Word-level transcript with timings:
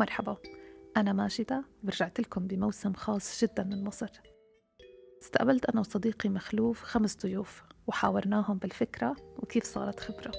مرحبا. 0.00 0.36
أنا 0.96 1.12
ماجدة 1.12 1.64
ورجعت 1.84 2.20
لكم 2.20 2.46
بموسم 2.46 2.92
خاص 2.92 3.44
جدا 3.44 3.64
من 3.64 3.84
مصر. 3.84 4.10
استقبلت 5.22 5.64
أنا 5.64 5.80
وصديقي 5.80 6.28
مخلوف 6.28 6.82
خمس 6.82 7.16
ضيوف 7.16 7.62
وحاورناهم 7.86 8.58
بالفكرة 8.58 9.16
وكيف 9.38 9.64
صارت 9.64 10.00
خبرة. 10.00 10.32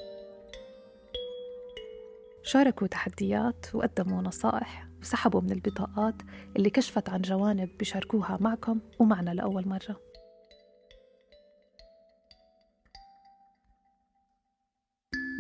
شاركوا 2.44 2.88
تحديات 2.88 3.66
وقدموا 3.74 4.22
نصائح 4.22 4.88
وسحبوا 5.02 5.42
من 5.42 5.52
البطاقات 5.52 6.16
اللي 6.56 6.70
كشفت 6.70 7.10
عن 7.10 7.22
جوانب 7.22 7.70
بيشاركوها 7.80 8.38
معكم 8.42 8.80
ومعنا 9.00 9.32
لأول 9.32 9.68
مرة. 9.68 10.11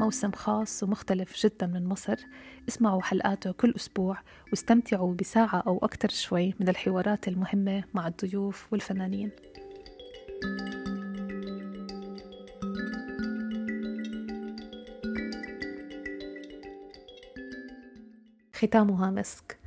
موسم 0.01 0.31
خاص 0.31 0.83
ومختلف 0.83 1.45
جدا 1.45 1.67
من 1.67 1.85
مصر. 1.85 2.15
اسمعوا 2.69 3.01
حلقاته 3.01 3.51
كل 3.51 3.73
أسبوع 3.75 4.17
واستمتعوا 4.49 5.13
بساعة 5.13 5.63
أو 5.67 5.77
أكثر 5.83 6.09
شوي 6.09 6.53
من 6.59 6.69
الحوارات 6.69 7.27
المهمة 7.27 7.83
مع 7.93 8.07
الضيوف 8.07 8.67
والفنانين. 8.71 9.31
ختامها 18.53 19.11
مسك. 19.11 19.57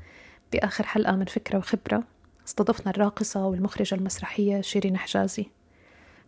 بآخر 0.53 0.87
حلقة 0.87 1.17
من 1.17 1.25
فكرة 1.25 1.59
وخبرة 1.59 2.05
استضفنا 2.47 2.91
الراقصة 2.91 3.47
والمخرجة 3.47 3.95
المسرحية 3.95 4.61
شيرين 4.61 4.97
حجازي. 4.97 5.47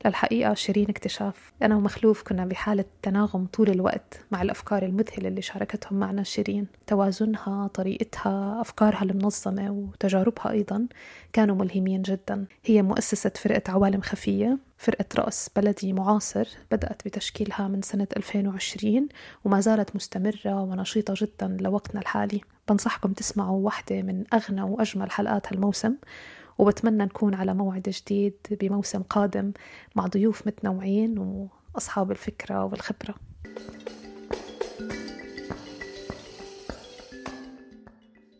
للحقيقة 0.05 0.55
شيرين 0.55 0.88
اكتشاف 0.88 1.52
أنا 1.62 1.77
ومخلوف 1.77 2.23
كنا 2.23 2.45
بحالة 2.45 2.84
تناغم 3.02 3.46
طول 3.46 3.70
الوقت 3.70 4.20
مع 4.30 4.42
الأفكار 4.42 4.82
المذهلة 4.82 5.28
اللي 5.28 5.42
شاركتهم 5.42 5.98
معنا 5.98 6.22
شيرين. 6.22 6.66
توازنها 6.86 7.66
طريقتها 7.66 8.60
أفكارها 8.60 9.03
المنظمة 9.03 9.70
وتجاربها 9.70 10.50
أيضا 10.50 10.86
كانوا 11.33 11.56
ملهمين 11.56 12.03
جدا. 12.03 12.47
هي 12.64 12.83
مؤسسة 12.83 13.30
فرقة 13.36 13.72
عوالم 13.72 14.00
خفية 14.00 14.58
فرقة 14.78 15.05
رقص 15.16 15.48
بلدي 15.56 15.92
معاصر 15.92 16.48
بدأت 16.70 17.03
بتشكيلها 17.05 17.69
من 17.69 17.83
سنة 17.83 18.08
2020 18.16 19.08
وما 19.44 19.60
زالت 19.60 19.97
مستمرة 19.97 20.62
ونشيطة 20.62 21.14
جدا 21.16 21.56
لوقتنا 21.60 22.00
الحالي. 22.00 22.41
بنصحكم 22.69 23.12
تسمعوا 23.12 23.64
واحدة 23.64 24.03
من 24.03 24.25
أغنى 24.34 24.62
وأجمل 24.62 25.10
حلقات 25.10 25.53
هالموسم. 25.53 25.94
وبتمنى 26.59 27.05
نكون 27.05 27.35
على 27.35 27.55
موعد 27.55 27.83
جديد 27.89 28.37
بموسم 28.51 29.03
قادم 29.03 29.53
مع 29.95 30.07
ضيوف 30.07 30.47
متنوعين 30.47 31.19
وأصحاب 31.75 32.11
الفكرة 32.11 32.65
والخبرة. 32.65 33.15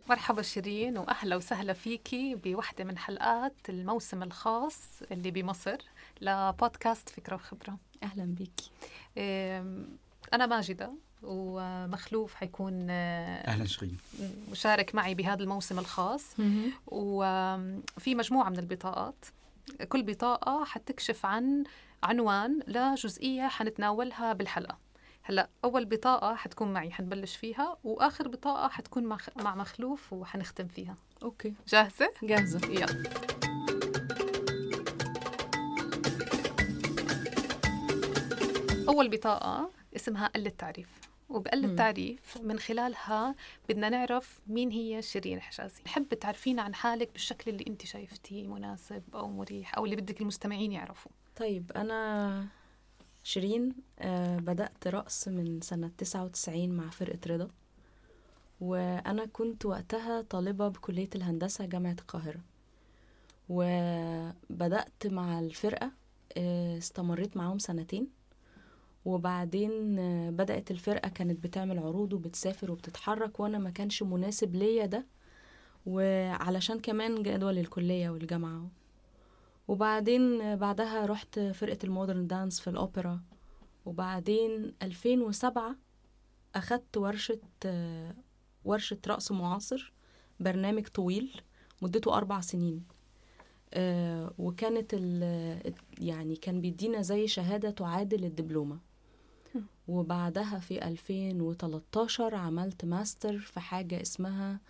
مرحبا 0.09 0.43
شيرين 0.43 0.99
وأهلا 0.99 1.37
وسهلا 1.37 1.73
فيكي 1.73 2.35
بوحدة 2.35 2.85
من 2.85 2.99
حلقات 2.99 3.55
الموسم 3.69 4.23
الخاص 4.23 5.03
اللي 5.13 5.31
بمصر 5.31 5.77
لبودكاست 6.21 7.09
فكرة 7.09 7.35
وخبرة. 7.35 7.79
أهلا 8.03 8.25
بيكي. 8.25 8.71
أنا 10.35 10.47
ماجدة 10.47 10.93
ومخلوف 11.23 12.35
حيكون 12.35 12.87
آه، 12.91 13.47
أهلا 13.49 13.65
شيرين 13.67 13.97
مشارك 14.51 14.95
معي 14.95 15.15
بهذا 15.15 15.43
الموسم 15.43 15.79
الخاص. 15.79 16.25
وفي 16.87 18.15
مجموعة 18.15 18.49
من 18.49 18.59
البطاقات 18.59 19.25
كل 19.89 20.03
بطاقة 20.03 20.65
حتكشف 20.65 21.27
عن 21.27 21.65
عنوان 22.03 22.61
لجزئيه 22.67 23.49
حنتناولها 23.49 24.33
بالحلقة. 24.33 24.79
هلأ 25.23 25.49
أول 25.65 25.85
بطاقة 25.85 26.35
حتكون 26.35 26.73
معي 26.73 26.91
حنبلش 26.91 27.37
فيها 27.37 27.77
وآخر 27.85 28.29
بطاقة 28.29 28.69
حتكون 28.69 29.05
مع 29.37 29.55
مخلوف 29.55 30.13
وحنختم 30.13 30.69
فيها. 30.69 30.97
أوكي. 31.23 31.55
جاهزة؟ 31.69 32.09
جاهزة. 32.23 32.61
يلا. 32.69 33.03
أول 38.89 39.09
بطاقة 39.09 39.71
اسمها 39.97 40.27
قل 40.27 40.47
التعريف 40.47 40.89
وبقل 41.29 41.65
التعريف 41.65 42.39
من 42.43 42.59
خلالها 42.59 43.35
بدنا 43.69 43.89
نعرف 43.89 44.41
مين 44.47 44.71
هي 44.71 45.03
شيرين 45.03 45.41
حجازي. 45.41 45.83
نحب 45.87 46.15
تعرفينا 46.15 46.63
عن 46.63 46.75
حالك 46.75 47.13
بالشكل 47.13 47.51
اللي 47.51 47.65
انت 47.69 47.87
شايفتيه 47.87 48.47
مناسب 48.47 49.03
أو 49.15 49.29
مريح 49.29 49.77
أو 49.77 49.85
اللي 49.85 49.97
بدك 49.97 50.21
المستمعين 50.21 50.73
يعرفوا 50.73 51.13
طيب 51.37 51.73
أنا 51.77 52.47
شيرين 53.23 53.73
آه 53.99 54.37
بدأت 54.37 54.87
رقص 54.89 55.29
من 55.29 55.61
سنة 55.61 55.91
99 55.99 56.69
مع 56.69 56.91
فرقة 56.91 57.19
رضا. 57.27 57.49
وأنا 58.61 59.27
كنت 59.27 59.67
وقتها 59.67 60.23
طالبة 60.23 60.69
بكلية 60.69 61.09
الهندسة 61.15 61.67
جامعة 61.67 61.97
القاهرة. 62.01 62.41
وبدأت 63.49 65.07
مع 65.07 65.41
الفرقة 65.41 65.91
آه 66.37 66.79
استمريت 66.79 67.37
معاهم 67.37 67.59
سنتين. 67.59 68.09
وبعدين 69.07 69.97
بدأت 70.37 70.71
الفرقة 70.71 71.09
كانت 71.09 71.45
بتعمل 71.45 71.79
عروض 71.79 72.13
وبتسافر 72.13 72.71
وبتتحرك 72.71 73.41
وأنا 73.41 73.59
ما 73.59 73.71
كانش 73.71 74.03
مناسب 74.03 74.55
ليا 74.55 74.87
ده. 74.87 75.07
وعلشان 75.87 76.81
كمان 76.81 77.23
جدول 77.23 77.59
الكلية 77.59 78.11
والجامعة. 78.11 78.69
وبعدين 79.69 80.57
بعدها 80.57 81.07
رحت 81.07 81.41
فرقة 81.41 81.79
المودرن 81.85 82.27
دانس 82.27 82.61
في 82.61 82.71
الأوبرا. 82.71 83.21
وبعدين 83.85 84.75
2007 84.83 85.77
أخدت 86.55 86.97
ورشة 86.97 87.41
ورشة 88.65 88.99
رقص 89.07 89.33
معاصر 89.33 89.93
برنامج 90.41 90.87
طويل 90.87 91.41
مدته 91.83 92.17
أربع 92.17 92.41
سنين. 92.41 92.85
آه 93.75 94.33
وكانت 94.39 94.95
يعني 95.99 96.37
كان 96.37 96.61
بيدينا 96.61 97.03
زي 97.03 97.27
شهادة 97.27 97.71
تعادل 97.71 98.25
الدبلومة. 98.25 98.86
وبعدها 99.89 100.59
في 100.59 100.85
2013 100.89 102.35
عملت 102.35 102.85
ماستر 102.85 103.39
في 103.39 103.61
حاجة 103.61 104.03
اسمها 104.03 104.61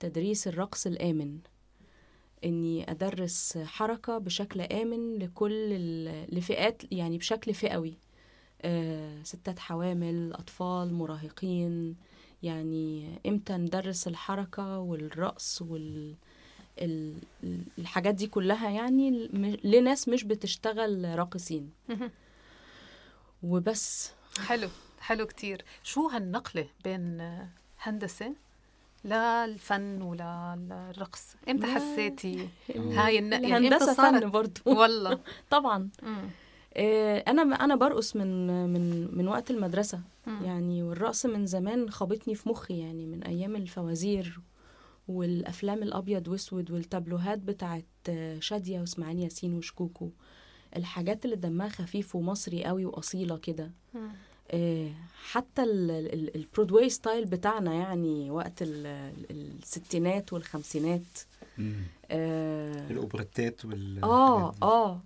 تدريس 0.00 0.48
الرقص 0.48 0.86
الآمن. 0.86 1.38
إني 2.44 2.90
أدرس 2.90 3.58
حركة 3.58 4.18
بشكل 4.18 4.60
آمن 4.60 5.18
لكل 5.18 5.74
لفئات 6.36 6.82
يعني 6.92 7.18
بشكل 7.18 7.54
فئوي. 7.54 7.94
آه 8.62 9.22
ستات 9.22 9.58
حوامل 9.58 10.32
أطفال 10.32 10.94
مراهقين. 10.94 11.96
يعني 12.42 13.18
إمتى 13.26 13.52
ندرس 13.56 14.08
الحركة 14.08 14.78
والرقص 14.78 15.62
وال 15.62 16.14
الحاجات 17.78 18.14
دي 18.14 18.26
كلها 18.26 18.70
يعني 18.70 19.10
لناس 19.64 20.08
مش 20.08 20.24
بتشتغل 20.24 21.18
راقصين. 21.18 21.70
وبس. 23.42 24.12
حلو 24.38 24.68
حلو 25.00 25.26
كتير. 25.26 25.64
شو 25.82 26.08
هالنقلة 26.08 26.66
بين 26.84 27.38
هندسة 27.80 28.32
للفن 29.04 30.02
وللرقص 30.02 31.34
إمتى 31.48 31.66
حسيتي 31.66 32.48
هاي 32.76 33.18
النقله 33.18 33.48
يعني 33.48 33.68
الهندسة 33.68 33.94
فن 33.94 34.30
برضه 34.30 34.60
والله. 34.80 35.18
طبعا. 35.50 35.88
إيه 36.76 37.18
أنا 37.18 37.42
أنا 37.42 37.76
برقص 37.76 38.16
من 38.16 38.46
من 38.72 39.16
من 39.16 39.28
وقت 39.28 39.50
المدرسة. 39.50 40.00
يعني 40.26 40.82
والرقص 40.82 41.26
من 41.26 41.46
زمان 41.46 41.90
خابطني 41.90 42.34
في 42.34 42.48
مخي 42.48 42.78
يعني 42.78 43.06
من 43.06 43.22
أيام 43.22 43.56
الفوازير 43.56 44.40
والأفلام 45.08 45.82
الأبيض 45.82 46.28
وأسود 46.28 46.70
والتابلوهات 46.70 47.38
بتاعت 47.38 47.84
شادية 48.38 48.80
وإسماعيل 48.80 49.18
ياسين 49.18 49.54
وشكوكو. 49.54 50.10
الحاجات 50.76 51.24
اللي 51.24 51.36
دمها 51.36 51.68
خفيف 51.68 52.16
ومصري 52.16 52.64
قوي 52.64 52.84
وأصيلة 52.84 53.36
كده. 53.36 53.70
آه 54.50 54.90
حتى 55.30 55.62
ال 55.64 55.78
Broadway 55.78 56.90
style 56.90 57.24
بتاعنا 57.24 57.74
يعني 57.74 58.30
وقت 58.30 58.62
الستينات 59.30 60.32
والخمسينات. 60.32 61.00
آه 62.10 62.90
الاوبريتات 62.90 63.64
وال 63.64 64.04
آه 64.04 64.54
آه. 64.62 65.00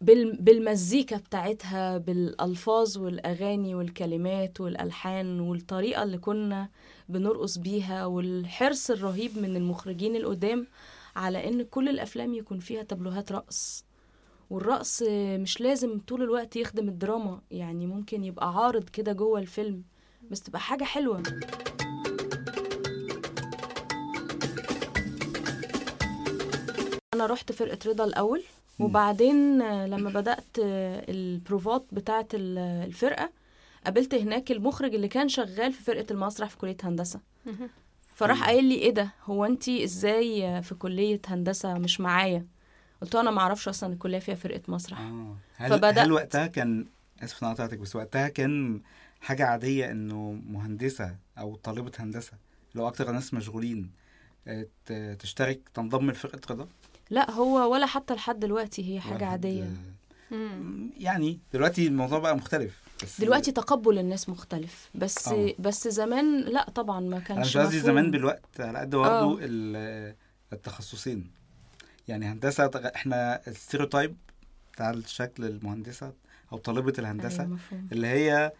بال 0.00 0.36
بالمزيكا 0.42 1.16
بتاعتها 1.16 1.98
بالألفاظ 1.98 2.98
والأغاني 2.98 3.74
والكلمات 3.74 4.60
والألحان 4.60 5.40
والطريقة 5.40 6.02
اللي 6.02 6.18
كنا 6.18 6.68
بنرقص 7.08 7.58
بيها 7.58 8.06
والحرص 8.06 8.90
الرهيب 8.90 9.38
من 9.38 9.56
المخرجين 9.56 10.16
القدام 10.16 10.66
على 11.16 11.48
إن 11.48 11.62
كل 11.62 11.88
الأفلام 11.88 12.34
يكون 12.34 12.58
فيها 12.58 12.82
تابلوهات 12.82 13.32
رقص. 13.32 13.84
والرقص 14.52 15.02
مش 15.38 15.60
لازم 15.60 16.00
طول 16.08 16.22
الوقت 16.22 16.56
يخدم 16.56 16.88
الدراما 16.88 17.40
يعني 17.50 17.86
ممكن 17.86 18.24
يبقى 18.24 18.54
عارض 18.54 18.88
كده 18.88 19.12
جوه 19.12 19.40
الفيلم 19.40 19.82
بس 20.30 20.40
تبقى 20.42 20.60
حاجة 20.60 20.84
حلوة. 20.84 21.22
أنا 27.14 27.26
رحت 27.26 27.52
فرقة 27.52 27.78
رضا 27.86 28.04
الأول 28.04 28.42
وبعدين 28.78 29.58
لما 29.86 30.10
بدأت 30.10 30.44
البروفات 30.58 31.84
بتاعة 31.92 32.28
الفرقة 32.34 33.30
قابلت 33.84 34.14
هناك 34.14 34.50
المخرج 34.52 34.94
اللي 34.94 35.08
كان 35.08 35.28
شغال 35.28 35.72
في 35.72 35.82
فرقة 35.82 36.06
المسرح 36.10 36.50
في 36.50 36.56
كلية 36.58 36.76
هندسة. 36.82 37.20
فراح 38.14 38.44
قايل 38.46 38.64
لي 38.64 38.74
إيه 38.74 38.90
ده؟ 38.90 39.12
هو 39.24 39.44
انت 39.44 39.68
إزاي 39.68 40.62
في 40.62 40.74
كلية 40.74 41.20
هندسة 41.26 41.74
مش 41.74 42.00
معايا؟ 42.00 42.46
قلت 43.02 43.14
له 43.14 43.20
أنا 43.20 43.30
ما 43.30 43.40
أعرفش 43.40 43.68
أصلا 43.68 43.92
الكلية 43.92 44.18
فيها 44.18 44.34
فرقة 44.34 44.62
مسرح 44.68 45.00
آه. 45.00 45.36
هل, 45.56 45.70
فبدأت- 45.80 45.98
هل 45.98 46.12
وقتها 46.12 46.46
كان 46.46 46.86
آسف 47.22 47.44
أنا 47.44 47.52
قطعتك 47.52 47.78
بس 47.78 47.96
وقتها 47.96 48.28
كان 48.28 48.80
حاجة 49.20 49.46
عادية 49.46 49.90
إنه 49.90 50.32
مهندسة 50.46 51.16
أو 51.38 51.56
طالبة 51.56 51.92
هندسة 51.98 52.32
لو 52.74 52.88
أكتر 52.88 53.10
ناس 53.12 53.34
مشغولين 53.34 53.90
آه، 54.48 55.14
تشترك 55.14 55.60
تنضم 55.74 56.10
لفرقة 56.10 56.40
رضا 56.50 56.68
لا 57.10 57.30
هو 57.30 57.72
ولا 57.72 57.86
حتى 57.86 58.14
لحد 58.14 58.40
دلوقتي 58.40 58.94
هي 58.94 59.00
حاجة 59.00 59.12
واحد، 59.12 59.22
عادية. 59.24 59.70
يعني 60.96 61.40
دلوقتي 61.52 61.86
الموضوع 61.86 62.18
بقى 62.18 62.36
مختلف 62.36 62.82
بس 63.02 63.20
دلوقتي 63.20 63.52
تقبل 63.52 63.98
الناس 63.98 64.28
مختلف 64.28 64.90
بس 64.94 65.28
آه. 65.28 65.54
بس 65.58 65.88
زمان 65.88 66.40
لا 66.40 66.70
طبعا 66.70 67.00
ما 67.00 67.16
أنا 67.16 67.24
كانش 67.24 67.46
مش 67.48 67.56
قصدي. 67.56 67.80
زمان 67.80 68.10
بالوقت 68.10 68.60
على 68.60 68.78
قد 68.78 68.90
برضه 68.90 69.10
آه. 69.10 69.38
ال- 69.42 70.14
التخصصين 70.52 71.30
يعني 72.08 72.26
هندسة 72.26 72.66
تغ- 72.70 72.94
إحنا 72.96 73.40
الستيreotype 73.48 74.10
بتاع 74.72 74.90
الشكل 74.90 75.44
المهندسة 75.44 76.12
أو 76.52 76.58
طالبة 76.58 76.92
الهندسة 76.98 77.42
أيوة 77.42 77.52
مفهوم. 77.54 77.88
اللي 77.92 78.06
هي 78.06 78.52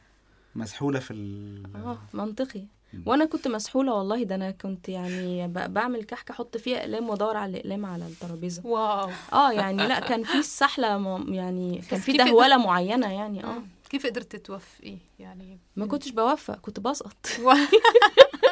مسحولة 0.54 0.98
في 1.00 1.10
ال 1.12 1.62
آه 1.76 1.98
منطقي 2.12 2.64
مم. 2.92 3.02
وأنا 3.06 3.24
كنت 3.24 3.48
مسحولة 3.48 3.92
والله 3.94 4.22
ده 4.22 4.34
أنا 4.34 4.50
كنت 4.50 4.88
يعني 4.88 5.48
ب- 5.48 5.74
بعمل 5.74 6.04
كحكه 6.04 6.32
أحط 6.32 6.56
فيها 6.56 6.78
أقلام 6.80 7.08
وأدور 7.08 7.36
على 7.36 7.50
الأقلام 7.52 7.86
على 7.86 8.06
الترابيزة 8.06 8.66
واو 8.66 9.10
آه 9.32 9.52
يعني 9.52 9.86
لا 9.88 10.00
كان 10.00 10.22
في 10.24 10.38
السحلة 10.38 10.98
م- 10.98 11.34
يعني 11.34 11.82
كان 11.90 12.00
في 12.00 12.12
كيف 12.12 12.20
دهولة 12.22 12.56
معينة 12.56 13.12
يعني 13.12 13.44
آه. 13.44 13.62
كيف 13.90 14.06
قدرت 14.06 14.36
توفقي 14.36 14.96
يعني 15.18 15.58
ما 15.76 15.86
كنتش 15.86 16.10
بوفق 16.10 16.54
كنت 16.60 16.80
بسقط 16.80 17.26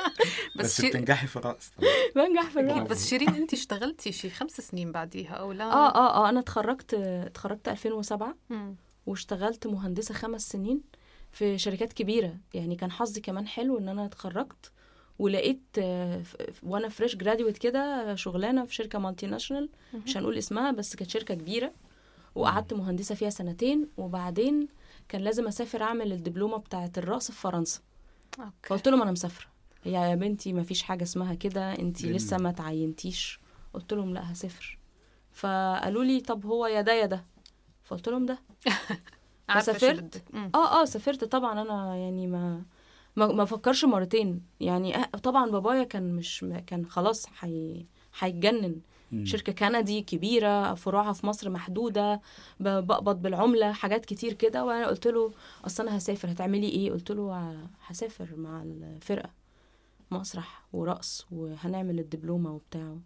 بس, 0.57 0.65
بس 0.67 0.81
شي... 0.81 0.89
بتنجحي 0.89 1.27
في 1.27 1.37
الرقص 1.37 1.71
بنجح 2.17 2.51
في 2.51 2.61
الرقص. 2.61 2.91
بس 2.91 3.09
شيرين 3.09 3.35
انت 3.35 3.53
اشتغلتي 3.53 4.13
شي 4.13 4.31
خمس 4.31 4.51
سنين 4.61 4.93
بعديها 4.93 5.33
أو 5.35 5.53
لا؟ 5.53 5.65
آه 5.65 5.89
آه 5.95 6.25
آه 6.25 6.29
أنا 6.29 6.41
اتخرجت 6.41 6.95
اتخرجت 6.95 7.69
2007 7.69 8.35
مم. 8.51 8.77
واشتغلت 9.07 9.67
مهندسة 9.67 10.15
خمس 10.15 10.49
سنين 10.49 10.81
في 11.33 11.59
شركات 11.59 11.93
كبيرة. 11.93 12.37
يعني 12.55 12.77
كان 12.77 12.91
حظي 12.93 13.21
كمان 13.21 13.47
حلو 13.47 13.79
إن 13.79 13.89
أنا 13.89 14.05
اتخرجت 14.07 14.73
ولقيت 15.19 15.63
آه، 15.79 16.23
وأنا 16.63 16.89
fresh 16.89 17.17
graduate 17.17 17.59
كده 17.59 18.15
شغلانة 18.15 18.65
في 18.65 18.75
شركة 18.75 18.99
multinational 18.99 19.69
مش 20.07 20.17
هنقول 20.17 20.39
اسمها 20.39 20.71
بس 20.71 20.97
كانت 20.97 21.11
شركة 21.11 21.35
كبيرة. 21.35 21.73
وقعدت 22.35 22.75
مهندسة 22.75 23.15
فيها 23.15 23.31
سنتين 23.31 23.89
وبعدين 23.97 24.69
كان 25.09 25.21
لازم 25.21 25.47
أسافر 25.47 25.83
أعمل 25.83 26.13
الدبلومة 26.13 26.57
بتاعة 26.57 26.91
الرقص 26.99 27.31
في 27.31 27.41
فرنسا. 27.41 27.81
أوكي. 28.39 28.51
فقلت 28.63 28.89
لهم 28.89 29.03
أنا 29.03 29.13
مسافرة. 29.13 29.47
يا 29.87 30.15
بنتي 30.15 30.53
ما 30.53 30.63
فيش 30.63 30.83
حاجة 30.83 31.03
اسمها 31.03 31.35
كده 31.35 31.79
انت. 31.79 32.05
لسه 32.05 32.37
ما 32.37 32.53
تعينتيش. 32.53 33.41
قلت 33.75 33.93
لهم 33.93 34.15
لا 34.15 34.33
هسافر. 34.33 34.79
فقالوا 35.33 36.05
لي 36.05 36.21
طب 36.21 36.47
هو 36.47 36.67
يا 36.67 36.81
ده 36.81 36.93
يا 36.93 37.07
ده. 37.07 37.25
فقلت 37.85 38.09
لهم 38.09 38.27
ده. 38.27 38.39
فسافرت. 39.55 40.23
مم. 40.33 40.51
آه 40.55 40.83
آه 40.83 40.85
سافرت. 40.85 41.25
طبعا 41.25 41.63
أنا 41.63 41.97
يعني 41.97 42.27
ما 42.27 42.63
ما, 43.17 43.27
ما 43.27 43.45
فكرش 43.45 43.85
مرتين. 43.85 44.43
يعني 44.61 44.97
آه 44.97 45.05
طبعا 45.05 45.51
بابايا 45.51 45.85
كان 45.85 46.15
مش 46.15 46.45
كان 46.67 46.87
خلاص 46.87 47.27
حي 47.27 47.87
هيتجنن 48.19 48.81
مم. 49.13 49.25
شركة 49.25 49.53
كندي 49.53 50.03
كبيرة 50.03 50.75
فروعها 50.75 51.13
في 51.13 51.27
مصر 51.27 51.51
محدودة 51.51 52.21
ب- 52.61 52.87
بقبض 52.87 53.23
بالعملة 53.23 53.73
حاجات 53.73 54.05
كتير 54.05 54.33
كده. 54.33 54.65
وأنا 54.65 54.87
قلت 54.87 55.07
له 55.07 55.33
أصل 55.67 55.87
أنا 55.89 55.97
هسافر. 55.97 56.31
هتعملي 56.31 56.69
إيه؟ 56.69 56.91
قلت 56.93 57.11
له 57.11 57.33
ه- 57.39 57.71
هسافر 57.87 58.37
مع 58.37 58.63
الفرقة. 58.63 59.31
مسرح 60.11 60.63
ورقص 60.73 61.27
وهنعمل 61.33 61.99
الدبلومة 61.99 62.53
وبتاع. 62.55 62.97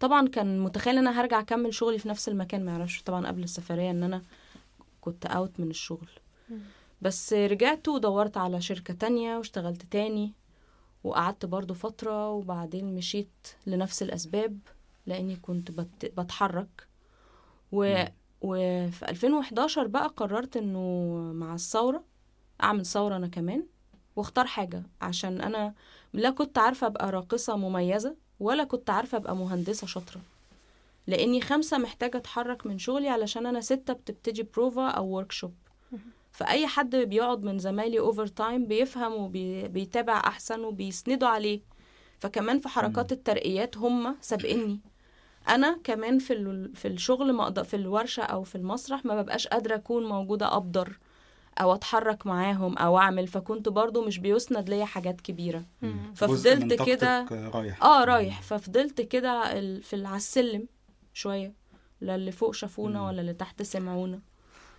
طبعا 0.00 0.28
كان 0.28 0.60
متخيل 0.60 0.98
إن 0.98 1.06
أنا 1.06 1.20
هرجع 1.20 1.40
أكمل 1.40 1.74
شغلي 1.74 1.98
في 1.98 2.08
نفس 2.08 2.28
المكان 2.28 2.64
ما 2.64 2.72
يعرفش 2.72 3.02
طبعا 3.02 3.26
قبل 3.26 3.42
السفرية 3.42 3.90
إن 3.90 4.02
أنا 4.02 4.22
كنت 5.00 5.26
اوت 5.26 5.60
من 5.60 5.70
الشغل. 5.70 6.08
بس 7.02 7.32
رجعت 7.32 7.88
ودورت 7.88 8.36
على 8.36 8.60
شركة 8.60 8.94
تانية 8.94 9.36
واشتغلت 9.36 9.82
تاني 9.82 10.32
وقعدت 11.04 11.46
برضو 11.46 11.74
فترة 11.74 12.30
وبعدين 12.30 12.94
مشيت 12.94 13.48
لنفس 13.66 14.02
الأسباب 14.02 14.58
لأني 15.06 15.36
كنت 15.36 15.70
بت... 15.70 16.12
بتحرك. 16.20 16.86
و... 17.72 18.04
وفي 18.40 19.08
2011 19.08 19.86
بقى 19.86 20.06
قررت 20.16 20.56
إنه 20.56 21.14
مع 21.34 21.54
الثورة 21.54 22.04
أعمل 22.62 22.86
ثورة 22.86 23.16
أنا 23.16 23.26
كمان 23.28 23.66
واختار 24.16 24.46
حاجة 24.46 24.82
عشان 25.00 25.40
أنا 25.40 25.74
لا 26.16 26.30
كنت 26.30 26.58
عارفة 26.58 26.86
أبقى 26.86 27.10
راقصة 27.10 27.56
مميزة 27.56 28.16
ولا 28.40 28.64
كنت 28.64 28.90
عارفة 28.90 29.18
أبقى 29.18 29.36
مهندسة 29.36 29.86
شاطرة. 29.86 30.20
لأني 31.06 31.40
خمسة 31.40 31.78
محتاجة 31.78 32.16
أتحرك 32.16 32.66
من 32.66 32.78
شغلي 32.78 33.08
علشان 33.08 33.46
أنا 33.46 33.60
ستة 33.60 33.92
بتبتدي 33.92 34.42
بروفا 34.42 34.88
أو 34.88 35.06
workshop 35.06 35.54
فأي 36.32 36.66
حد 36.66 36.96
بيقعد 36.96 37.42
من 37.42 37.58
زمايلي 37.58 37.98
overtime 37.98 38.66
بيفهم 38.66 39.12
وبيتابع 39.14 40.16
أحسن 40.18 40.60
وبيسندوا 40.64 41.28
عليه. 41.28 41.60
فكمان 42.18 42.58
في 42.58 42.68
حركات 42.68 43.12
الترقيات 43.12 43.76
هم 43.76 44.16
سابقني. 44.20 44.80
أنا 45.48 45.78
كمان 45.84 46.18
في 46.18 46.32
ال- 46.32 46.76
في 46.76 46.88
الشغل 46.88 47.32
ما 47.32 47.42
أقدر 47.42 47.64
في 47.64 47.76
الورشة 47.76 48.22
أو 48.22 48.42
في 48.42 48.54
المسرح 48.54 49.04
ما 49.04 49.22
ببقاش 49.22 49.46
قادرة 49.46 49.74
أكون 49.74 50.08
موجودة 50.08 50.56
أبدر. 50.56 50.98
أو 51.58 51.74
أتحرك 51.74 52.26
معاهم 52.26 52.78
أو 52.78 52.98
أعمل 52.98 53.26
فكنت 53.28 53.68
برضو 53.68 54.04
مش 54.06 54.18
بيسند 54.18 54.68
ليا 54.68 54.84
حاجات 54.84 55.20
كبيرة. 55.20 55.64
ففضلت 56.14 56.82
كده 56.82 57.26
رايح. 57.30 57.82
آه 57.82 58.04
رايح. 58.04 58.42
ففضلت 58.42 59.00
كده 59.00 59.58
ال- 59.58 59.82
في 59.82 60.06
على 60.06 60.16
السلم 60.16 60.66
شوية. 61.14 61.52
لا 62.00 62.14
اللي 62.14 62.32
فوق 62.32 62.54
شافونا 62.54 62.98
مم. 63.00 63.06
ولا 63.06 63.20
اللي 63.20 63.34
تحت 63.34 63.62
سمعونا. 63.62 64.20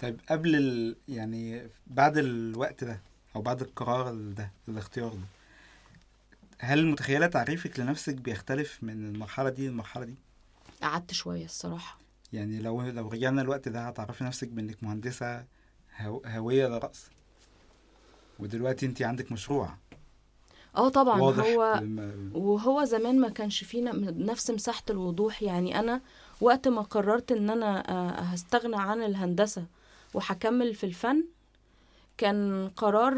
طيب 0.02 0.20
قبل 0.30 0.56
ال... 0.56 0.96
يعني 1.08 1.68
بعد 1.88 2.18
الوقت 2.18 2.84
ده 2.84 3.02
أو 3.36 3.42
بعد 3.42 3.62
القرار 3.62 4.14
ده 4.14 4.52
الاختيار 4.68 5.10
ده 5.14 5.22
هل 6.60 6.86
متخيلة 6.88 7.28
تعريفك 7.28 7.80
لنفسك 7.80 8.16
بيختلف 8.16 8.80
من 8.84 8.90
المرحلة 9.16 9.50
دي 9.50 9.68
للمرحلة 9.68 10.06
دي؟ 10.06 10.16
قعدت 10.82 11.14
شوية 11.14 11.46
الصراحة. 11.46 12.00
يعني 12.34 12.60
لو 12.60 12.82
لو 12.82 13.08
رجعنا 13.08 13.42
الوقت 13.42 13.70
ده 13.70 13.88
هتعرفي 13.88 14.24
نفسك 14.24 14.48
بإنك 14.48 14.84
مهندسة. 14.84 15.46
هوية 16.26 16.68
للرقص 16.68 17.10
ودلوقتي 18.40 18.86
انت 18.86 19.02
عندك 19.02 19.32
مشروع. 19.32 19.70
آه 20.78 20.90
طبعا 20.90 21.22
واضح 21.22 21.44
هو 21.46 21.80
الم- 21.82 22.32
وهو 22.36 22.84
زمان 22.84 23.20
ما 23.20 23.30
كانش 23.30 23.64
فينا 23.64 23.92
نفس 24.12 24.52
مساحة 24.52 24.84
الوضوح. 24.90 25.44
يعني 25.44 25.80
أنا 25.80 26.02
وقت 26.42 26.68
ما 26.68 26.82
قررت 26.82 27.32
إن 27.32 27.50
أنا 27.50 27.92
آه، 27.92 28.10
هستغنى 28.22 28.76
عن 28.76 29.04
الهندسة 29.04 29.66
وهكمل 30.14 30.74
في 30.76 30.84
الفن 30.86 31.24
كان 32.18 32.70
قرار 32.76 33.14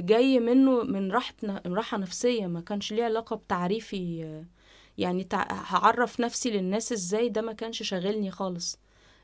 جاي 0.00 0.40
منه 0.40 0.82
من 0.82 1.12
راحة 1.12 1.34
ن- 1.42 1.60
راحة 1.74 1.98
نفسية. 1.98 2.46
ما 2.46 2.60
كانش 2.60 2.92
ليه 2.92 3.04
علاقة 3.04 3.36
بتعريفي 3.36 4.24
آه، 4.24 4.44
يعني 4.98 5.28
هعرف 5.50 6.20
نفسي 6.20 6.50
للناس 6.50 6.92
إزاي؟ 6.92 7.28
ده 7.28 7.42
ما 7.42 7.52
كانش 7.52 7.82
شاغلني 7.82 8.30
خالص. 8.30 8.78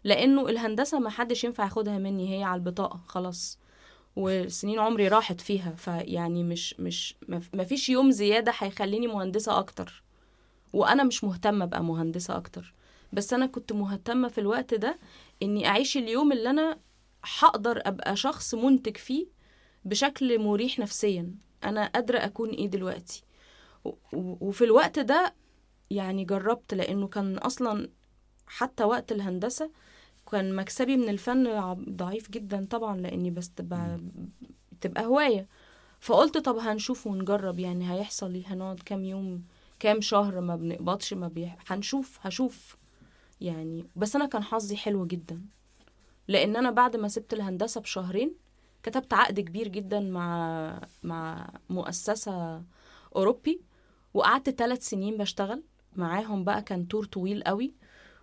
لأنه 0.09 0.49
الهندسة 0.49 0.99
ما 0.99 1.11
حدش 1.11 1.45
ينفع 1.45 1.65
ياخدها 1.65 1.99
مني 1.99 2.39
هي 2.39 2.43
على 2.45 2.59
البطاقة 2.59 3.01
خلاص. 3.07 3.59
وسنين 4.17 4.79
عمري 4.79 5.09
راحت 5.09 5.41
فيها 5.41 5.71
فيعني 5.77 6.45
مش 6.45 6.75
مش 6.81 7.15
ما 7.55 7.65
فيش 7.65 7.89
يوم 7.89 8.11
زيادة 8.11 8.53
هيخليني 8.59 9.07
مهندسة 9.07 9.59
أكتر. 9.59 10.03
وأنا 10.73 11.05
مش 11.05 11.25
مهتمة 11.25 11.65
أبقى 11.65 11.85
مهندسة 11.85 12.37
أكتر. 12.37 12.75
بس 13.13 13.33
أنا 13.33 13.47
كنت 13.47 13.73
مهتمة 13.73 14.29
في 14.29 14.39
الوقت 14.39 14.75
ده 14.75 14.99
إني 15.43 15.67
أعيش 15.69 15.97
اليوم 15.97 16.33
اللي 16.33 16.51
أنا 16.51 16.79
هقدر 17.39 17.83
أبقى 17.87 18.17
شخص 18.17 18.55
منتج 18.55 18.97
فيه 18.97 19.27
بشكل 19.85 20.39
مريح 20.39 20.79
نفسيا. 20.79 21.35
أنا 21.65 21.87
قادرة 21.87 22.19
أكون 22.19 22.51
إيه 22.51 22.67
دلوقتي. 22.67 23.23
وفي 24.13 24.65
الوقت 24.65 24.99
ده 24.99 25.35
يعني 25.91 26.25
جربت 26.25 26.75
لأنه 26.75 27.09
كان 27.09 27.39
أصلا 27.39 27.89
حتى 28.47 28.85
وقت 28.85 29.13
الهندسة 29.13 29.71
كان 30.33 30.57
مكسبي 30.57 30.97
من 30.97 31.09
الفن 31.09 31.75
ضعيف 31.91 32.31
جدا 32.31 32.67
طبعا 32.71 32.97
لأني 33.01 33.31
بس 33.31 33.51
تبقى 33.51 34.01
تبقى 34.81 35.07
هواية. 35.07 35.47
فقلت 36.01 36.39
طب 36.39 36.57
هنشوف 36.57 37.07
ونجرب 37.07 37.59
يعني 37.59 37.93
هيحصل 37.93 38.35
إيه؟ 38.35 38.47
هنقعد 38.47 38.81
كام 38.81 39.05
يوم 39.05 39.45
كام 39.81 40.01
شهر 40.01 40.41
ما 40.41 40.57
بنقبضش 40.57 41.15
ما 41.15 41.29
بيح... 41.29 41.57
هنشوف 41.67 42.19
هشوف. 42.23 42.77
يعني 43.41 43.85
بس 43.97 44.17
أنا 44.17 44.27
كان 44.27 44.43
حظي 44.43 44.77
حلو 44.77 45.07
جدا. 45.07 45.41
لأن 46.29 46.57
أنا 46.57 46.71
بعد 46.71 46.97
ما 46.97 47.09
سبت 47.09 47.33
الهندسة 47.33 47.81
بشهرين 47.81 48.35
كتبت 48.83 49.15
عقد 49.15 49.41
كبير 49.41 49.69
جدا 49.69 50.01
مع 50.01 50.81
مع 51.03 51.51
مؤسسة 51.71 52.63
أوروبي 53.17 53.61
وقعدت 54.15 54.51
ثلاث 54.51 54.89
سنين 54.89 55.17
بشتغل. 55.17 55.63
معاهم 55.97 56.45
بقى 56.45 56.63
كان 56.63 56.89
تور 56.89 57.05
طويل 57.05 57.43
قوي. 57.43 57.75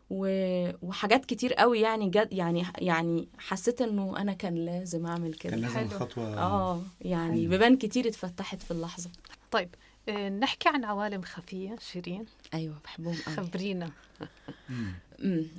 وحاجات 0.09 1.25
كتير 1.25 1.53
قوي 1.53 1.79
يعني 1.81 2.09
جد 2.09 2.27
يعني 2.33 2.65
يعني 2.77 3.27
حسيت 3.37 3.81
إنه 3.81 4.17
أنا 4.17 4.33
كان 4.33 4.55
لازم 4.55 5.05
أعمل 5.05 5.33
كان 5.33 5.51
كده 5.51 5.61
لازم 5.61 5.75
حلو. 5.75 5.85
الخطوه 5.85 6.37
آه 6.39 6.81
يعني 7.01 7.39
حلو. 7.41 7.49
بيبان 7.49 7.77
كتير 7.77 8.07
اتفتحت 8.07 8.61
في 8.61 8.71
اللحظة. 8.71 9.09
طيب 9.51 9.69
آه، 10.09 10.29
نحكي 10.29 10.69
عن 10.69 10.83
عوالم 10.85 11.21
خفية 11.21 11.75
شيرين. 11.91 12.25
أيوه 12.53 12.75
بحبهم 12.83 13.15
قوي 13.25 13.35
خبرينا. 13.35 13.91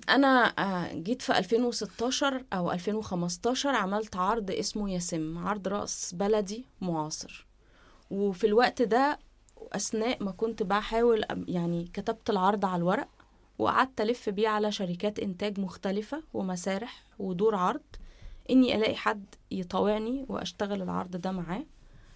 أنا 0.08 0.54
آه، 0.58 0.92
جيت 0.94 1.22
في 1.22 1.38
2016 1.38 2.44
أو 2.52 2.72
2015 2.72 3.68
عملت 3.68 4.16
عرض 4.16 4.50
اسمه 4.50 4.90
يسم 4.90 5.38
عرض 5.38 5.68
رقص 5.68 6.14
بلدي 6.14 6.64
معاصر. 6.80 7.46
وفي 8.10 8.46
الوقت 8.46 8.82
ده 8.82 9.18
أثناء 9.72 10.24
ما 10.24 10.30
كنت 10.30 10.62
بحاول 10.62 11.24
يعني 11.48 11.90
كتبت 11.92 12.30
العرض 12.30 12.64
على 12.64 12.76
الورق 12.76 13.08
وقعدت 13.58 14.00
ألف 14.00 14.28
بيه 14.28 14.48
على 14.48 14.72
شركات 14.72 15.18
إنتاج 15.18 15.60
مختلفة 15.60 16.22
ومسارح 16.34 17.02
ودور 17.18 17.54
عرض 17.54 17.80
إني 18.50 18.76
ألاقي 18.76 18.96
حد 18.96 19.24
يطاوعني 19.50 20.24
وأشتغل 20.28 20.82
العرض 20.82 21.16
ده 21.16 21.30
معاه. 21.32 21.64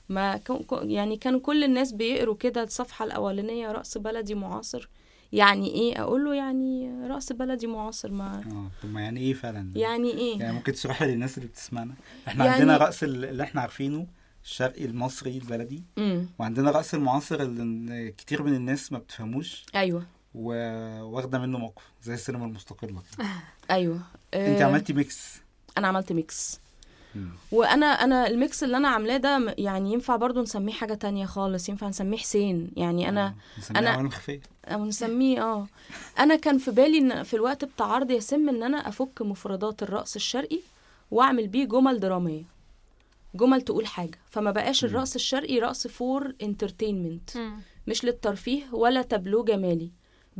ما 0.08 0.40
يعني 0.70 1.16
كانوا 1.16 1.40
كل 1.40 1.64
الناس 1.64 1.92
بيقروا 1.92 2.34
كده 2.34 2.62
الصفحة 2.62 3.04
الأولانية 3.04 3.72
رقص 3.72 3.98
بلدي 3.98 4.34
معاصر. 4.34 4.88
يعني 5.32 5.66
إيه؟ 5.74 6.02
أقول 6.02 6.24
له 6.24 6.34
يعني 6.34 6.90
رقص 7.08 7.32
بلدي 7.32 7.66
معاصر 7.66 8.12
ما 8.12 8.36
آه 8.46 8.70
طب 8.82 8.90
ما 8.92 9.00
يعني 9.00 9.20
إيه 9.20 9.34
فعلا؟ 9.34 9.70
يعني 9.76 10.10
إيه؟ 10.10 10.38
يعني 10.40 10.52
ممكن 10.52 10.72
تشرحي 10.72 11.04
للناس 11.06 11.38
اللي 11.38 11.48
بتسمعنا؟ 11.48 11.94
إحنا 12.28 12.44
يعني- 12.44 12.56
عندنا 12.72 12.90
ال- 13.02 13.24
اللي 13.24 13.42
إحنا 13.42 13.60
عارفينه 13.60 14.06
الشرقي 14.44 14.84
المصري 14.84 15.38
البلدي. 15.38 15.82
امم 15.98 16.26
وعندنا 16.38 16.70
رقص 16.70 16.94
المعاصر 16.94 17.40
اللي 17.42 18.12
كتير 18.12 18.42
من 18.42 18.54
الناس 18.54 18.92
ما 18.92 18.98
بتفهموش. 18.98 19.64
أيوه. 19.74 20.06
وواخده 20.34 21.38
منه 21.38 21.58
موقف 21.58 21.82
زي 22.02 22.14
السينما 22.14 22.44
المستقلة 22.44 23.02
كده. 23.16 23.26
أيوه. 23.76 24.00
أنت 24.34 24.60
آه، 24.60 24.64
عملتي 24.64 24.92
mix؟ 24.92 25.40
أنا 25.78 25.88
عملت 25.88 26.12
mix. 26.12 26.60
مم. 27.14 27.28
وأنا 27.52 27.86
أنا 27.86 28.26
ال 28.26 28.36
mix 28.36 28.64
اللي 28.64 28.76
أنا 28.76 28.88
عاملاه 28.88 29.16
ده 29.16 29.54
يعني 29.58 29.92
ينفع 29.92 30.16
برضو 30.16 30.42
نسميه 30.42 30.72
حاجة 30.72 30.94
تانية 30.94 31.26
خالص 31.26 31.68
ينفع 31.68 31.88
نسميه 31.88 32.18
حسين. 32.18 32.70
يعني 32.76 33.08
أنا 33.08 33.34
خفية. 34.10 34.40
أو 34.64 34.84
نسميه 34.84 35.42
آه. 35.42 35.66
أنا 36.18 36.36
كان 36.36 36.58
في 36.58 36.70
بالي 36.70 36.98
إن 36.98 37.22
في 37.22 37.34
الوقت 37.34 37.64
بتاع 37.64 37.86
عرض 37.86 38.10
يسم 38.10 38.48
إن 38.48 38.62
أنا 38.62 38.88
أفك 38.88 39.22
مفردات 39.22 39.82
الرقص 39.82 40.14
الشرقي 40.14 40.60
وأعمل 41.10 41.48
بيه 41.48 41.64
جمل 41.64 42.00
درامية. 42.00 42.42
جمل 43.34 43.62
تقول 43.62 43.86
حاجة. 43.86 44.18
فما 44.30 44.50
بقاش. 44.50 44.84
الرقص 44.84 45.14
الشرقي 45.14 45.58
رقص 45.58 45.86
for 45.86 46.34
entertainment 46.42 47.30
مش 47.86 48.04
للترفيه 48.04 48.62
ولا 48.72 49.02
تابلو 49.02 49.44
جمالي. 49.44 49.90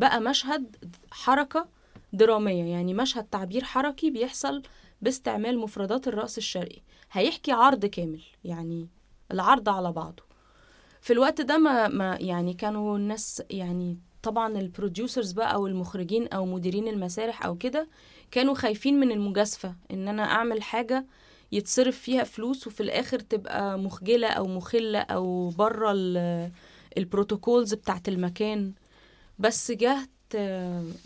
بقى 0.00 0.20
مشهد 0.20 0.76
حركة 1.10 1.68
درامية 2.12 2.64
يعني 2.64 2.94
مشهد 2.94 3.24
تعبير 3.24 3.64
حركي 3.64 4.10
بيحصل 4.10 4.62
باستعمال 5.02 5.58
مفردات 5.58 6.08
الرقص 6.08 6.36
الشرقي. 6.36 6.78
هيحكي 7.12 7.52
عرض 7.52 7.86
كامل 7.86 8.22
يعني 8.44 8.88
العرض 9.32 9.68
على 9.68 9.92
بعضه. 9.92 10.22
في 11.00 11.12
الوقت 11.12 11.40
ده 11.40 11.58
ما, 11.58 11.88
ما 11.88 12.16
يعني 12.20 12.54
كانوا 12.54 12.96
الناس 12.96 13.42
يعني 13.50 13.98
طبعا 14.22 14.58
ال 14.58 14.66
producers 14.66 15.32
بقى 15.32 15.54
أو 15.54 15.66
المخرجين 15.66 16.28
أو 16.28 16.46
مديرين 16.46 16.88
المسارح 16.88 17.44
أو 17.46 17.56
كده 17.56 17.88
كانوا 18.30 18.54
خايفين 18.54 19.00
من 19.00 19.12
المجازفة 19.12 19.74
إن 19.90 20.08
أنا 20.08 20.22
أعمل 20.24 20.62
حاجة 20.62 21.06
يتصرف 21.52 21.98
فيها 21.98 22.24
فلوس 22.24 22.66
وفي 22.66 22.82
الآخر 22.82 23.18
تبقى 23.18 23.78
مخجلة 23.78 24.28
أو 24.28 24.46
مخلة 24.46 24.98
أو 24.98 25.48
بره 25.48 25.92
ال- 25.92 26.50
ال 26.98 27.06
protocols 27.06 27.74
بتاعت 27.74 28.08
المكان. 28.08 28.72
بس 29.40 29.72
جهت 29.72 30.08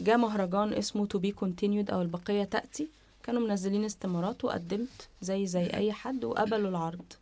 جه 0.00 0.16
مهرجان 0.16 0.72
اسمه 0.72 1.06
To 1.06 1.18
Be 1.18 1.32
Continued 1.32 1.90
أو 1.90 2.02
البقية 2.02 2.44
تأتي. 2.44 2.88
كانوا 3.22 3.48
منزلين 3.48 3.84
استمارات 3.84 4.44
وقدمت 4.44 5.08
زي 5.20 5.46
زي 5.46 5.66
أي 5.66 5.92
حد 5.92 6.24
وقبلوا 6.24 6.70
العرض. 6.70 7.12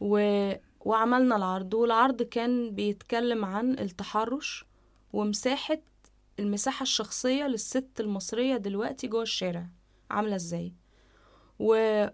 و... 0.00 0.52
وعملنا 0.80 1.36
العرض. 1.36 1.74
والعرض 1.74 2.22
كان 2.22 2.70
بيتكلم 2.70 3.44
عن 3.44 3.72
التحرش 3.72 4.64
ومساحة 5.12 5.78
المساحة 6.38 6.82
الشخصية 6.82 7.44
للست 7.44 8.00
المصرية 8.00 8.56
دلوقتي 8.56 9.06
جوه 9.06 9.22
الشارع. 9.22 9.66
عاملة 10.10 10.36
إزاي؟ 10.36 10.72
و... 11.58 12.04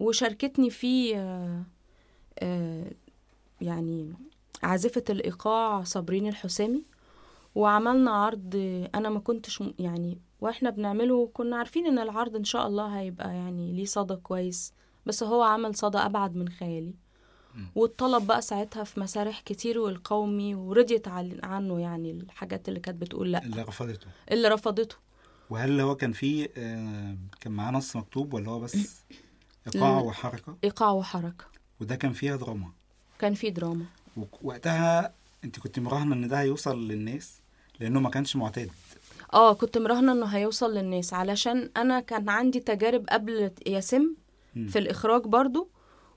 وشاركتني 0.00 0.70
فيه 0.70 1.16
آه، 1.16 1.62
آه، 2.38 2.90
يعني 3.60 4.12
عازفة 4.62 5.04
الإيقاع 5.10 5.84
صابرين 5.84 6.28
الحسامي. 6.28 6.82
وعملنا 7.54 8.10
عرض 8.10 8.56
أنا 8.94 9.08
ما 9.08 9.20
كنتش 9.20 9.62
يعني 9.78 10.18
وإحنا 10.40 10.70
بنعمله 10.70 11.30
كنا 11.34 11.56
عارفين 11.56 11.86
إن 11.86 11.98
العرض 11.98 12.36
إن 12.36 12.44
شاء 12.44 12.66
الله 12.66 12.86
هيبقى 12.98 13.34
يعني 13.34 13.72
ليه 13.72 13.84
صدى 13.84 14.16
كويس 14.16 14.72
بس 15.06 15.22
هو 15.22 15.42
عمل 15.42 15.74
صدى 15.74 15.98
أبعد 15.98 16.36
من 16.36 16.48
خيالي. 16.48 16.94
واتطلب 17.74 18.26
بقى 18.26 18.42
ساعتها 18.42 18.84
في 18.84 19.00
مسارح 19.00 19.40
كتير 19.40 19.78
والقومي 19.78 20.54
ورضيت 20.54 21.08
عنه 21.42 21.80
يعني 21.80 22.10
الحاجات 22.10 22.68
اللي 22.68 22.80
كانت 22.80 23.00
بتقول 23.02 23.32
لأ. 23.32 23.44
اللي 23.44 23.62
رفضته. 23.62 24.06
اللي 24.30 24.48
رفضته. 24.48 24.96
وهل 25.50 25.80
هو 25.80 25.96
كان 25.96 26.12
فيه 26.12 26.48
آه، 26.56 27.16
كان 27.40 27.52
معاه 27.52 27.70
نص 27.72 27.96
مكتوب 27.96 28.34
ولا 28.34 28.50
هو 28.50 28.60
بس 28.60 28.76
إيقاع 29.74 29.98
لا. 30.00 30.04
وحركة؟ 30.06 30.56
إيقاع 30.64 30.90
وحركة. 30.90 31.44
وده 31.80 31.96
كان 31.96 32.12
فيها 32.12 32.36
دراما. 32.36 32.72
كان 33.18 33.34
في 33.34 33.50
دراما. 33.50 33.84
ووقتها 34.42 35.14
أنت 35.44 35.58
كنت 35.60 35.78
مراهنة 35.78 36.14
إن 36.14 36.28
ده 36.28 36.40
هيوصل 36.40 36.88
للناس؟ 36.88 37.39
لأنه 37.80 38.00
ما 38.00 38.10
كانش 38.10 38.36
معتاد. 38.36 38.70
آه 39.32 39.52
كنت 39.52 39.78
مراهنة 39.78 40.12
إنه 40.12 40.26
هيوصل 40.26 40.74
للناس. 40.74 41.14
علشان 41.14 41.70
أنا 41.76 42.00
كان 42.00 42.28
عندي 42.28 42.60
تجارب 42.60 43.06
قبل 43.08 43.50
ياسم. 43.66 44.14
في 44.68 44.78
الإخراج 44.78 45.22
برضو 45.22 45.68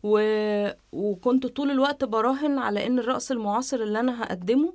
و... 0.04 0.20
وكنت 0.92 1.48
طول 1.48 1.72
الوقت 1.72 2.04
براهن 2.04 2.58
على 2.58 2.88
إن 2.88 3.00
الرقص 3.00 3.32
المعاصر 3.32 3.78
اللي 3.78 4.00
أنا 4.00 4.24
هقدمه 4.24 4.74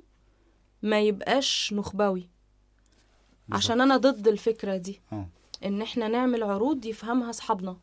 ما 0.81 0.99
يبقاش 0.99 1.73
نخبوي 1.73 2.29
عشان 3.51 3.81
أنا 3.81 3.97
ضد 3.97 4.27
الفكرة 4.27 4.77
دي. 4.77 5.01
آه. 5.13 5.27
إن 5.65 5.81
إحنا 5.81 6.07
نعمل 6.07 6.43
عروض 6.43 6.85
يفهمها 6.85 7.29
أصحابنا. 7.29 7.77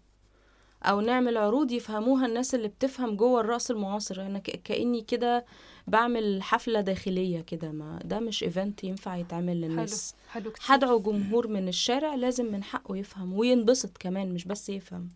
أو 0.86 1.00
نعمل 1.00 1.36
عروض 1.36 1.72
يفهموها 1.72 2.26
الناس 2.26 2.54
اللي 2.54 2.68
بتفهم 2.68 3.16
جوه 3.16 3.40
الرقص 3.40 3.70
المعاصر. 3.70 4.26
أنا 4.26 4.38
كأني 4.38 5.00
كده 5.00 5.44
بعمل 5.86 6.42
حفلة 6.42 6.80
داخلية 6.80 7.40
كده. 7.40 7.72
ما 7.72 7.98
ده 8.04 8.20
مش 8.20 8.42
ايفنت 8.42 8.84
ينفع 8.84 9.16
يتعمل 9.16 9.62
حلو 9.62 9.68
للناس. 9.70 10.14
حلو 10.28 10.50
كتير. 10.50 10.74
هدعو 10.74 11.00
جمهور 11.00 11.48
من 11.48 11.68
الشارع 11.68 12.14
لازم 12.14 12.52
من 12.52 12.64
حقه 12.64 12.96
يفهم 12.96 13.32
وينبسط 13.32 13.96
كمان 13.98 14.34
مش 14.34 14.44
بس 14.44 14.68
يفهم. 14.68 15.08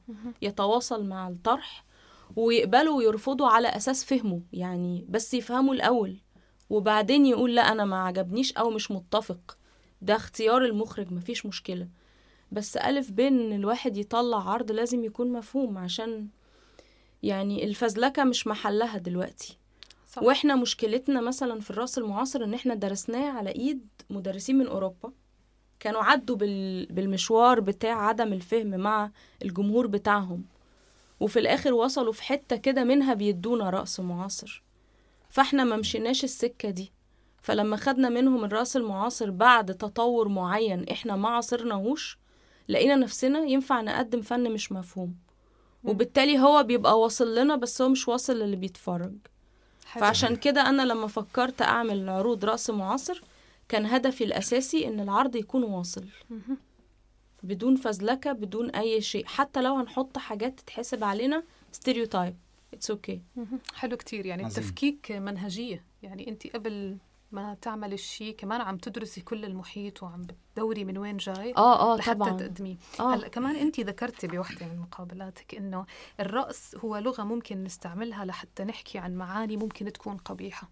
يتواصل 0.43 1.05
مع 1.07 1.29
الطرح 1.29 1.85
ويقبلوا 2.37 2.97
ويرفضوا 2.97 3.47
على 3.49 3.69
أساس 3.69 4.05
فهمه 4.05 4.43
يعني 4.53 5.07
بس 5.09 5.35
يفهموا 5.35 5.75
الأول. 5.75 6.17
وبعدين 6.71 7.27
يقول 7.27 7.55
لا 7.55 7.73
أنا 7.73 7.85
ما 7.85 8.05
عجبنيش 8.05 8.53
أو 8.53 8.71
مش 8.71 8.91
متفق. 8.91 9.57
ده 10.03 10.17
اختيار 10.17 10.65
المخرج 10.65 11.13
مفيش 11.13 11.47
مشكلة. 11.47 11.89
بس 12.53 12.77
ألف 12.77 13.11
بين 13.11 13.41
إن 13.41 13.53
الواحد 13.53 13.97
يطلع 13.97 14.51
عرض 14.51 14.73
لازم 14.73 15.05
يكون 15.05 15.33
مفهوم 15.33 15.79
عشان 15.79 16.29
يعني 17.23 17.65
الفزلكة 17.65 18.25
مش 18.25 18.47
محلها 18.47 18.99
دلوقتي. 18.99 19.59
صح. 20.07 20.23
وإحنا 20.23 20.57
مشكلتنا 20.57 21.21
مثلا 21.21 21.61
في 21.61 21.71
الرقص 21.71 21.99
المعاصر 21.99 22.45
إن 22.45 22.55
إحنا 22.55 22.75
درسناه 22.75 23.31
على 23.31 23.51
إيد 23.51 23.89
مدرسين 24.11 24.59
من 24.59 24.67
أوروبا. 24.67 25.13
كانوا 25.81 26.03
عدوا 26.03 26.37
بال... 26.37 26.87
بالمشوار 26.87 27.61
بتاع 27.61 28.07
عدم 28.07 28.33
الفهم 28.33 28.81
مع 28.81 29.11
الجمهور 29.43 29.87
بتاعهم. 29.87 30.45
وفي 31.21 31.39
الآخر 31.39 31.75
وصلوا 31.75 32.13
في 32.13 32.23
حتة 32.23 32.57
كده 32.57 32.85
منها 32.85 33.15
بيدونا 33.15 33.71
رقص 33.71 34.01
معاصر. 34.01 34.63
فإحنا 35.29 35.65
ما 35.65 35.77
مشيناش 35.77 36.25
السكة 36.25 36.71
دي. 36.71 36.93
فلما 37.43 37.77
خدنا 37.77 38.09
منهم 38.09 38.45
الرقص 38.45 38.77
المعاصر 38.77 39.31
بعد 39.31 39.75
تطور 39.75 40.29
معين 40.29 40.89
إحنا 40.89 41.17
ما 41.17 41.29
عاصرناهوش 41.29 42.19
لقينا 42.69 42.97
نفسنا 42.97 43.39
ينفع 43.39 43.81
نقدم 43.81 44.23
فن 44.23 44.51
مش 44.53 44.73
مفهوم. 44.73 45.15
وبالتالي 45.85 46.39
هو 46.39 46.63
بيبقى 46.63 47.01
واصل 47.01 47.35
لنا 47.35 47.57
بس 47.57 47.83
هو 47.83 47.89
مش 47.89 48.09
واصل 48.09 48.39
للي 48.39 48.57
بيتفرج. 48.57 49.13
حلو. 49.87 50.01
فعشان 50.01 50.37
كده 50.37 50.69
أنا 50.69 50.83
لما 50.83 51.07
فكرت 51.07 51.63
أعمل 51.63 52.09
عروض 52.09 52.45
رقص 52.45 52.71
معاصر 52.71 53.23
كان 53.69 53.87
هدفي 53.87 54.25
الأساسي 54.25 54.89
إن 54.89 55.01
العرض 55.01 55.37
يكون 55.37 55.63
واصل. 55.63 56.05
بدون 57.43 57.77
فزلكة 57.77 58.33
بدون 58.33 58.71
أي 58.71 59.01
شيء. 59.01 59.27
حتى 59.27 59.63
لو 59.63 59.75
هنحط 59.75 60.19
حاجات 60.19 60.61
تتحسب 60.61 61.05
علينا 61.05 61.43
stereotype 61.73 62.37
it's 62.75 62.91
okay 62.91 63.21
مهم. 63.37 63.59
حلو 63.75 63.97
كتير. 63.97 64.27
يعني 64.27 64.45
عظيم. 64.45 64.65
التفكيك 64.65 65.13
منهجية. 65.13 65.85
يعني 66.03 66.29
أنت 66.29 66.47
قبل 66.47 66.97
ما 67.33 67.55
تعمل 67.55 67.93
الشيء 67.93 68.35
كمان 68.37 68.61
عم 68.61 68.77
تدرسي 68.77 69.21
كل 69.21 69.45
المحيط 69.45 70.03
وعم 70.03 70.23
بتدوري 70.23 70.85
من 70.85 70.99
وين 70.99 71.17
جاي 71.17 71.55
آه 71.57 71.95
آه 71.95 71.97
لحتى 71.97 72.15
طبعا. 72.15 72.31
تقدميه 72.31 72.77
آه. 73.01 73.15
هلأ 73.15 73.29
كمان 73.29 73.57
انت 73.57 73.81
ذكرتي 73.81 74.27
بوحدة 74.27 74.67
من 74.67 74.79
مقابلاتك 74.79 75.55
إنه 75.55 75.87
الرقص 76.21 76.75
هو 76.77 76.97
لغة 76.99 77.23
ممكن 77.23 77.65
نستعملها 77.65 78.25
لحتى 78.25 78.65
نحكي 78.65 78.99
عن 78.99 79.15
معاني 79.15 79.57
ممكن 79.57 79.93
تكون 79.93 80.17
قبيحة. 80.17 80.71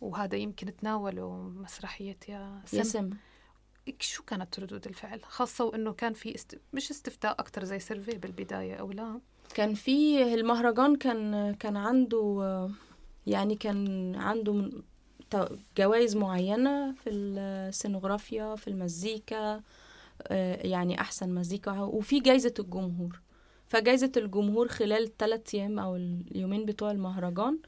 وهذا 0.00 0.36
يمكن 0.36 0.76
تناوله 0.76 1.32
مسرحية 1.56 2.16
يسم. 2.28 2.80
يسم 2.80 3.10
إك- 3.90 4.00
شو 4.00 4.22
كانت 4.22 4.60
ردود 4.60 4.86
الفعل؟ 4.86 5.20
خاصة 5.24 5.64
وإنه 5.64 5.92
كان 5.92 6.12
في 6.12 6.34
است... 6.34 6.58
مش 6.72 6.90
استفتاء 6.90 7.32
أكثر 7.32 7.64
زي 7.64 7.78
survey 7.78 8.18
بالبداية 8.18 8.74
أو 8.74 8.92
لا. 8.92 9.20
كان 9.54 9.74
في 9.74 10.22
المهرجان 10.34 10.96
كان 10.96 11.54
كان 11.54 11.76
عنده 11.76 12.70
يعني 13.26 13.54
كان 13.56 14.14
عنده 14.14 14.70
جوائز 15.78 16.16
معينة 16.16 16.92
في 16.92 17.10
السينوغرافيا 17.10 18.56
في 18.56 18.68
المزيكا 18.68 19.60
آه، 20.28 20.66
يعني 20.66 21.00
أحسن 21.00 21.34
مزيكا 21.34 21.80
وفي 21.80 22.20
جايزة 22.20 22.54
الجمهور. 22.58 23.20
فجايزة 23.66 24.12
الجمهور 24.16 24.68
خلال 24.68 25.02
الثلاث 25.02 25.54
أيام 25.54 25.78
أو 25.78 25.96
اليومين 25.96 26.64
بتوع 26.64 26.90
المهرجان 26.90 27.58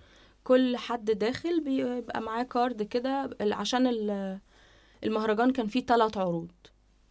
كل 0.45 0.77
حد 0.77 1.05
داخل 1.11 1.61
بيبقى 1.65 2.21
معاه 2.21 2.43
card 2.43 2.83
كده 2.83 3.31
عشان 3.41 3.87
ال- 3.87 4.39
المهرجان 5.05 5.53
كان 5.53 5.67
فيه 5.67 5.87
ثلاث 5.87 6.17
عروض 6.19 6.51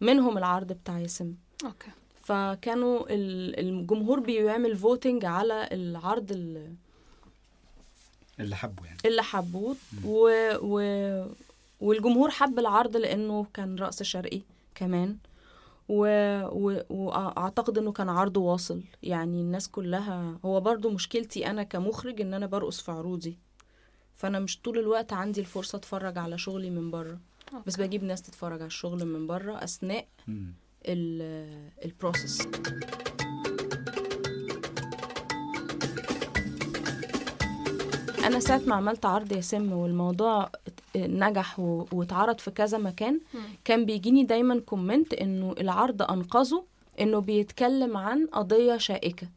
منهم 0.02 0.38
العرض 0.38 0.74
بتاع 0.74 1.00
يسم 1.00 1.36
okay. 1.66 1.88
فكانوا 2.22 3.00
ال- 3.14 3.60
الجمهور 3.60 4.20
بيعمل 4.20 4.76
voting 4.78 5.26
على 5.26 5.70
العرض 5.72 6.32
ال- 6.32 6.76
اللي 8.40 8.56
حبه 8.56 8.86
يعني. 8.86 8.98
اللي 9.06 9.24
حبوه. 9.24 9.76
و... 10.06 10.30
و... 10.62 10.82
والجمهور 11.82 12.30
حب 12.30 12.60
العرض 12.60 12.98
لأنه 12.98 13.48
كان 13.54 13.76
رقص 13.76 14.04
شرقي 14.04 14.42
كمان. 14.76 15.18
و... 15.90 16.06
و... 16.46 16.82
وأعتقد 16.90 17.78
إنه 17.78 17.92
كان 17.92 18.10
عرض 18.10 18.38
واصل. 18.38 18.84
يعني 19.04 19.42
الناس 19.42 19.68
كلها 19.68 20.38
هو 20.46 20.60
برضو 20.60 20.90
مشكلتي 20.90 21.48
أنا 21.50 21.64
كمخرج 21.64 22.22
إن 22.22 22.34
أنا 22.34 22.46
برقص 22.46 22.82
في 22.82 22.92
عروضي. 22.92 23.38
فأنا 24.16 24.40
مش 24.40 24.62
طول 24.62 24.80
الوقت 24.80 25.14
عندي 25.14 25.42
الفرصة 25.42 25.76
أتفرج 25.76 26.18
على 26.18 26.38
شغلي 26.38 26.70
من 26.70 26.92
بره. 26.92 27.20
بس. 27.68 27.76
بجيب 27.76 28.04
ناس 28.04 28.22
تتفرج 28.22 28.62
على 28.62 28.68
الشغل 28.68 29.06
من 29.06 29.28
بره 29.28 29.64
أثناء 29.64 30.08
ال 31.86 31.93
process 31.93 32.48
أنا 38.28 38.40
ساعة 38.40 38.62
ما 38.68 38.76
عملت 38.76 39.06
عرض 39.06 39.32
ياسم 39.32 39.72
والموضوع 39.74 40.50
نجح 40.96 41.60
واتعرض 41.60 42.40
في 42.40 42.52
كذا 42.52 42.78
مكان. 42.78 43.20
كان 43.66 43.86
بيجيني 43.86 44.24
دايما 44.24 44.60
comment 44.60 45.14
إنه 45.14 45.56
العرض 45.60 46.02
أنقذه 46.02 46.64
إنه 47.02 47.20
بيتكلم 47.20 47.98
عن 47.98 48.28
قضية 48.28 48.78
شائكة. 48.78 49.28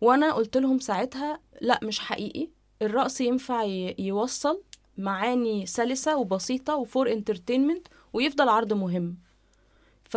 وأنا 0.00 0.32
قلت 0.32 0.56
لهم 0.56 0.78
ساعتها 0.78 1.40
لا 1.60 1.80
مش 1.82 2.00
حقيقي. 2.00 2.48
الرقص 2.82 3.20
ينفع 3.20 3.62
يوصل 3.98 4.60
معاني 4.98 5.66
سلسة 5.66 6.16
وبسيطة 6.16 6.76
و 6.76 6.85
for 6.85 7.12
entertainment 7.12 7.86
ويفضل 8.12 8.48
عرض 8.48 8.72
مهم. 8.72 9.16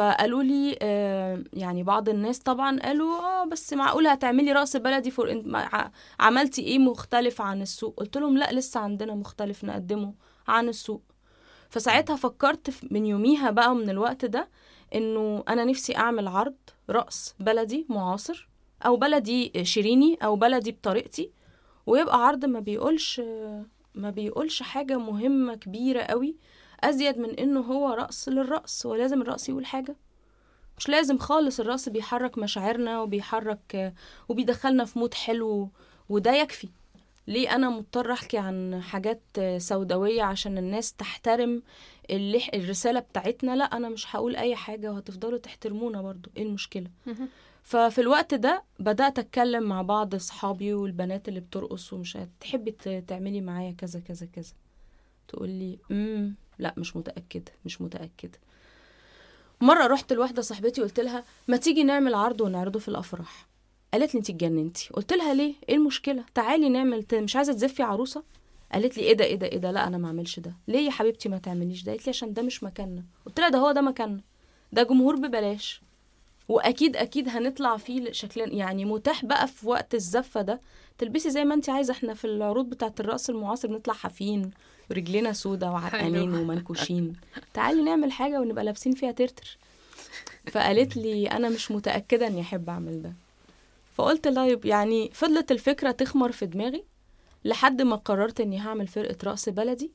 فقالوا 0.01 0.44
لي 0.44 0.77
آه 0.82 1.44
يعني 1.54 1.84
بعض 1.84 2.10
الناس 2.10 2.39
طبعا 2.39 2.80
قالوا 2.80 3.20
آه 3.20 3.46
بس 3.46 3.74
معقولة 3.74 4.12
هتعملي 4.12 4.51
رقص 4.51 4.75
بلدي 4.75 5.12
فور 5.12 5.44
عملتي 6.20 6.62
إيه 6.62 6.80
مختلف 6.80 7.42
عن 7.42 7.62
السوق؟ 7.62 7.94
قلت 7.98 8.18
لهم 8.18 8.38
لا 8.38 8.51
لسه 8.51 8.80
عندنا 8.80 9.16
مختلف 9.16 9.63
نقدمه 9.63 10.13
عن 10.48 10.70
السوق. 10.70 11.01
فساعتها 11.70 12.16
فكرت 12.16 12.74
من 12.92 13.06
يوميها 13.06 13.50
بقى 13.51 13.72
ومن 13.72 13.89
الوقت 13.89 14.25
ده 14.25 14.50
إنه 14.96 15.44
أنا 15.50 15.66
نفسي 15.66 15.98
أعمل 15.98 16.27
عرض 16.27 16.56
رقص 16.89 17.36
بلدي 17.39 17.86
معاصر 17.89 18.50
أو 18.86 18.96
بلدي 18.98 19.66
شيريني 19.66 20.18
أو 20.24 20.36
بلدي 20.36 20.72
بطريقتي 20.72 21.32
ويبقى 21.86 22.27
عرض 22.27 22.46
ما 22.46 22.60
بيقولش 22.60 23.22
ما 23.96 24.10
بيقولش 24.10 24.63
حاجة 24.63 24.98
مهمة 24.98 25.56
كبيرة 25.56 26.01
قوي 26.01 26.36
أزيد 26.79 27.17
من 27.17 27.29
إنه 27.29 27.60
هو 27.60 27.93
رقص 27.93 28.29
للرقص 28.29 28.86
هو 28.86 28.96
لازم 28.96 29.22
الرقص 29.22 29.50
يقول 29.50 29.65
حاجة. 29.65 29.96
مش 30.77 30.89
لازم 30.89 31.17
خالص 31.17 31.60
الرقص 31.60 31.89
بيحرك 31.89 32.38
مشاعرنا 32.38 33.01
وبيحرك 33.01 33.93
وبيدخلنا 34.29 34.86
في 34.86 35.00
مود 35.00 35.13
حلو 35.13 35.69
وده 36.10 36.31
يكفي. 36.34 36.69
ليه 37.27 37.55
أنا 37.55 37.69
مضطر 37.69 38.12
أحكي 38.12 38.38
عن 38.38 38.81
حاجات 38.81 39.22
سوداوية 39.57 40.24
عشان 40.24 40.57
الناس 40.57 40.93
تحترم 40.93 41.63
اللي 42.10 42.42
الرسالة 42.53 43.00
بتاعتنا؟ 43.00 43.55
لا 43.55 43.63
أنا 43.63 43.90
مش 43.90 44.16
هقول 44.16 44.35
أي 44.35 44.55
حاجة 44.55 44.92
وهتفضلوا 44.92 45.37
تحترمونا 45.40 46.01
برضو. 46.01 46.29
إيه 46.37 46.44
المشكلة. 46.44 46.87
ففي 47.63 48.01
الوقت 48.01 48.33
ده 48.33 48.63
بدأت 48.79 49.20
أتكلم 49.20 49.63
مع 49.63 49.81
بعض 49.81 50.16
أصحابي 50.16 50.74
والبنات 50.74 51.27
اللي 51.27 51.40
بترقص 51.40 51.94
ومش 51.94 52.18
تحبي 52.40 52.72
تعملي 53.07 53.42
معايا 53.42 53.72
كذا 53.72 54.00
كذا 54.00 54.25
كذا. 54.25 54.53
تقول 55.27 55.50
لي 55.50 55.79
امم 55.92 56.35
لا 56.59 56.74
مش 56.77 56.96
متأكدة 56.96 57.51
مش 57.65 57.81
متأكدة 57.81 58.39
مرة 59.61 59.87
رحت 59.87 60.13
لواحدة 60.13 60.41
صاحبتي 60.41 60.81
قلت 60.81 61.00
لها 61.00 61.24
ما 61.48 61.57
تيجي 61.57 61.83
نعمل 61.83 62.13
عرض 62.13 62.41
ونعرضه 62.41 62.79
في 62.79 62.87
الأفراح. 62.87 63.48
قالت 63.93 64.13
لي 64.13 64.17
انت 64.20 64.29
اتجننتي. 64.29 64.89
قلت 64.93 65.13
لها 65.13 65.33
ليه؟ 65.33 65.53
إيه 65.70 65.75
المشكلة؟ 65.75 66.24
تعالي 66.33 66.70
نعمل 66.70 67.05
مش 67.13 67.35
عايزة 67.35 67.53
تزفي 67.53 67.83
عروسة؟ 67.83 68.24
قالت 68.74 68.98
لي 68.98 69.03
إيه 69.03 69.13
ده 69.13 69.25
إيه 69.25 69.35
ده 69.35 69.48
إيه 69.48 69.57
ده؟ 69.57 69.72
لا 69.72 69.87
أنا 69.87 69.98
ما 69.98 70.07
أعملش 70.07 70.39
ده. 70.39 70.53
ليه 70.67 70.85
يا 70.85 70.91
حبيبتي 70.91 71.29
ما 71.29 71.37
تعمليش 71.37 71.83
ده؟ 71.83 71.91
قالت 71.91 72.05
لي 72.05 72.09
عشان 72.09 72.33
ده 72.33 72.41
مش 72.41 72.63
مكاننا. 72.63 73.03
قلت 73.25 73.39
لها 73.39 73.50
ده 73.50 73.59
هو 73.59 73.72
ده 73.72 73.81
مكاننا. 73.81 74.22
ده 74.72 74.83
جمهور 74.83 75.15
ببلاش. 75.15 75.81
وأكيد 76.50 76.98
أكيد 76.98 77.29
هنطلع 77.29 77.77
فيه 77.77 78.12
شكلنا 78.12 78.53
يعني 78.53 78.86
متاح 78.86 79.25
بقى 79.25 79.48
في 79.48 79.68
وقت 79.68 79.96
الزفة 79.96 80.42
ده. 80.42 80.62
تلبسي 80.98 81.29
زي 81.29 81.46
ما 81.46 81.53
انت 81.53 81.70
عايزة 81.70 81.92
إحنا 81.92 82.14
في 82.14 82.25
العروض 82.25 82.70
بتاعه 82.70 82.94
الرقص 83.00 83.29
المعاصر 83.29 83.68
بنطلع 83.68 83.94
حافين 83.94 84.51
ورجلينا 84.92 85.33
سودا 85.33 85.70
وعرقانين. 85.70 86.33
ومنكوشين. 86.36 87.14
تعالي 87.53 87.83
نعمل 87.83 88.12
حاجة 88.12 88.42
ونبقى 88.42 88.64
لابسين 88.64 88.94
فيها 88.94 89.12
ترتر. 89.12 89.57
فقالت 90.51 90.98
لي 90.98 91.27
أنا 91.27 91.50
مش 91.50 91.72
متأكدة 91.72 92.27
إني 92.27 92.42
أحب 92.42 92.70
أعمل 92.70 93.01
ده. 93.01 93.14
فقلت 93.96 94.27
لا 94.27 94.60
يعني 94.64 95.10
فضلت 95.14 95.51
الفكرة 95.51 95.92
تخمر 95.92 96.31
في 96.31 96.46
دماغي 96.46 96.83
لحد 97.46 97.81
ما 97.81 97.96
قررت 97.96 98.42
إني 98.42 98.60
هعمل 98.60 98.88
فرقة 98.88 99.18
رقص 99.24 99.50
بلدي 99.50 99.92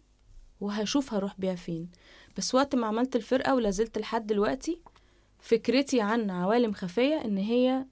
وهشوف 0.61 1.15
هروح 1.15 1.35
بيها 1.38 1.55
فين. 1.55 1.88
بس 2.37 2.55
وقت 2.55 2.75
ما 2.75 2.87
عملت 2.87 3.17
الفرقة 3.17 3.55
ولازلت 3.55 3.99
لحد 3.99 4.27
دلوقتي 4.27 4.79
فكرتي 5.42 6.00
عن 6.00 6.31
عوالم 6.31 6.72
خفية 6.72 7.24
إن 7.24 7.37
هي 7.38 7.87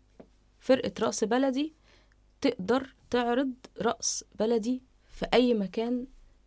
فرقة 0.60 0.92
رقص 1.00 1.24
بلدي 1.24 1.72
تقدر 2.40 2.94
تعرض 3.10 3.52
رقص 3.82 4.24
بلدي 4.38 4.82
في 5.08 5.26
أي 5.34 5.54
مكان 5.54 6.06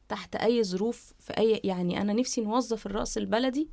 تحت 0.10 0.36
أي 0.36 0.64
ظروف 0.64 1.14
في 1.20 1.38
أي 1.38 1.62
يعني 1.64 2.02
أنا 2.02 2.14
نفسي 2.14 2.42
نوظف 2.42 2.86
الرقص 2.86 3.18
البلدي 3.18 3.70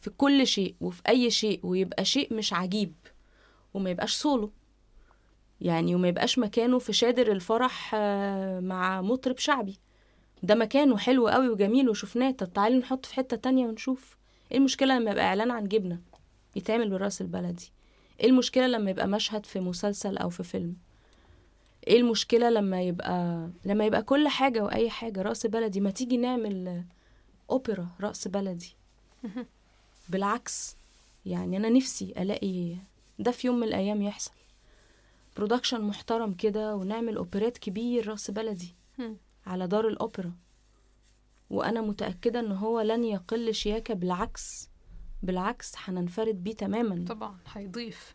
في 0.00 0.10
كل 0.10 0.46
شيء 0.46 0.74
وفي 0.80 1.02
أي 1.08 1.30
شيء 1.30 1.60
ويبقى 1.66 2.04
شيء 2.04 2.34
مش 2.34 2.52
عجيب 2.52 2.92
وما 3.74 3.90
يبقاش 3.90 4.14
سولو 4.14 4.52
يعني 5.60 5.94
وما 5.94 6.08
يبقاش 6.08 6.38
مكانه 6.38 6.78
في 6.78 6.92
شادر 6.92 7.32
الفرح 7.32 7.90
آه، 7.94 8.60
مع 8.60 9.02
مطرب 9.02 9.38
شعبي. 9.38 9.78
ده 10.42 10.54
مكانه 10.54 10.96
حلو 10.96 11.28
قوي 11.28 11.48
وجميل 11.48 11.88
وشفناه. 11.88 12.30
طب 12.30 12.52
تعالي 12.52 12.78
نحط 12.78 13.06
في 13.06 13.14
حتة 13.14 13.36
تانية 13.36 13.66
ونشوف. 13.66 14.16
إيه 14.52 14.58
المشكلة 14.58 14.98
لما 14.98 15.10
يبقى 15.10 15.24
إعلان 15.24 15.50
عن 15.50 15.68
جبنة؟ 15.68 16.00
يتعمل 16.56 16.90
بالرأس 16.90 17.20
البلدي. 17.20 17.72
إيه 18.20 18.26
المشكلة 18.28 18.66
لما 18.66 18.90
يبقى 18.90 19.06
مشهد 19.08 19.46
في 19.46 19.60
مسلسل 19.60 20.16
أو 20.18 20.28
في 20.30 20.42
فيلم؟ 20.42 20.76
إيه 21.86 21.96
المشكلة 21.96 22.50
لما 22.50 22.82
يبقى 22.82 23.48
لما 23.64 23.86
يبقى 23.86 24.02
كل 24.02 24.28
حاجة 24.28 24.64
وأي 24.64 24.90
حاجة 24.90 25.22
رأس 25.22 25.46
بلدي؟ 25.46 25.80
ما 25.80 25.90
تيجي 25.90 26.16
نعمل 26.16 26.84
أوبرا 27.50 27.88
رأس 28.00 28.28
بلدي. 28.28 28.74
بالعكس 30.08 30.76
يعني 31.26 31.56
أنا 31.56 31.68
نفسي 31.68 32.14
ألاقي 32.18 32.76
ده 33.18 33.30
في 33.30 33.46
يوم 33.46 33.56
من 33.56 33.68
الأيام 33.68 34.02
يحصل. 34.02 34.32
برودكشن 35.36 35.80
محترم 35.80 36.34
كده 36.34 36.76
ونعمل 36.76 37.16
أوبرات 37.16 37.58
كبير 37.58 38.08
رأس 38.08 38.30
بلدي. 38.30 38.74
على 39.46 39.66
دار 39.66 39.88
الأوبرا. 39.88 40.32
وأنا 41.50 41.80
متأكدة 41.80 42.40
إن 42.40 42.52
هو 42.52 42.80
لن 42.80 43.04
يقل 43.04 43.54
شياكة 43.54 43.94
بالعكس. 43.94 44.68
بالعكس 45.22 45.72
هننفرد 45.84 46.44
بيه 46.44 46.52
تماما. 46.54 47.04
طبعا 47.08 47.36
حيضيف 47.46 48.14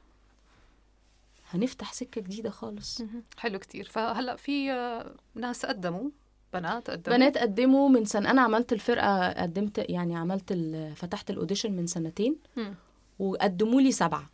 هنفتح 1.50 1.94
سكة 1.94 2.22
جديدة 2.22 2.50
خالص. 2.50 3.02
حلو 3.38 3.60
كتير. 3.60 3.86
فهلا 3.90 4.36
في 4.36 4.72
آه، 4.72 5.16
ناس 5.36 5.66
قدموا 5.66 6.10
بنات 6.54 6.90
قدموا. 6.90 7.18
بنات 7.18 7.38
قدموا 7.38 7.90
من 7.90 8.06
سنه 8.06 8.32
أنا 8.32 8.42
عملت 8.42 8.74
الفرقة 8.74 9.32
قدمت 9.32 9.86
يعني 9.90 10.16
عملت 10.16 10.54
فتحت 10.96 11.30
ال 11.30 11.35
audition 11.35 11.72
من 11.72 11.88
سنتين. 11.88 12.36
وقدموا 13.20 13.82
لي 13.82 13.92
سبعة. 13.92 14.30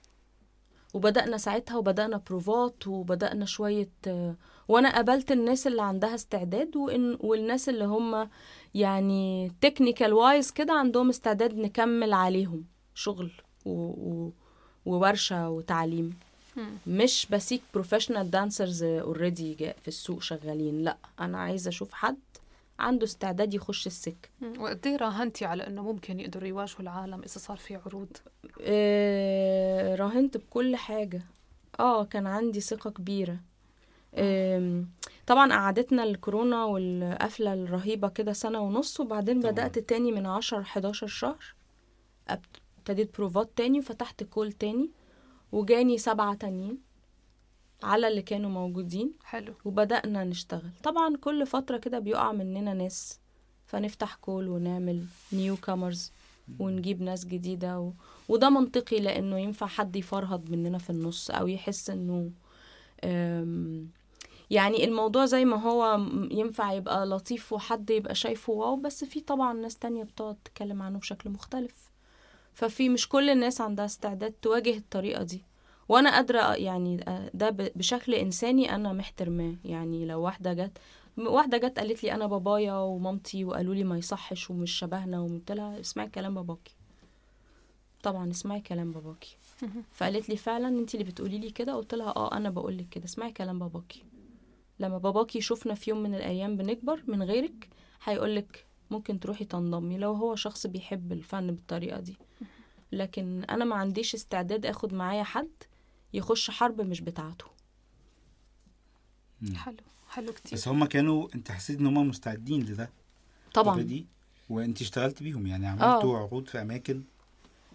وبدأنا 0.93 1.37
ساعتها 1.37 1.77
وبدأنا 1.77 2.21
بروفات 2.29 2.87
وبدأنا 2.87 3.45
شوية 3.45 3.89
آه، 4.07 4.35
وأنا 4.67 4.95
قابلت 4.95 5.31
الناس 5.31 5.67
اللي 5.67 5.81
عندها 5.81 6.15
استعداد 6.15 6.75
وإن 6.75 7.17
والناس 7.19 7.69
اللي 7.69 7.85
هم 7.85 8.29
يعني 8.73 9.51
technical 9.61 10.13
wise 10.13 10.51
كده 10.51 10.73
عندهم 10.73 11.09
استعداد 11.09 11.53
نكمل 11.57 12.13
عليهم 12.13 12.65
شغل 12.95 13.31
و... 13.65 13.71
و... 13.71 14.31
وورشة 14.85 15.49
وتعليم. 15.49 16.17
مش 16.87 17.27
ب 17.31 17.37
seek 17.37 17.61
professional 17.73 18.31
dancers 18.31 18.83
already 18.83 19.55
في 19.55 19.87
السوق 19.87 20.21
شغالين 20.21 20.83
لأ 20.83 20.97
أنا 21.19 21.37
عايزة 21.37 21.69
أشوف 21.69 21.93
حد 21.93 22.17
عنده 22.79 23.03
استعداد 23.03 23.53
يخش 23.53 23.87
السكة. 23.87 24.29
مم. 24.41 24.61
وقد 24.61 24.87
إيه 24.87 24.95
راهنتي 24.95 25.45
على 25.45 25.67
إنه 25.67 25.83
ممكن 25.83 26.19
يقدروا 26.19 26.47
يواجهوا 26.47 26.79
العالم 26.79 27.19
إذا 27.19 27.27
صار 27.39 27.57
في 27.57 27.75
عروض؟ 27.75 28.17
آه، 28.61 29.95
راهنت 29.95 30.37
بكل 30.37 30.75
حاجة. 30.75 31.21
آه 31.79 32.03
كان 32.05 32.27
عندي 32.27 32.59
ثقة 32.61 32.89
كبيرة. 32.89 33.39
طبعا 35.27 35.53
قعدتنا 35.53 36.03
الكورونا 36.03 36.65
والقفلة 36.65 37.53
الرهيبة 37.53 38.07
كده 38.07 38.33
سنة 38.33 38.59
ونص 38.59 38.99
وبعدين 38.99 39.39
طبعاً. 39.39 39.51
بدأت 39.51 39.79
تاني 39.79 40.11
من 40.11 40.25
عشر 40.25 40.61
11 40.61 41.07
شهر. 41.07 41.55
ابتديت 42.27 43.17
بروفات 43.17 43.49
تاني 43.55 43.79
وفتحت 43.79 44.23
كول 44.23 44.51
تاني 44.51 44.89
وجاني 45.51 45.97
سبعة 45.97 46.33
تانيين. 46.35 46.77
على 47.83 48.07
اللي 48.07 48.21
كانوا 48.21 48.49
موجودين 48.49 49.13
حلو. 49.23 49.53
وبدأنا 49.65 50.23
نشتغل. 50.23 50.69
طبعا 50.83 51.17
كل 51.17 51.45
فترة 51.45 51.77
كده 51.77 51.99
بيقع 51.99 52.31
مننا 52.31 52.73
ناس 52.73 53.19
فنفتح 53.65 54.15
كول 54.15 54.47
ونعمل 54.47 55.05
نيو 55.33 55.55
كامرز 55.57 56.11
ونجيب 56.59 57.01
ناس 57.01 57.25
جديدة 57.25 57.79
و... 57.79 57.91
وده 58.29 58.49
منطقي 58.49 58.99
لأنه 58.99 59.39
ينفع 59.39 59.67
حد 59.67 59.95
يفرهد 59.95 60.51
مننا 60.51 60.77
في 60.77 60.89
النص 60.89 61.31
أو 61.31 61.47
يحس 61.47 61.89
إنه 61.89 62.31
أم، 63.03 63.87
يعني 64.49 64.83
الموضوع 64.85 65.25
زي 65.25 65.45
ما 65.45 65.55
هو 65.61 65.99
ينفع 66.31 66.73
يبقى 66.73 67.05
لطيف 67.05 67.53
وحد 67.53 67.89
يبقى 67.89 68.15
شايفه 68.15 68.53
واو 68.53 68.75
بس 68.75 69.03
في 69.03 69.19
طبعا 69.21 69.53
ناس 69.53 69.77
تانية 69.77 70.03
بتقعد 70.03 70.35
تتكلم 70.45 70.81
عنه 70.81 70.99
بشكل 70.99 71.29
مختلف. 71.29 71.91
ففي 72.53 72.89
مش 72.89 73.09
كل 73.09 73.29
الناس 73.29 73.61
عندها 73.61 73.85
استعداد 73.85 74.31
تواجه 74.41 74.77
الطريقة 74.77 75.23
دي. 75.23 75.43
وأنا 75.89 76.11
قادرة 76.15 76.53
يعني 76.55 76.97
ده 77.33 77.49
بشكل 77.75 78.13
إنساني 78.13 78.75
أنا 78.75 78.93
محترماه. 78.93 79.55
يعني 79.65 80.05
لو 80.05 80.21
واحدة 80.21 80.53
جت 80.53 80.77
واحدة 81.17 81.57
جت 81.57 81.79
قالت 81.79 82.03
لي 82.03 82.13
أنا 82.13 82.27
بابايا 82.27 82.73
ومامتي 82.73 83.45
وقالوا 83.45 83.75
لي 83.75 83.83
ما 83.83 83.97
يصحش 83.97 84.49
ومش 84.49 84.71
شبهنا 84.71 85.19
وقلت 85.19 85.51
لها 85.51 85.79
اسمعي 85.79 86.07
كلام 86.09 86.33
باباكي. 86.35 86.75
طبعا 88.03 88.29
اسمعي 88.31 88.61
كلام 88.61 88.91
باباكي. 88.91 89.37
فقالت 89.97 90.29
لي 90.29 90.37
فعلا 90.37 90.67
أنت 90.67 90.93
اللي 90.95 91.05
بتقولي 91.05 91.37
لي 91.37 91.49
كده؟ 91.51 91.73
قلت 91.73 91.93
لها 91.93 92.09
آه 92.15 92.37
أنا 92.37 92.49
بقول 92.49 92.77
لك 92.77 92.89
كده. 92.89 93.05
اسمعي 93.05 93.31
كلام 93.31 93.59
باباكي. 93.59 94.03
لما 94.79 94.97
باباكي 94.97 95.37
يشوفنا 95.37 95.73
في 95.73 95.89
يوم 95.89 96.03
من 96.03 96.15
الأيام 96.15 96.57
بنكبر 96.57 97.03
من 97.07 97.23
غيرك 97.23 97.69
هيقولك 98.03 98.65
ممكن 98.91 99.19
تروحي 99.19 99.45
تنضمي 99.45 99.97
لو 99.97 100.13
هو 100.13 100.35
شخص 100.35 100.67
بيحب 100.67 101.11
الفن 101.11 101.47
بالطريقة 101.47 101.99
دي. 101.99 102.17
لكن 102.91 103.43
أنا 103.43 103.65
ما 103.65 103.75
عنديش 103.75 104.13
استعداد 104.15 104.65
آخد 104.65 104.93
معايا 104.93 105.23
حد 105.23 105.49
يخش 106.13 106.51
حرب 106.51 106.81
مش 106.81 107.01
بتاعته. 107.01 107.45
مم. 109.41 109.55
حلو 109.55 109.77
حلو 110.09 110.33
كتير. 110.33 110.53
بس 110.57 110.67
هم 110.67 110.85
كانوا 110.85 111.27
انت 111.35 111.51
حسيت 111.51 111.79
إن 111.79 111.85
هم 111.87 112.07
مستعدين 112.07 112.63
لده؟ 112.63 112.89
طبعا. 113.53 113.83
already 113.83 114.03
وانت 114.49 114.81
اشتغلت 114.81 115.23
بيهم 115.23 115.47
يعني 115.47 115.67
عملتوا 115.67 116.17
عروض 116.17 116.47
في 116.47 116.61
أماكن؟ 116.61 117.03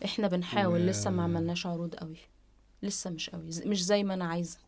إحنا 0.05 0.29
بنحاول 0.29 0.81
و- 0.81 0.85
لسه 0.87 1.11
ما 1.11 1.23
عملناش 1.23 1.67
عروض 1.67 1.95
قوي. 1.95 2.17
لسه 2.83 3.11
مش 3.11 3.31
قوي 3.31 3.51
مش 3.67 3.85
زي 3.85 4.05
ما 4.05 4.15
أنا 4.15 4.25
عايزة. 4.25 4.59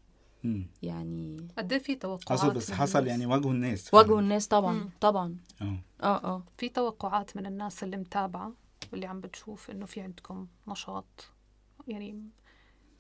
مم. 0.45 0.67
يعني 0.83 1.49
قد 1.59 1.73
إيه 1.73 1.79
في 1.79 1.95
توقعات 1.95 2.41
حصل 2.41 2.55
بس 2.55 2.71
حصل 2.73 2.99
الناس؟ 2.99 3.11
يعني 3.11 3.27
واجهوا 3.27 3.53
الناس. 3.53 3.95
واجهوا 3.95 4.21
الناس 4.21 4.49
طبعا 4.49 4.73
مم. 4.73 4.89
طبعا. 5.01 5.37
آه. 5.63 5.77
آه 6.03 6.25
آه. 6.25 6.43
في 6.59 6.69
توقعات 6.69 7.37
من 7.37 7.47
الناس 7.47 7.83
اللي 7.85 7.97
متابعة 7.97 8.53
واللي 8.93 9.07
عم 9.07 9.21
بتشوف 9.21 9.71
إنه 9.71 9.87
في 9.87 10.01
عندكم 10.01 10.47
نشاط؟ 10.69 11.05
يعني 11.89 12.23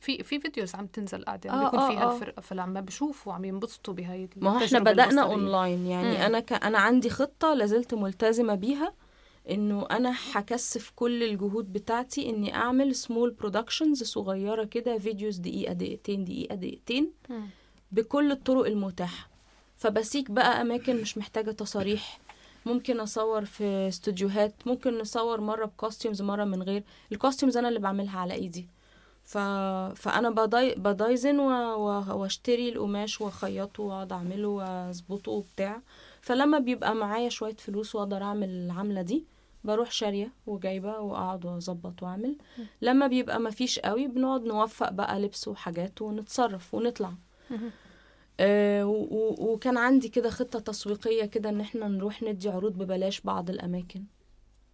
في 0.00 0.22
في 0.22 0.40
videos 0.40 0.74
عم 0.74 0.86
تنزل 0.86 1.24
قاعدة 1.24 1.50
عم 1.50 1.58
آه، 1.58 1.64
بيكون 1.64 1.78
آه، 1.80 1.88
فيها 1.88 2.04
آه. 2.04 2.14
الفرقة 2.14 2.40
فعم 2.40 2.74
بشوفوا 2.80 3.32
وعم 3.32 3.44
ينبسطوا 3.44 3.94
بهاي 3.94 4.28
ما 4.36 4.50
هو 4.50 4.64
إحنا 4.64 4.78
البصرية. 4.78 5.22
اونلاين 5.22 5.86
يعني 5.86 6.10
مم. 6.10 6.16
أنا 6.16 6.40
ك... 6.40 6.52
أنا 6.52 6.78
عندي 6.78 7.10
خطة 7.10 7.54
لازلت 7.54 7.94
ملتزمة 7.94 8.54
بيها 8.54 8.92
إنه 9.50 9.86
أنا 9.90 10.14
هكثف 10.32 10.92
كل 10.96 11.22
الجهود 11.22 11.72
بتاعتي 11.72 12.30
إني 12.30 12.54
أعمل 12.54 12.94
small 12.94 13.30
productions 13.30 14.02
صغيرة 14.02 14.64
كده 14.64 14.98
videos 14.98 15.36
دقيقة 15.36 15.72
دقيقتين 15.72 16.24
دقيقة 16.24 16.54
دقيقتين 16.54 17.10
مم. 17.28 17.46
بكل 17.92 18.32
الطرق 18.32 18.66
المتاحة 18.66 19.28
فب 19.76 19.94
seek 19.94 20.30
بقى 20.30 20.60
أماكن 20.60 21.00
مش 21.00 21.18
محتاجة 21.18 21.50
تصاريح 21.50 22.20
ممكن 22.66 23.00
أصور 23.00 23.44
في 23.44 23.64
استوديوهات 23.88 24.54
ممكن 24.66 24.98
نصور 24.98 25.40
مرة 25.40 25.64
ب 25.64 25.71
costumes 25.71 26.22
مرة 26.22 26.44
من 26.44 26.62
غير 26.62 26.82
ال 27.12 27.17
costumes 27.17 27.56
أنا 27.56 27.68
اللي 27.68 27.80
بعملها 27.80 28.18
على 28.20 28.34
إيدي 28.34 28.66
ف... 29.30 29.38
فأنا 30.02 30.30
ب 30.30 30.36
desi... 30.36 30.74
ب 30.74 30.84
design 30.84 31.38
و... 31.40 31.50
و... 31.74 32.18
واشتري 32.20 32.68
القماش 32.68 33.20
وأخيطه 33.20 33.82
وأقعد 33.82 34.12
أعمله 34.12 34.48
وأظبطه 34.48 35.32
وبتاع. 35.32 35.80
فلما 36.20 36.58
بيبقى 36.58 36.94
معايا 36.94 37.28
شوية 37.28 37.54
فلوس 37.56 37.94
وأقدر 37.94 38.22
أعمل 38.22 38.48
العملة 38.48 39.02
دي 39.02 39.24
بروح 39.64 39.90
شارية 39.90 40.32
وجايبة 40.46 40.98
وأقعد 40.98 41.44
وأظبط 41.44 42.02
وأعمل. 42.02 42.36
لما 42.82 43.06
بيبقى 43.06 43.40
مفيش 43.40 43.78
قوي 43.78 44.06
بنقعد 44.06 44.44
نوفق 44.44 44.92
بقى 44.92 45.20
لبس 45.20 45.48
وحاجات 45.48 46.02
ونتصرف 46.02 46.74
ونطلع. 46.74 47.12
آه، 48.40 48.84
و- 48.86 49.06
و- 49.10 49.52
وكان 49.52 49.76
عندي 49.78 50.08
كده 50.08 50.30
خطة 50.30 50.58
تسويقية 50.58 51.24
كده 51.24 51.48
إن 51.50 51.60
إحنا 51.60 51.88
نروح 51.88 52.22
ندي 52.22 52.48
عروض 52.48 52.72
ببلاش 52.72 53.20
بعض 53.20 53.50
الأماكن. 53.50 54.04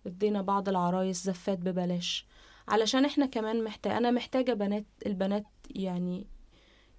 ادينا 0.06 0.42
بعض 0.42 0.68
العرايس 0.68 1.24
زفات 1.24 1.58
ببلاش. 1.58 2.26
علشان 2.68 3.04
إحنا 3.04 3.26
كمان 3.26 3.64
محتاج 3.64 3.92
أنا 3.92 4.10
محتاجة 4.10 4.52
بنات 4.52 4.84
البنات 5.06 5.44
يعني 5.70 6.26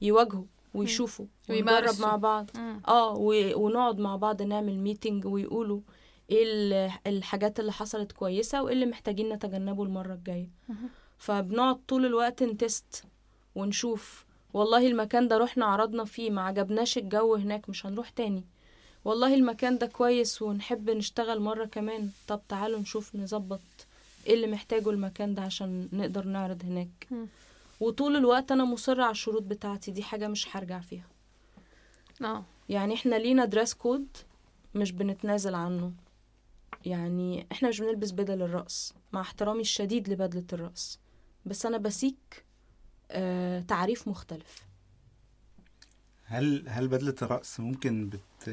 يواجهوا 0.01 0.43
ويشوفوا 0.73 1.25
ويمارسوا. 1.49 2.05
مع 2.07 2.15
بعض. 2.15 2.49
مم. 2.55 2.81
آه 2.87 3.13
ونقعد 3.55 3.99
مع 3.99 4.15
بعض 4.15 4.41
نعمل 4.41 4.77
meeting 4.79 5.25
ويقولوا 5.25 5.79
إيه 6.29 6.43
ال- 6.45 6.91
الحاجات 7.07 7.59
اللي 7.59 7.71
حصلت 7.71 8.11
كويسة 8.11 8.63
وإيه 8.63 8.73
اللي 8.73 8.85
محتاجين 8.85 9.29
نتجنبه 9.33 9.83
المرة 9.83 10.13
الجاية. 10.13 10.49
مهم. 10.69 10.89
فبنقعد 11.17 11.79
طول 11.87 12.05
الوقت 12.05 12.43
ن 12.43 12.55
test 12.55 13.03
ونشوف. 13.55 14.25
والله 14.53 14.87
المكان 14.87 15.27
ده 15.27 15.37
رحنا 15.37 15.65
عرضنا 15.65 16.05
فيه 16.05 16.29
ما 16.29 16.41
عجبناش 16.41 16.97
الجو 16.97 17.35
هناك 17.35 17.69
مش 17.69 17.85
هنروح 17.85 18.09
تاني. 18.09 18.43
والله 19.05 19.33
المكان 19.35 19.77
ده 19.77 19.87
كويس 19.87 20.41
ونحب 20.41 20.89
نشتغل 20.89 21.39
مرة 21.39 21.65
كمان. 21.65 22.09
طب 22.27 22.41
تعالوا 22.49 22.79
نشوف 22.79 23.15
نظبط. 23.15 23.86
إيه 24.27 24.33
اللي 24.33 24.47
محتاجه 24.47 24.89
المكان 24.89 25.35
ده 25.35 25.41
عشان 25.41 25.89
نقدر 25.93 26.25
نعرض 26.25 26.63
هناك. 26.65 27.07
مم. 27.11 27.27
وطول 27.79 28.15
الوقت 28.15 28.51
أنا 28.51 28.65
مصرة 28.65 29.03
على 29.03 29.11
الشروط 29.11 29.43
بتاعتي 29.43 29.91
دي 29.91 30.03
حاجة 30.03 30.27
مش 30.27 30.55
هرجع 30.57 30.79
فيها. 30.79 31.05
آه. 32.21 32.43
يعني 32.69 32.93
إحنا 32.93 33.15
لينا 33.15 33.45
دريس 33.45 33.73
كود 33.73 34.07
مش 34.75 34.91
بنتنازل 34.91 35.55
عنه. 35.55 35.91
يعني 36.85 37.47
إحنا 37.51 37.69
مش 37.69 37.79
بنلبس 37.81 38.11
بدل 38.11 38.41
الرقص 38.41 38.93
مع 39.13 39.21
احترامي 39.21 39.61
الشديد 39.61 40.09
لبدلة 40.09 40.45
الرقص. 40.53 40.99
بس 41.45 41.65
أنا 41.65 41.77
بسيك 41.77 42.45
آه 43.11 43.59
تعريف 43.59 44.07
مختلف. 44.07 44.67
هل 46.25 46.63
هل 46.67 46.87
بدلة 46.87 47.15
الرقص 47.21 47.59
ممكن 47.59 48.09
بت 48.09 48.49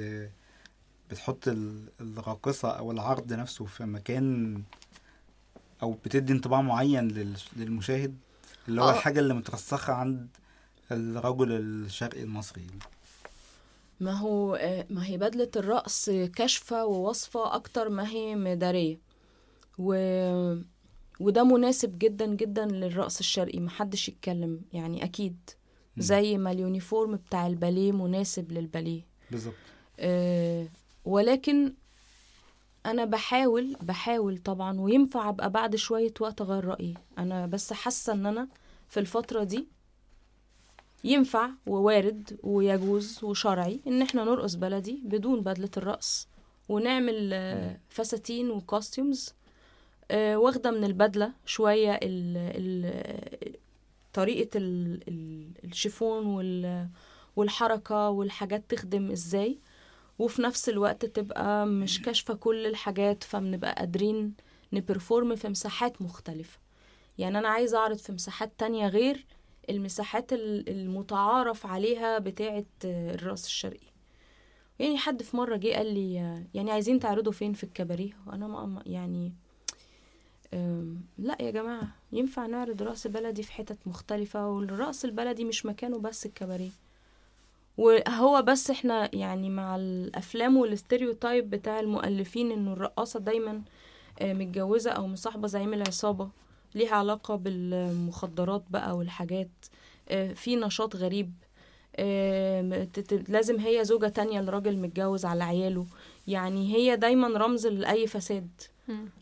بتحط 1.11 1.49
ال- 1.49 1.89
الراقصة 2.01 2.71
أو 2.71 2.91
العرض 2.93 3.33
نفسه 3.33 3.65
في 3.65 3.85
مكان 3.85 4.63
أو 5.83 5.93
بتدي 6.05 6.33
انطباع 6.33 6.61
معين 6.61 7.09
لل- 7.09 7.37
للمشاهد 7.57 8.17
اللي 8.69 8.81
هو 8.83 8.89
آه. 8.89 8.93
الحاجة 8.93 9.21
اللي 9.21 9.35
مترسخة 9.35 9.93
عند 9.93 10.29
الرجل 10.93 11.53
الشرقي 11.53 12.23
المصري. 12.23 12.63
ما 14.01 14.13
هو 14.13 14.55
آه، 14.55 14.87
ما 14.91 15.07
هي 15.07 15.17
بدلة 15.19 15.51
الرقص 15.57 16.11
كاشفة 16.11 16.87
ووصفة 16.87 17.55
أكتر 17.55 17.89
ما 17.89 18.09
هي 18.09 18.35
مدارية. 18.35 18.99
و... 19.79 19.95
وده 21.21 21.45
مناسب 21.45 21.99
جدا 21.99 22.27
جدا 22.27 22.67
للرقص 22.67 23.19
الشرقي. 23.19 23.61
محدش 23.61 24.09
يتكلم 24.09 24.61
يعني 24.73 25.05
أكيد. 25.05 25.37
مم. 25.97 26.03
زي 26.03 26.39
ما 26.39 26.51
اليونيفورم 26.51 27.17
بتاع 27.17 27.47
الباليه 27.47 27.93
مناسب 27.93 28.53
للباليه. 28.53 29.03
بالظبط. 29.31 29.55
آه، 29.99 30.69
ولكن 31.05 31.73
أنا 32.87 33.05
بحاول 33.05 33.77
بحاول 33.83 34.38
طبعا 34.38 34.81
وينفع 34.81 35.29
أبقى 35.29 35.51
بعد 35.51 35.77
شوية 35.77 36.14
وقت 36.20 36.40
أغير 36.40 36.64
رأيي. 36.64 36.94
أنا 37.18 37.47
بس 37.47 37.73
حاسة 37.73 38.12
إن 38.12 38.27
أنا 38.27 38.49
في 38.88 39.01
الفترة 39.01 39.44
دي 39.44 39.66
ينفع 41.05 41.51
ووارد 41.66 42.38
ويجوز 42.42 43.25
وشرعي 43.25 43.81
إن 43.87 44.03
إحنا 44.03 44.25
نرقص 44.25 44.55
بلدي 44.55 45.01
بدون 45.05 45.40
بدلة 45.40 45.70
الرقص 45.77 46.29
ونعمل 46.68 47.31
آه، 47.33 47.79
فساتين 47.88 48.51
وكوستيومز 48.51 49.35
آه، 50.11 50.37
واخدة 50.37 50.70
من 50.70 50.85
البدلة 50.85 51.33
شوية 51.47 51.92
ال 52.03 52.37
ال 52.37 53.55
طريقة 54.12 54.59
ال 54.59 55.01
ال 55.09 55.49
الشيفون 55.64 56.27
وال 56.27 56.88
والحركة 57.37 58.11
والحاجات 58.11 58.64
تخدم 58.68 59.11
إزاي. 59.11 59.59
وفي 60.18 60.42
نفس 60.42 60.68
الوقت 60.68 61.05
تبقى 61.07 61.66
مش 61.66 62.03
كاشفة 62.03 62.35
كل 62.35 62.66
الحاجات 62.66 63.24
فبنبقى 63.24 63.74
قادرين 63.79 64.35
نبرفورم 64.72 65.37
في 65.37 65.48
مساحات 65.48 66.03
مختلفة. 66.03 66.59
يعني 67.18 67.38
أنا 67.38 67.48
عايزة 67.48 67.79
أعرض 67.79 67.96
في 67.96 68.12
مساحات 68.12 68.53
تانية 68.59 68.88
غير 68.88 69.27
المساحات 69.70 70.33
ال- 70.33 70.68
المتعارف 70.68 71.66
عليها 71.66 72.18
بتاعة 72.18 72.64
الرأس 72.85 73.46
الشرقي. 73.46 73.87
يعني 74.79 74.98
حد 74.98 75.22
في 75.22 75.37
مرة 75.37 75.57
جه 75.57 75.74
قال 75.77 75.94
لي 75.94 76.14
يعني 76.55 76.70
عايزين 76.70 77.00
تعرضوا 77.00 77.33
فين 77.33 77.53
في 77.53 77.64
الكباريه؟ 77.64 78.12
وأنا 78.27 78.46
ما 78.46 78.83
يعني 78.87 79.33
لأ 81.18 81.37
يا 81.42 81.50
جماعة 81.50 81.88
ينفع 82.12 82.46
نعرض 82.46 82.83
رأس 82.83 83.07
بلدي 83.07 83.42
في 83.42 83.53
حتت 83.53 83.79
مختلفة 83.87 84.48
والرأس 84.48 85.05
البلدي 85.05 85.44
مش 85.44 85.66
مكانه 85.66 85.98
بس 85.98 86.27
الكباريه. 86.27 86.70
وهو 87.79 88.43
بس 88.43 88.71
إحنا 88.71 89.15
يعني 89.15 89.51
مع 89.51 89.77
الأفلام 89.77 90.57
والاستيريوتايب 90.57 91.51
بتاع 91.51 91.81
المؤلفين 91.81 92.53
إنه 92.53 92.73
الرقاصة 92.73 93.21
دايما 93.21 93.63
آه، 94.21 94.33
متجوزة 94.33 94.91
أو 94.91 95.07
مصاحبة 95.07 95.49
زعيم 95.49 95.75
العصابه 95.75 96.29
ليها 96.75 96.95
علاقة 96.95 97.37
بالمخدرات 97.37 98.65
بقى 98.71 98.97
والحاجات 98.97 99.51
آه، 100.09 100.33
في 100.33 100.57
نشاط 100.57 100.97
غريب 100.97 101.33
لازم 103.29 103.59
هي 103.61 103.85
زوجة 103.85 104.09
تانية 104.09 104.41
لراجل 104.41 104.77
متجوز 104.79 105.25
على 105.25 105.45
عياله 105.45 105.87
يعني 106.27 106.75
هي 106.75 106.97
دايما 106.97 107.29
رمز 107.29 107.67
لأي 107.67 108.07
فساد. 108.07 108.49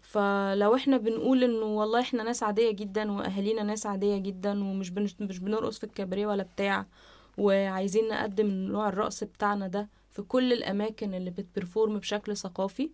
فلو 0.03 0.75
إحنا 0.75 0.97
بنقول 0.97 1.45
إنه 1.45 1.65
والله 1.67 2.01
إحنا 2.01 2.23
ناس 2.23 2.43
عادية 2.43 2.71
جدا 2.71 3.13
وأهالينا 3.13 3.63
ناس 3.63 3.87
عادية 3.87 4.17
جدا 4.17 4.51
ومش. 4.65 4.93
مش 5.21 5.39
بنرقص 5.39 5.79
في 5.79 5.85
الكباريه 5.85 6.27
ولا 6.27 6.43
بتاع 6.43 6.87
وعايزين 7.39 8.09
نقدم 8.09 8.47
نوع 8.47 8.89
الرقص 8.89 9.25
بتاعنا 9.25 9.69
ده 9.69 9.89
في 10.11 10.23
كل 10.23 10.53
الأماكن 10.53 11.15
اللي 11.15 11.31
بتبرفورم 11.31 11.99
بشكل 11.99 12.37
ثقافي 12.37 12.91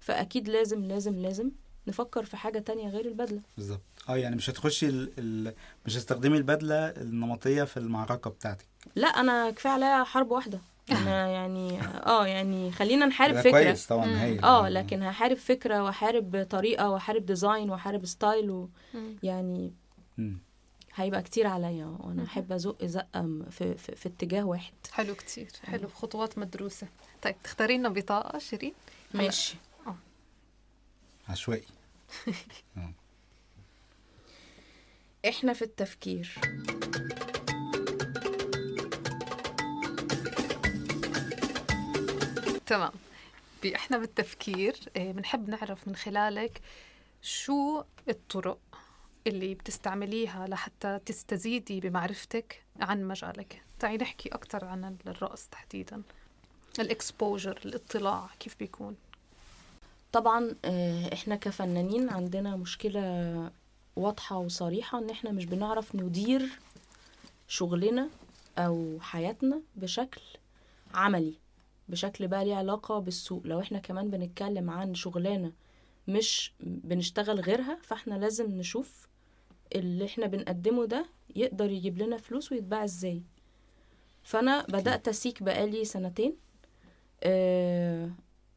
فأكيد 0.00 0.48
لازم 0.48 0.84
لازم 0.84 1.18
لازم 1.18 1.50
نفكر 1.86 2.24
في 2.24 2.36
حاجة 2.36 2.58
تانية 2.58 2.88
غير 2.88 3.06
البدلة. 3.06 3.40
بالظبط. 3.56 3.80
آه 4.08 4.16
يعني 4.16 4.36
مش 4.36 4.50
هتخشي 4.50 4.86
ال... 4.88 5.10
ال... 5.18 5.54
مش 5.86 5.96
هتستخدمي 5.96 6.36
البدلة 6.36 6.76
النمطية 6.88 7.64
في 7.64 7.76
المعركة 7.76 8.30
بتاعتك. 8.30 8.66
لا 8.96 9.08
أنا 9.08 9.50
كفاية 9.50 9.72
عليا 9.72 10.04
حرب 10.04 10.30
واحدة. 10.30 10.60
أنا 10.90 11.28
يعني 11.28 11.80
آه 11.82 12.26
يعني 12.26 12.72
خلينا 12.72 13.06
نحارب 13.06 13.40
فكرة. 13.40 13.50
كويس 13.50 13.86
طبعا. 13.86 14.06
هايل 14.06 14.44
آه 14.44 14.68
لكن 14.68 15.02
هحارب 15.02 15.36
فكرة 15.36 15.82
واحارب 15.82 16.46
طريقة 16.50 16.90
واحارب 16.90 17.26
design 17.26 17.70
واحارب 17.70 18.06
style 18.06 18.50
و... 18.50 18.68
يعني 19.22 19.72
مم. 20.18 20.38
هيبقى 20.94 21.22
كتير 21.22 21.46
عليا 21.46 21.96
وأنا 22.00 22.24
أحب 22.24 22.52
أزق 22.52 22.84
زقة 22.84 23.42
في, 23.50 23.74
في, 23.74 23.96
في 23.96 24.08
اتجاه 24.08 24.44
واحد. 24.44 24.72
حلو 24.92 25.14
كتير 25.14 25.48
حلو 25.64 25.88
خطوات 25.88 26.38
مدروسة. 26.38 26.88
طيب 27.22 27.36
تختاري 27.44 27.78
لنا 27.78 27.88
بطاقة 27.88 28.38
شيرين؟ 28.38 28.72
ماشي. 29.14 29.56
عشوائي. 31.28 31.64
إحنا 35.28 35.52
في 35.52 35.62
التفكير. 35.62 36.34
تمام. 42.66 42.92
إحنا 43.74 43.98
بالتفكير 43.98 44.76
آه، 44.96 45.12
بنحب 45.12 45.48
نعرف 45.48 45.88
من 45.88 45.96
خلالك 45.96 46.60
شو 47.22 47.82
الطرق 48.08 48.58
اللي 49.26 49.54
بتستعمليها 49.54 50.46
لحتى 50.46 50.98
تستزيدي 51.06 51.80
بمعرفتك 51.80 52.62
عن 52.80 53.04
مجالك. 53.04 53.62
تعي 53.78 53.96
نحكي 53.96 54.28
أكثر 54.28 54.64
عن 54.64 54.96
الرقص 55.06 55.46
تحديدا. 55.50 56.02
الإكسبوجر 56.78 57.60
الاطلاع 57.64 58.30
كيف 58.40 58.56
بيكون؟ 58.58 58.96
طبعا 60.12 60.54
آه، 60.64 61.12
إحنا 61.14 61.36
كفنانين 61.36 62.08
عندنا 62.10 62.56
مشكلة 62.56 63.50
واضحة 63.96 64.36
وصريحة 64.38 64.98
إن 64.98 65.10
إحنا 65.10 65.30
مش 65.32 65.44
بنعرف 65.44 65.94
ندير 65.94 66.48
شغلنا 67.48 68.08
أو 68.58 68.98
حياتنا 69.00 69.60
بشكل 69.76 70.20
عملي 70.94 71.34
بشكل 71.88 72.28
بقى 72.28 72.44
ليه 72.44 72.54
علاقة 72.54 72.98
بالسوق. 72.98 73.42
لو 73.44 73.60
إحنا 73.60 73.78
كمان 73.78 74.10
بنتكلم 74.10 74.70
عن 74.70 74.94
شغلانه 74.94 75.52
مش 76.08 76.52
بنشتغل 76.60 77.40
غيرها 77.40 77.78
فإحنا 77.82 78.14
لازم 78.14 78.50
نشوف 78.50 79.06
اللي 79.74 80.04
إحنا 80.04 80.26
بنقدمه 80.26 80.84
ده 80.84 81.06
يقدر 81.36 81.70
يجيب 81.70 81.98
لنا 81.98 82.16
فلوس 82.16 82.52
ويتباع 82.52 82.84
إزاي. 82.84 83.22
فأنا 84.22 84.62
بدأت 84.68 85.08
أ 85.08 85.15
seek 85.15 85.42
بقالي 85.42 85.84
سنتين 85.84 86.36
آه، 87.22 88.10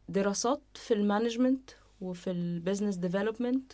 دراسات 0.10 0.62
في 0.74 0.94
ال 0.94 1.01
management 1.01 1.70
وفي 2.02 2.32
ال 2.32 2.39
business 2.39 2.96
development 2.96 3.74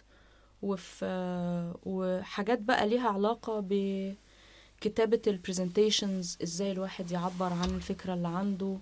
وفي 0.62 1.74
وحاجات 1.84 2.60
بقى 2.60 2.88
ليها 2.90 3.10
علاقة 3.10 3.60
بكتابة 3.70 5.22
ال 5.28 5.36
presentations 5.36 6.38
إزاي 6.44 6.72
الواحد 6.72 7.12
يعبر 7.12 7.54
عن 7.54 7.70
الفكرة 7.70 8.14
اللي 8.14 8.28
عنده 8.28 8.78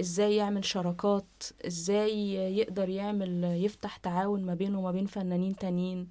إزاي 0.00 0.36
يعمل 0.36 0.64
شراكات 0.64 1.26
إزاي 1.66 2.34
يقدر 2.58 2.88
يعمل 2.88 3.44
يفتح 3.44 3.96
تعاون 3.96 4.42
ما 4.46 4.54
بينه 4.54 4.78
وما 4.78 4.92
بين 4.92 5.06
فنانين 5.06 5.56
تانيين. 5.56 6.08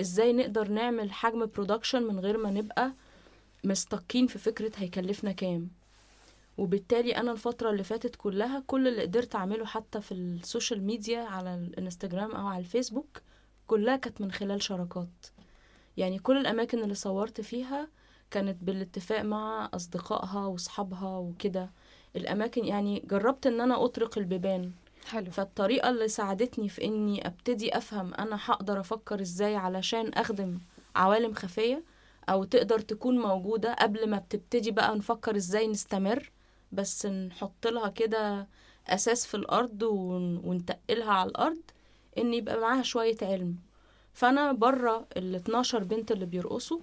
إزاي 0.00 0.32
نقدر 0.32 0.68
نعمل 0.68 1.12
حجم 1.12 1.46
production 1.46 2.02
من 2.02 2.20
غير 2.20 2.38
ما 2.38 2.50
نبقى 2.50 2.92
م 3.64 3.72
stuck 3.72 4.11
ين 4.11 4.26
في 4.26 4.38
فكرة 4.38 4.72
هيكلفنا 4.76 5.32
كام. 5.32 5.68
وبالتالي 6.58 7.16
أنا 7.16 7.32
الفترة 7.32 7.70
اللي 7.70 7.84
فاتت 7.84 8.16
كلها 8.16 8.62
كل 8.66 8.88
اللي 8.88 9.02
قدرت 9.02 9.34
أعمله 9.34 9.64
حتى 9.66 10.00
في 10.00 10.12
ال 10.12 10.22
social 10.22 10.82
media 10.82 11.20
على 11.20 11.54
الانستجرام 11.54 12.30
أو 12.32 12.46
على 12.46 12.58
الفيسبوك 12.60 13.22
كلها 13.66 13.96
كانت 13.96 14.20
من 14.20 14.32
خلال 14.32 14.62
شراكات. 14.62 15.26
يعني 15.96 16.18
كل 16.18 16.36
الأماكن 16.36 16.82
اللي 16.82 16.94
صورت 16.94 17.40
فيها 17.40 17.88
كانت 18.30 18.56
بالاتفاق 18.62 19.22
مع 19.22 19.70
أصدقائها 19.74 20.46
وأصحابها 20.46 21.16
وكده. 21.16 21.70
الأماكن 22.16 22.64
يعني 22.64 23.02
جربت 23.06 23.46
إن 23.46 23.60
أنا 23.60 23.84
أطرق 23.84 24.18
البيبان. 24.18 24.72
حلو. 25.04 25.30
فالطريقة 25.30 25.90
اللي 25.90 26.08
ساعدتني 26.08 26.68
في 26.68 26.84
إني 26.84 27.26
أبتدي 27.26 27.76
أفهم 27.76 28.14
أنا 28.14 28.38
هقدر 28.44 28.80
أفكر 28.80 29.20
إزاي 29.20 29.56
علشان 29.56 30.08
أخدم 30.12 30.58
عوالم 30.96 31.34
خفية 31.34 31.84
أو 32.28 32.44
تقدر 32.44 32.78
تكون 32.78 33.18
موجودة 33.18 33.74
قبل 33.74 34.08
ما 34.10 34.18
بتبتدي 34.18 34.70
بقى 34.70 34.96
نفكر 34.96 35.36
إزاي 35.36 35.66
نستمر 35.68 36.32
بس 36.72 37.06
نحط 37.06 37.66
لها 37.66 37.88
كده 37.88 38.48
أساس 38.86 39.26
في 39.26 39.34
الأرض 39.36 39.82
ون- 39.82 40.40
ونتقلها 40.44 41.12
على 41.12 41.30
الأرض 41.30 41.60
إن 42.18 42.34
يبقى 42.34 42.60
معاها 42.60 42.82
شوية 42.82 43.16
علم. 43.22 43.56
فأنا 44.12 44.52
بره 44.52 45.06
ال 45.16 45.34
12 45.34 45.84
بنت 45.84 46.12
اللي 46.12 46.26
بيرقصوا 46.26 46.80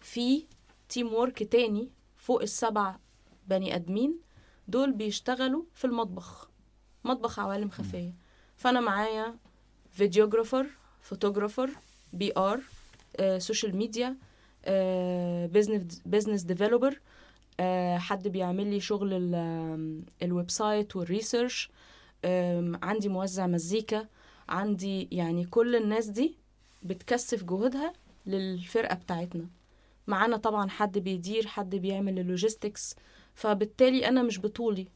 في 0.00 0.44
تيم 0.88 1.12
وورك 1.14 1.42
تاني 1.42 1.88
فوق 2.16 2.42
السبع 2.42 2.96
بني 3.48 3.74
آدمين 3.74 4.18
دول 4.68 4.92
بيشتغلوا 4.92 5.62
في 5.74 5.84
المطبخ. 5.84 6.49
مطبخ 7.04 7.38
عوالم 7.38 7.70
خفية. 7.70 8.14
فأنا 8.56 8.80
معايا 8.80 9.34
videographer 9.90 10.66
photographer 11.00 11.70
PR 12.12 12.60
social 13.38 13.76
media 13.76 14.16
business 15.46 16.02
business 16.06 16.42
developer 16.42 17.00
حد 17.96 18.28
بيعمل 18.28 18.66
لي 18.66 18.80
شغل 18.80 19.34
ال 20.22 20.50
website 20.50 20.96
وال 20.96 21.11
research 21.11 21.70
عندي 22.82 23.08
موزع 23.08 23.46
مزيكا 23.46 24.08
عندي 24.48 25.08
يعني 25.12 25.44
كل 25.44 25.76
الناس 25.76 26.06
دي 26.06 26.36
بتكثف 26.82 27.44
جهودها 27.44 27.92
للفرقة 28.26 28.94
بتاعتنا. 28.94 29.48
معانا 30.06 30.36
طبعا 30.36 30.68
حد 30.68 30.98
بيدير 30.98 31.46
حد 31.46 31.76
بيعمل 31.76 32.18
ال 32.18 32.26
logistics 32.26 32.94
فبالتالي 33.34 34.08
أنا 34.08 34.22
مش 34.22 34.40
بطولي. 34.40 34.86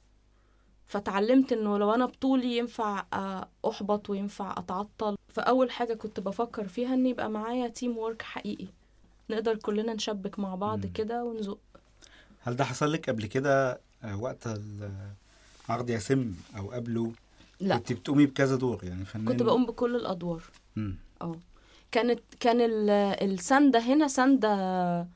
فتعلمت 0.86 1.52
إنه 1.52 1.78
لو 1.78 1.94
أنا 1.94 2.06
بطولي 2.06 2.56
ينفع 2.58 3.04
آه، 3.12 3.48
أحبط 3.68 4.10
وينفع 4.10 4.54
أتعطل. 4.58 5.16
فأول 5.28 5.70
حاجة 5.70 5.94
كنت 5.94 6.20
بفكر 6.20 6.68
فيها 6.68 6.94
إن 6.94 7.06
يبقى 7.06 7.30
معايا 7.30 7.68
teamwork 7.68 8.22
حقيقي. 8.22 8.66
نقدر 9.30 9.56
كلنا 9.56 9.94
نشبك 9.94 10.38
مع 10.38 10.54
بعض. 10.54 10.86
كده 10.86 11.24
ونزق. 11.24 11.58
هل 12.40 12.56
ده 12.56 12.64
حصل 12.64 12.92
لك 12.92 13.10
قبل 13.10 13.26
كده 13.26 13.80
آه، 14.04 14.16
وقت 14.20 14.48
عرض 15.68 15.90
ياسم 15.90 16.34
أو 16.58 16.70
قبله؟ 16.70 17.12
لا. 17.60 17.76
كنت 17.76 17.92
بتقومي 17.92 18.26
بكذا 18.26 18.56
دور 18.56 18.84
يعني 18.84 19.04
فنان؟ 19.04 19.28
كنت 19.28 19.42
بقوم 19.42 19.66
بكل 19.66 19.96
الأدوار. 19.96 20.42
آه. 21.22 21.36
كانت 21.90 22.20
كان 22.40 22.60
ال- 22.60 22.90
السنده 23.30 23.78
هنا 23.78 24.08
سنده 24.08 25.06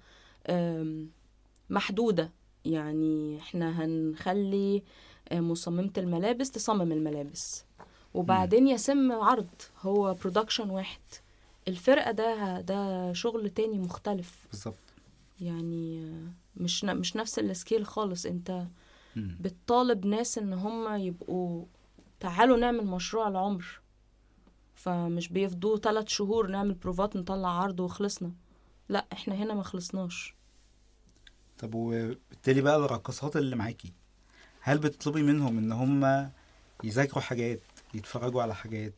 محدودة. 1.71 2.31
يعني 2.65 3.39
إحنا 3.39 3.85
هنخلي 3.85 4.83
مصممة 5.33 5.91
الملابس 5.99 6.51
تصمم 6.51 6.93
الملابس. 6.93 7.65
وبعدين 8.15 8.69
يسم 8.69 9.13
عرض 9.13 9.49
هو 9.81 10.15
production 10.15 10.71
واحد. 10.71 11.01
الفرقة 11.69 12.11
ده 12.11 12.61
ده 12.61 13.13
شغل 13.13 13.51
تاني 13.51 13.79
مختلف. 13.79 14.47
بالظبط. 14.51 14.75
يعني 15.41 16.03
آه، 16.05 16.33
مش 16.57 16.85
مش 16.85 17.17
نفس 17.17 17.39
ال 17.39 17.47
scale 17.47 17.87
خالص. 17.87 18.27
انت. 18.27 18.67
بتطالب 19.17 20.07
ناس 20.07 20.39
ان 20.39 20.53
هم 20.53 20.95
يبقوا 20.97 21.65
تعالوا 22.21 22.57
نعمل 22.57 22.87
مشروع 22.87 23.29
العمر. 23.29 23.81
فمش 24.75 25.29
بيفضوا 25.29 25.77
ثلاث 25.79 26.09
شهور 26.09 26.47
نعمل 26.47 26.75
بروفات 26.75 27.17
نطلع 27.17 27.49
عرض 27.63 27.81
وخلصنا. 27.81 28.33
لا 28.89 29.07
إحنا 29.13 29.35
هنا 29.35 29.55
ما 29.55 29.63
خلصناش. 29.63 30.35
طب 31.59 31.75
وبالتالي 31.75 32.61
بقى 32.61 32.77
الرقصات 32.77 33.37
اللي 33.37 33.57
معاكي 33.57 33.93
هل 34.69 34.79
بتطلبي 34.79 35.23
منهم 35.23 35.59
إن 35.59 35.73
هم 35.73 36.31
يذاكروا 36.85 37.23
حاجات 37.23 37.61
يتفرجوا 37.95 38.43
على 38.43 38.55
حاجات 38.55 38.93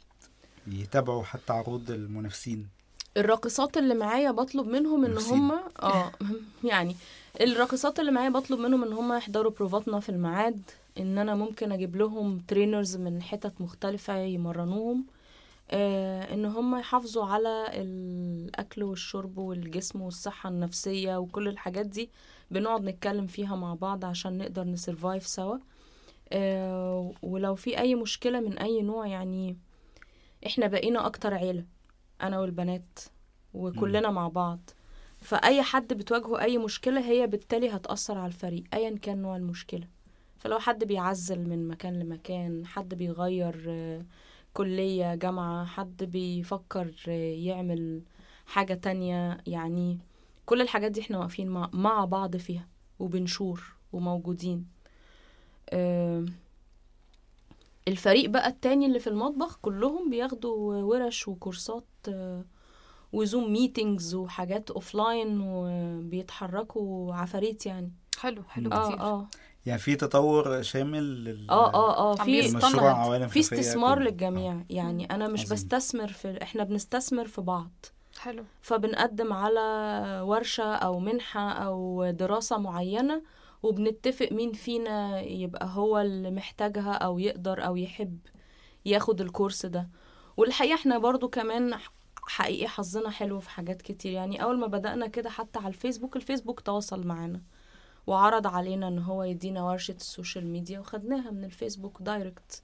يتابعوا 0.66 1.22
حتى 1.22 1.52
عروض 1.52 1.90
المنافسين 1.90 2.68
الراقصات 3.16 3.76
اللي 3.76 3.94
معايا 3.94 4.30
بطلب 4.30 4.66
منهم 4.66 5.04
إن. 5.04 5.18
هم 5.18 5.52
آه 5.82 6.12
يعني 6.70 6.96
الراقصات 7.40 8.00
اللي 8.00 8.10
معايا 8.10 8.30
بطلب 8.30 8.60
منهم 8.60 8.84
إن 8.84 8.92
هم 8.92 9.12
يحضروا 9.12 9.52
بروفاتنا 9.52 10.00
في 10.00 10.08
الميعاد 10.08 10.62
إن 10.98 11.18
أنا 11.18 11.34
ممكن 11.34 11.72
أجيب 11.72 11.96
لهم 11.96 12.38
ترينرز 12.48 12.96
من 12.96 13.22
حتت 13.22 13.52
مختلفة 13.60 14.16
يمرنوهم 14.16 15.04
آه 15.70 16.34
إن 16.34 16.44
هم 16.44 16.78
يحافظوا 16.78 17.24
على 17.24 17.66
الأكل 17.74 18.82
والشرب 18.82 19.38
والجسم 19.38 20.00
والصحة 20.00 20.48
النفسية 20.48 21.16
وكل 21.16 21.48
الحاجات 21.48 21.86
دي 21.86 22.10
بنقعد 22.50 22.82
نتكلم 22.84 23.26
فيها 23.26 23.56
مع 23.56 23.74
بعض 23.74 24.04
عشان 24.04 24.38
نقدر 24.38 24.64
نسرفايف 24.64 25.26
سوا. 25.26 25.58
آه 26.32 27.12
ولو 27.22 27.54
في 27.54 27.78
أي 27.78 27.94
مشكلة 27.94 28.40
من 28.40 28.58
أي 28.58 28.82
نوع 28.82 29.06
يعني 29.06 29.56
إحنا 30.46 30.66
بقينا 30.66 31.06
أكتر 31.06 31.34
عيلة 31.34 31.64
أنا 32.22 32.38
والبنات 32.40 32.98
وكلنا 33.54 34.10
مع 34.10 34.28
بعض. 34.28 34.70
فأي 35.18 35.62
حد 35.62 35.92
بتواجهه 35.94 36.40
أي 36.40 36.58
مشكلة 36.58 37.00
هي 37.00 37.26
بالتالي 37.26 37.68
هتأثر 37.70 38.18
على 38.18 38.26
الفريق 38.26 38.64
ايا 38.74 38.98
كان 38.98 39.22
نوع 39.22 39.36
المشكلة. 39.36 39.86
فلو 40.38 40.58
حد 40.58 40.84
بيعزل 40.84 41.48
من 41.48 41.68
مكان 41.68 41.98
لمكان 42.00 42.66
حد 42.66 42.94
بيغير 42.94 43.64
آه، 43.68 44.04
كلية 44.54 45.14
جامعة 45.14 45.64
حد 45.64 46.04
بيفكر 46.04 46.94
آه، 47.08 47.34
يعمل 47.34 48.02
حاجة 48.46 48.74
تانية 48.74 49.38
يعني 49.46 49.98
كل 50.50 50.60
الحاجات 50.60 50.90
دي 50.90 51.00
إحنا 51.00 51.18
واقفين 51.18 51.48
مع, 51.48 51.70
مع 51.72 52.04
بعض 52.04 52.36
فيها 52.36 52.68
وبنشور 52.98 53.64
وموجودين. 53.92 54.66
الفريق 57.88 58.30
بقى 58.30 58.48
التاني 58.48 58.86
اللي 58.86 58.98
في 58.98 59.06
المطبخ 59.06 59.58
كلهم 59.62 60.10
بياخدوا 60.10 60.76
ورش 60.82 61.28
وكورسات 61.28 61.84
آه، 62.08 62.44
وزوم 63.12 63.52
meetings 63.52 64.14
وحاجات 64.14 64.70
offline 64.70 65.40
وبيتحركوا 65.40 67.14
عفاريت 67.14 67.66
يعني. 67.66 67.92
حلو 68.18 68.42
حلو 68.42 68.70
آه 68.72 68.88
كتير. 68.88 69.00
آه. 69.00 69.28
يعني 69.66 69.78
في 69.78 69.96
تطور 69.96 70.62
شامل 70.62 71.24
لل... 71.24 71.50
آه 71.50 71.74
آه 71.74 72.12
آه 72.12 72.14
في 72.14 72.56
عوالم 72.76 73.28
في 73.28 73.40
استثمار. 73.40 73.98
للجميع. 73.98 74.64
يعني 74.70 75.04
أنا 75.04 75.28
مش. 75.28 75.48
بستثمر 75.48 76.08
في 76.08 76.42
إحنا 76.42 76.64
بنستثمر 76.64 77.26
في 77.26 77.40
بعض. 77.40 77.86
حلو. 78.18 78.44
فبنقدم 78.62 79.32
على 79.32 79.60
ورشة 80.24 80.74
أو 80.74 80.98
منحة 80.98 81.50
أو 81.50 82.10
دراسة 82.10 82.58
معينة 82.58 83.22
وبنتفق 83.62 84.32
مين 84.32 84.52
فينا 84.52 85.20
يبقى 85.20 85.68
هو 85.72 85.98
اللي 85.98 86.30
محتاجها 86.30 86.92
أو 86.92 87.18
يقدر 87.18 87.66
أو 87.66 87.76
يحب 87.76 88.18
ياخد 88.84 89.20
الكورس 89.20 89.66
ده. 89.66 89.88
والحقيقة 90.36 90.74
إحنا 90.74 90.98
برضو 90.98 91.28
كمان 91.28 91.74
حقيقي 92.26 92.68
حظنا 92.68 93.10
حلو 93.10 93.40
في 93.40 93.50
حاجات 93.50 93.82
كتير. 93.82 94.12
يعني 94.12 94.42
أول 94.42 94.58
ما 94.58 94.66
بدأنا 94.66 95.06
كده 95.06 95.30
حتى 95.30 95.58
على 95.58 95.68
الفيسبوك 95.68 96.16
الفيسبوك 96.16 96.60
تواصل 96.60 97.06
معانا 97.06 97.40
وعرض 98.06 98.46
علينا 98.46 98.88
إن 98.88 98.98
هو 98.98 99.22
يدينا 99.22 99.62
ورشة 99.62 99.92
ال 99.92 100.00
social 100.00 100.46
media 100.46 100.80
وخدناها 100.80 101.30
من 101.30 101.44
الفيسبوك 101.44 102.02
direct 102.02 102.62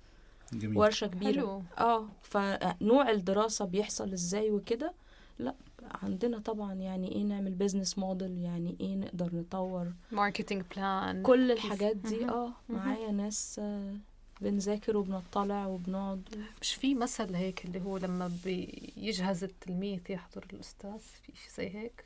جميل. 0.52 0.78
ورشة 0.78 1.06
كبيرة. 1.06 1.32
حلو. 1.40 1.62
آه 1.78 2.08
فنوع 2.22 3.10
الدراسة 3.10 3.64
بيحصل 3.64 4.12
إزاي 4.12 4.50
وكده؟ 4.50 4.94
لا 5.38 5.54
عندنا 6.02 6.38
طبعا 6.38 6.74
يعني 6.74 7.12
إيه 7.12 7.22
نعمل 7.22 7.54
business 7.54 7.98
model 7.98 8.38
يعني 8.38 8.76
إيه 8.80 8.94
نقدر 8.96 9.30
نطور 9.34 9.92
marketing 10.12 10.62
plan 10.76 11.22
كل 11.22 11.52
الحاجات 11.52 11.96
دي. 11.96 12.28
آه. 12.28 12.52
معايا 12.68 13.10
ناس 13.12 13.56
آه، 13.62 13.94
بنذاكر 14.40 14.96
وبنطلع 14.96 15.66
وبنقعد 15.66 16.44
مش 16.60 16.74
في 16.74 16.94
مثل 16.94 17.34
هيك 17.34 17.64
اللي 17.64 17.80
هو 17.80 17.96
لما 17.98 18.30
بيجهز 18.44 19.44
التلميذ 19.44 20.00
يحضر 20.10 20.46
الأستاذ 20.52 20.98
في 20.98 21.32
شيء 21.34 21.50
زي 21.56 21.76
هيك 21.78 22.04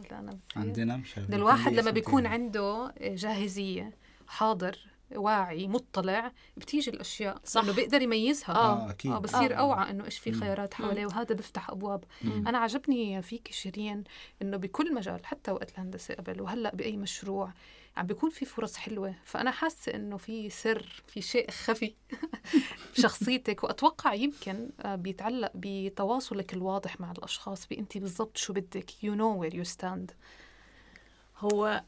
ولا 0.00 0.18
أنا 0.18 0.32
بتخيل؟ 0.32 0.62
عندنا 0.62 0.96
مش 0.96 1.18
ده 1.18 1.36
الواحد 1.36 1.72
لما 1.72 1.90
بيكون. 1.90 2.26
عنده 2.26 2.94
جاهزية 3.00 3.92
حاضر 4.26 4.78
واعي 5.16 5.68
مطلع 5.68 6.32
بتيجي 6.56 6.90
الأشياء 6.90 7.40
صح. 7.44 7.62
إنه 7.62 7.72
بيقدر 7.72 8.02
يميزها 8.02 8.54
آه. 8.54 8.86
آه 8.86 8.90
أكيد 8.90 9.12
آه 9.12 9.18
بصير 9.18 9.54
آه. 9.54 9.58
أوعى 9.58 9.90
إنه 9.90 10.04
إيش 10.04 10.18
في. 10.18 10.32
خيارات 10.32 10.74
حواليه 10.74 11.06
وهذا 11.06 11.34
بيفتح 11.34 11.70
أبواب 11.70 12.04
مم. 12.22 12.48
أنا 12.48 12.58
عجبني 12.58 13.22
فيك 13.22 13.52
شيرين 13.52 14.04
إنه 14.42 14.56
بكل 14.56 14.94
مجال 14.94 15.26
حتى 15.26 15.50
وقت 15.50 15.72
الهندسة 15.74 16.14
قبل 16.14 16.40
وهلأ 16.40 16.74
بأي 16.74 16.96
مشروع 16.96 17.52
عم 17.96 18.06
بيكون 18.06 18.30
في 18.30 18.44
فرص 18.44 18.76
حلوة 18.76 19.14
فأنا 19.24 19.50
حاسة 19.50 19.94
إنه 19.94 20.16
في 20.16 20.50
سر 20.50 21.02
في 21.06 21.20
شيء 21.22 21.50
خفي 21.50 21.94
بشخصيتك 22.96 23.64
وأتوقع 23.64 24.14
يمكن 24.14 24.70
آه، 24.80 24.94
بيتعلق 24.94 25.50
بتواصلك 25.54 26.54
الواضح 26.54 27.00
مع 27.00 27.12
الأشخاص 27.12 27.66
بانت 27.66 27.98
بالضبط 27.98 28.36
شو 28.36 28.52
بدك 28.52 29.04
you 29.04 29.14
know 29.14 29.40
where 29.40 29.54
you 29.54 29.64
stand 29.64 30.12
هو 31.38 31.82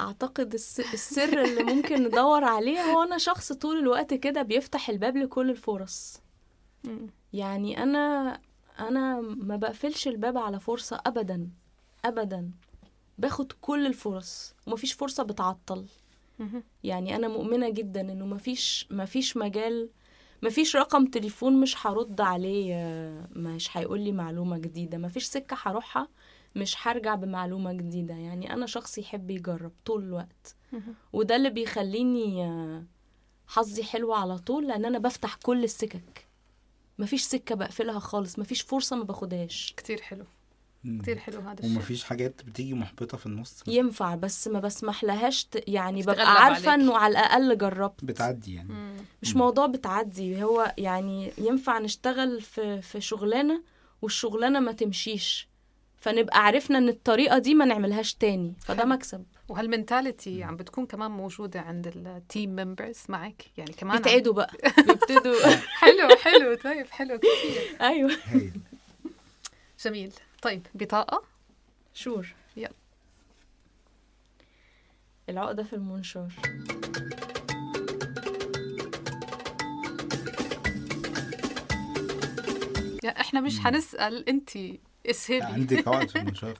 أعتقد 0.00 0.54
الس- 0.54 0.80
السر 0.94 1.42
اللي 1.44 1.62
ممكن 1.62 2.02
ندور 2.04 2.44
عليه 2.44 2.80
هو 2.80 3.02
أنا 3.02 3.18
شخص 3.18 3.52
طول 3.52 3.78
الوقت 3.78 4.14
كده 4.14 4.42
بيفتح 4.42 4.88
الباب 4.90 5.16
لكل 5.16 5.50
الفرص. 5.50 6.20
يعني 7.32 7.82
أنا 7.82 8.40
أنا 8.78 9.20
ما 9.20 9.56
بقفلش 9.56 10.08
الباب 10.08 10.38
على 10.38 10.60
فرصة 10.60 11.00
ابدا 11.06 11.48
ابدا. 12.04 12.50
باخد 13.18 13.52
كل 13.60 13.86
الفرص 13.86 14.54
ومفيش 14.66 14.92
فرصة 14.92 15.22
بتعطل. 15.22 15.86
يعني 16.84 17.16
أنا 17.16 17.28
مؤمنة 17.28 17.68
جدا 17.70 18.00
إنه 18.00 18.26
مفيش 18.26 18.88
مفيش 18.90 19.36
مجال 19.36 19.90
مفيش 20.42 20.76
رقم 20.76 21.06
تليفون 21.06 21.60
مش 21.60 21.86
هرد 21.86 22.20
عليه 22.20 22.74
مش 23.32 23.76
هيقول 23.76 24.00
لي 24.00 24.12
معلومة 24.12 24.58
جديدة 24.58 24.98
مفيش 24.98 25.24
سكة 25.24 25.56
هروحها 25.62 26.08
مش 26.56 26.76
هرجع 26.88 27.14
بمعلومة 27.14 27.72
جديدة. 27.72 28.14
يعني 28.14 28.52
أنا 28.52 28.66
شخص 28.66 28.98
يحب 28.98 29.30
يجرب 29.30 29.72
طول 29.84 30.02
الوقت. 30.02 30.56
وده 31.12 31.36
اللي 31.36 31.50
بيخليني 31.50 32.44
آه، 32.44 32.84
حظي 33.46 33.84
حلو 33.84 34.12
على 34.14 34.38
طول 34.38 34.68
لأن 34.68 34.84
أنا 34.84 34.98
بفتح 34.98 35.34
كل 35.34 35.64
السكك. 35.64 36.26
مفيش 36.98 37.22
سكة 37.22 37.54
بقفلها 37.54 37.98
خالص 37.98 38.38
مفيش 38.38 38.62
فرصة 38.62 38.96
ما 38.96 39.04
باخدهاش. 39.04 39.74
كتير 39.76 40.00
حلو. 40.00 40.24
كتير 41.02 41.18
حلو 41.18 41.40
هذا 41.40 41.60
الشيء. 41.60 41.76
ومفيش 41.76 42.04
حاجات 42.04 42.42
بتيجي 42.44 42.74
محبطة 42.74 43.16
في 43.16 43.26
النص. 43.26 43.62
ينفع 43.66 44.14
بس 44.14 44.48
ما 44.48 44.60
بسمح 44.60 45.04
لهاش 45.04 45.44
ت... 45.44 45.68
يعني 45.68 46.02
ببقى 46.02 46.42
عارفة 46.42 46.70
عليك. 46.70 46.82
إنه 46.82 46.96
على 46.96 47.12
الأقل 47.12 47.58
جربت. 47.58 48.04
بتعدي 48.04 48.54
يعني. 48.54 48.72
مم. 48.72 48.96
مش 49.22 49.34
مم. 49.34 49.42
موضوع 49.42 49.66
بتعدي 49.66 50.42
هو 50.42 50.74
يعني 50.78 51.32
ينفع 51.38 51.78
نشتغل 51.78 52.40
في 52.40 52.82
في 52.82 53.00
شغلانة 53.00 53.62
والشغلانة 54.02 54.60
ما 54.60 54.72
تمشيش. 54.72 55.49
فنبقى 56.00 56.44
عرفنا 56.46 56.78
إن 56.78 56.88
الطريقة 56.88 57.38
دي 57.38 57.54
ما 57.54 57.64
نعملهاش 57.64 58.14
تاني. 58.14 58.54
فده. 58.60 58.84
مكسب. 58.84 59.24
وهال 59.48 59.71
mentality 59.71 60.42
عم 60.42 60.56
بتكون 60.56 60.86
كمان 60.86 61.10
موجودة 61.10 61.60
عند 61.60 61.86
ال 61.86 61.99
team 61.99 62.50
members 62.56 62.98
معك؟ 63.08 63.42
يعني 63.56 63.72
كمان 63.72 63.96
عم- 63.96 64.02
بيتعدوا 64.02 64.32
بقى. 64.32 64.52
بيبتدوا. 64.86 65.46
حلو 65.80 66.08
حلو 66.16 66.54
طيب 66.54 66.86
حلو 66.86 67.18
كثير. 67.18 67.76
أيوه. 67.80 68.10
جميل. 69.84 70.12
طيب 70.42 70.66
بطاقة؟ 70.74 71.22
sure. 71.94 72.34
يلا. 72.56 72.72
العقدة 75.28 75.62
في 75.62 75.72
المنشار 75.72 76.28
يعني 83.02 83.20
إحنا 83.20 83.40
مش. 83.40 83.60
حنسأل 83.60 84.28
انت 84.28 84.50
اسهلي 85.06 85.42
عندك 85.44 85.88
عقد 85.88 86.08
في 86.10 86.18
المنشار 86.18 86.58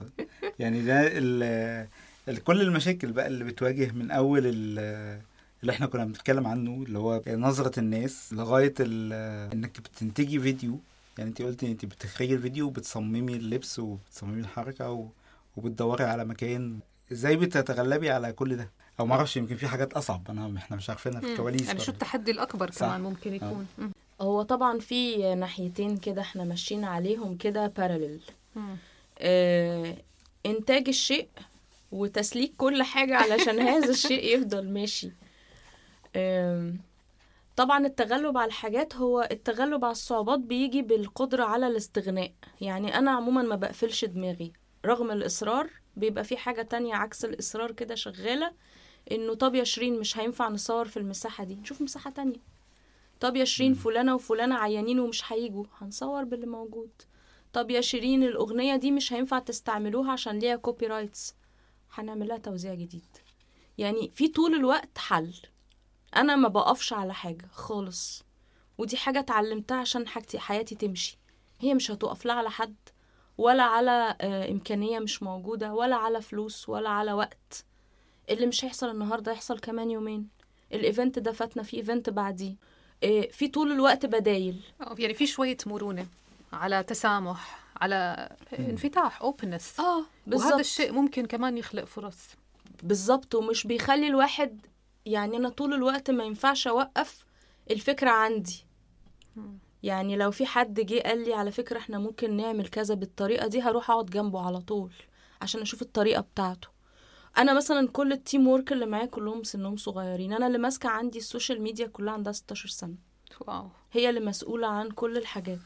يعني 0.58 0.82
ده 0.82 1.00
ال 1.04 2.44
كل 2.44 2.60
المشاكل 2.60 3.12
بقى 3.12 3.26
اللي 3.26 3.44
بتواجه 3.44 3.92
من 3.92 4.10
أول 4.10 4.40
ال- 4.46 5.20
اللي 5.62 5.72
إحنا 5.72 5.86
كنا 5.86 6.04
بنتكلم 6.04 6.46
عنه 6.46 6.82
اللي 6.86 6.98
هو 6.98 7.22
نظرة 7.28 7.80
الناس 7.80 8.32
لغاية 8.32 8.74
إنك 9.52 9.80
بتنتجي 9.80 10.40
فيديو 10.40 10.80
يعني 11.18 11.30
أنت 11.30 11.42
قلتي 11.42 11.66
أنت 11.70 11.84
بتخرجي 11.84 12.34
الفيديو 12.34 12.66
وبتصممي 12.66 13.36
اللبس 13.36 13.78
وبتصممي 13.78 14.40
الحركة 14.40 15.10
وبتدوري 15.56 16.04
على 16.04 16.24
مكان 16.24 16.78
إزاي 17.12 17.36
بتتغلبي 17.36 18.10
على 18.10 18.32
كل 18.32 18.56
ده 18.56 18.70
أو 19.00 19.06
معرفش 19.06 19.36
يمكن 19.36 19.56
في 19.56 19.68
حاجات 19.68 19.92
أصعب 19.92 20.30
أنا 20.30 20.58
إحنا 20.58 20.76
مش 20.76 20.90
عارفينها 20.90 21.20
في. 21.20 21.26
الكواليس 21.32 21.66
يعني 21.66 21.80
شو. 21.80 21.92
التحدي 21.92 22.30
الأكبر 22.30 22.70
صح. 22.70 22.86
كمان 22.86 23.00
ممكن 23.00 23.34
يكون 23.34 23.66
مم. 23.78 23.90
هو 24.20 24.42
طبعا 24.42 24.78
في 24.78 25.34
ناحيتين 25.34 25.96
كده 25.96 26.22
إحنا 26.22 26.44
ماشيين 26.44 26.84
عليهم 26.84 27.36
كده 27.36 27.66
باراليل 27.66 28.20
مم. 28.56 28.76
آه، 29.18 29.96
إنتاج 30.46 30.88
الشيء 30.88 31.28
وتسليك 31.92 32.52
كل 32.56 32.82
حاجة 32.82 33.16
علشان 33.16 33.60
هذا 33.60 33.90
الشيء 33.96 34.36
يفضل 34.36 34.68
ماشي. 34.72 35.10
آم، 36.16 36.78
طبعا 37.56 37.86
التغلب 37.86 38.38
على 38.38 38.46
الحاجات 38.48 38.96
هو 38.96 39.28
التغلب 39.30 39.84
على 39.84 39.92
الصعوبات 39.92 40.38
بيجي 40.38 40.82
بالقدرة 40.82 41.44
على 41.44 41.66
الاستغناء. 41.66 42.32
يعني 42.60 42.98
أنا 42.98 43.10
عموما 43.10 43.42
ما 43.42 43.56
بقفلش 43.56 44.04
دماغي. 44.04 44.52
رغم 44.86 45.10
الإصرار 45.10 45.70
بيبقى 45.96 46.24
في 46.24 46.36
حاجة 46.36 46.62
تانية 46.62 46.94
عكس 46.94 47.24
الإصرار 47.24 47.72
كده 47.72 47.94
شغالة 47.94 48.52
إنه 49.12 49.34
طب 49.34 49.54
يا 49.54 49.64
شيرين 49.64 49.98
مش 50.00 50.18
هينفع 50.18 50.48
نصور 50.48 50.88
في 50.88 50.96
المساحة 50.96 51.44
دي. 51.44 51.54
نشوف 51.54 51.82
مساحة 51.82 52.10
تانية. 52.10 52.38
طب 53.20 53.36
يا 53.36 53.44
شيرين 53.44 53.72
مم. 53.72 53.78
فلانة 53.78 54.14
وفلانة 54.14 54.54
عيانين 54.54 55.00
ومش 55.00 55.32
هيجوا 55.32 55.64
هنصور 55.78 56.24
باللي 56.24 56.46
موجود. 56.46 56.90
طب 57.52 57.70
يا 57.70 57.80
شيرين 57.80 58.22
الأغنية 58.22 58.76
دي 58.76 58.90
مش 58.90 59.12
هينفع 59.12 59.38
تستعملوها 59.38 60.12
عشان 60.12 60.38
ليها 60.38 60.56
copyrights 60.56 61.34
هنعمل 61.94 62.28
لها 62.28 62.38
توزيع 62.38 62.74
جديد. 62.74 63.16
يعني 63.78 64.10
في 64.14 64.28
طول 64.28 64.54
الوقت 64.54 64.98
حل. 64.98 65.34
أنا 66.16 66.36
ما 66.36 66.48
بقفش 66.48 66.92
على 66.92 67.14
حاجة 67.14 67.46
خالص. 67.52 68.24
ودي 68.78 68.96
حاجة 68.96 69.18
اتعلمتها 69.18 69.76
عشان 69.76 70.08
حاجتي 70.08 70.38
حياتي 70.38 70.74
تمشي. 70.74 71.18
هي 71.60 71.74
مش 71.74 71.90
هتقف 71.90 72.24
لا 72.26 72.32
على 72.32 72.50
حد 72.50 72.76
ولا 73.38 73.62
على 73.62 74.16
آه، 74.20 74.50
إمكانية 74.50 74.98
مش 74.98 75.22
موجودة 75.22 75.74
ولا 75.74 75.96
على 75.96 76.20
فلوس 76.22 76.68
ولا 76.68 76.88
على 76.90 77.12
وقت. 77.12 77.64
اللي 78.30 78.46
مش 78.46 78.64
هيحصل 78.64 78.90
النهارده 78.90 79.32
يحصل 79.32 79.58
كمان 79.58 79.90
يومين. 79.90 80.28
ال 80.72 80.80
event 80.80 81.18
ده 81.18 81.32
فاتنا 81.32 81.62
في 81.62 81.76
event 81.76 82.10
بعديه. 82.10 82.54
في 83.30 83.48
طول 83.48 83.72
الوقت 83.72 84.06
بدايل. 84.06 84.60
يعني 84.98 85.14
في 85.14 85.26
شوية 85.26 85.56
مرونة 85.66 86.06
على 86.52 86.82
تسامح 86.82 87.60
على 87.80 88.28
انفتاح 88.58 89.22
openness 89.22 89.80
آه 89.80 89.96
وهذا 89.96 90.06
بالظبط 90.26 90.58
الشيء 90.58 90.92
ممكن 90.92 91.26
كمان 91.26 91.58
يخلق 91.58 91.84
فرص. 91.84 92.18
بالظبط 92.82 93.34
ومش 93.34 93.66
بيخلي 93.66 94.06
الواحد 94.06 94.66
يعني 95.06 95.36
أنا 95.36 95.48
طول 95.48 95.74
الوقت 95.74 96.10
ما 96.10 96.24
ينفعش 96.24 96.66
أوقف 96.66 97.24
الفكرة 97.70 98.10
عندي. 98.10 98.64
يعني 99.82 100.16
لو 100.16 100.30
في 100.30 100.46
حد 100.46 100.80
جه 100.80 101.00
قال 101.00 101.24
لي 101.24 101.34
على 101.34 101.50
فكرة 101.50 101.78
إحنا 101.78 101.98
ممكن 101.98 102.36
نعمل 102.36 102.68
كذا 102.68 102.94
بالطريقة 102.94 103.46
دي 103.46 103.62
هروح 103.62 103.90
أقعد 103.90 104.06
جنبه 104.06 104.46
على 104.46 104.60
طول 104.60 104.92
عشان 105.42 105.60
أشوف 105.60 105.82
الطريقة 105.82 106.20
بتاعته. 106.20 106.68
أنا 107.38 107.54
مثلا 107.54 107.88
كل 107.88 108.12
ال 108.12 108.48
teamwork 108.48 108.72
اللي 108.72 108.86
معايا 108.86 109.06
كلهم 109.06 109.42
سنهم 109.42 109.76
صغيرين. 109.76 110.32
أنا 110.32 110.46
اللي 110.46 110.58
ماسكة 110.58 110.88
عندي 110.88 111.18
ال 111.18 111.25
social 111.25 111.62
media 111.62 111.86
كلها 111.86 112.12
عندها 112.12 112.32
16 112.32 112.68
سنة. 112.68 112.94
wow. 113.40 113.68
هي 113.92 114.08
اللي 114.08 114.20
مسؤولة 114.20 114.66
عن 114.66 114.90
كل 114.90 115.16
الحاجات. 115.16 115.58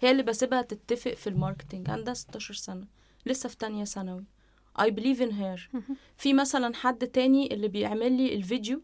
هي 0.00 0.10
اللي 0.10 0.22
بسيبها 0.22 0.62
تتفق 0.62 1.14
في 1.14 1.26
ال 1.26 1.32
marketing. 1.32 1.90
عندها 1.90 2.14
16 2.14 2.54
سنة. 2.54 2.86
لسه 3.26 3.48
في 3.48 3.56
تانية 3.56 3.84
ثانوي. 3.84 4.24
I 4.78 4.84
believe 4.84 5.20
in 5.20 5.32
her. 5.32 5.80
في 6.16 6.34
مثلا 6.34 6.74
حد 6.74 7.06
تاني 7.06 7.54
اللي 7.54 7.68
بيعمل 7.68 8.12
لي 8.12 8.34
الفيديو. 8.34 8.82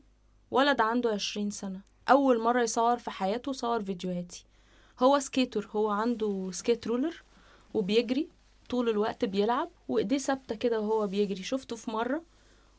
ولد 0.51 0.80
عنده 0.80 1.11
20 1.11 1.51
سنة. 1.51 1.80
أول 2.11 2.41
مرة 2.41 2.62
يصور 2.62 2.97
في 2.97 3.11
حياته 3.11 3.53
صور 3.53 3.83
فيديوهاتي. 3.83 4.45
هو 5.01 5.18
skater 5.18 5.68
هو 5.70 5.91
عنده 5.91 6.51
skate 6.53 6.86
roller 6.86 7.22
وبيجري. 7.74 8.28
طول 8.73 8.89
الوقت 8.89 9.25
بيلعب 9.25 9.70
وإيديه 9.89 10.18
ثابتة 10.18 10.55
كده 10.55 10.81
وهو 10.81 11.07
بيجري. 11.07 11.43
شفته 11.43 11.77
في 11.77 11.91
مرة 11.91 12.23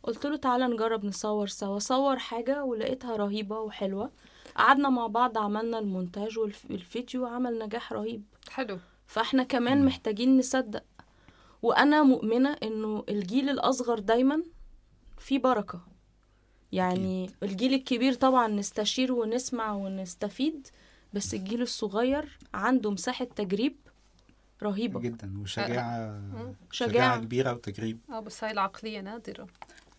قلت 0.04 0.26
له 0.26 0.36
تعالى 0.36 0.68
نجرب 0.68 1.06
نصور 1.06 1.48
سوا. 1.48 1.80
صور 1.80 2.18
حاجة 2.18 2.64
ولقيتها 2.64 3.16
رهيبة 3.16 3.60
وحلوة. 3.60 4.12
قعدنا 4.56 4.89
مع 4.89 5.08
بعض 5.08 5.38
عملنا 5.38 5.80
المونتاج 5.80 6.39
والفيديو 6.39 7.26
عمل 7.26 7.60
نجاح 7.60 7.94
رهيب. 7.94 8.24
حلو. 8.50 8.80
فاحنا 9.08 9.44
كمان 9.44 9.86
محتاجين 9.86 10.38
نصدق. 10.38 10.84
وأنا 11.62 12.04
مؤمنة 12.04 12.56
إنه 12.64 13.04
الجيل 13.10 13.50
الأصغر 13.50 14.00
دايما 14.00 14.44
في 15.18 15.38
بركة. 15.38 15.82
يعني 16.72 17.30
الجيل 17.44 17.74
الكبير 17.74 18.14
طبعا 18.14 18.48
نستشير 18.48 19.14
ونسمع 19.14 19.74
ونستفيد 19.74 20.68
بس 21.14 21.34
الجيل 21.34 21.62
الصغير 21.62 22.39
عنده 22.54 22.91
مساحة 22.91 23.26
تجريب 23.26 23.76
رهيبة. 24.64 24.99
جدا 24.99 25.41
وشجاعة 25.41 25.70
شجاعة 25.70 26.55
شجاعة. 26.72 27.18
كبيرة 27.20 27.53
وتجريب. 27.53 27.97
آه 28.09 28.20
بس 28.20 28.43
هاي 28.43 28.51
العقلية 28.51 29.01
نادرة. 29.01 29.47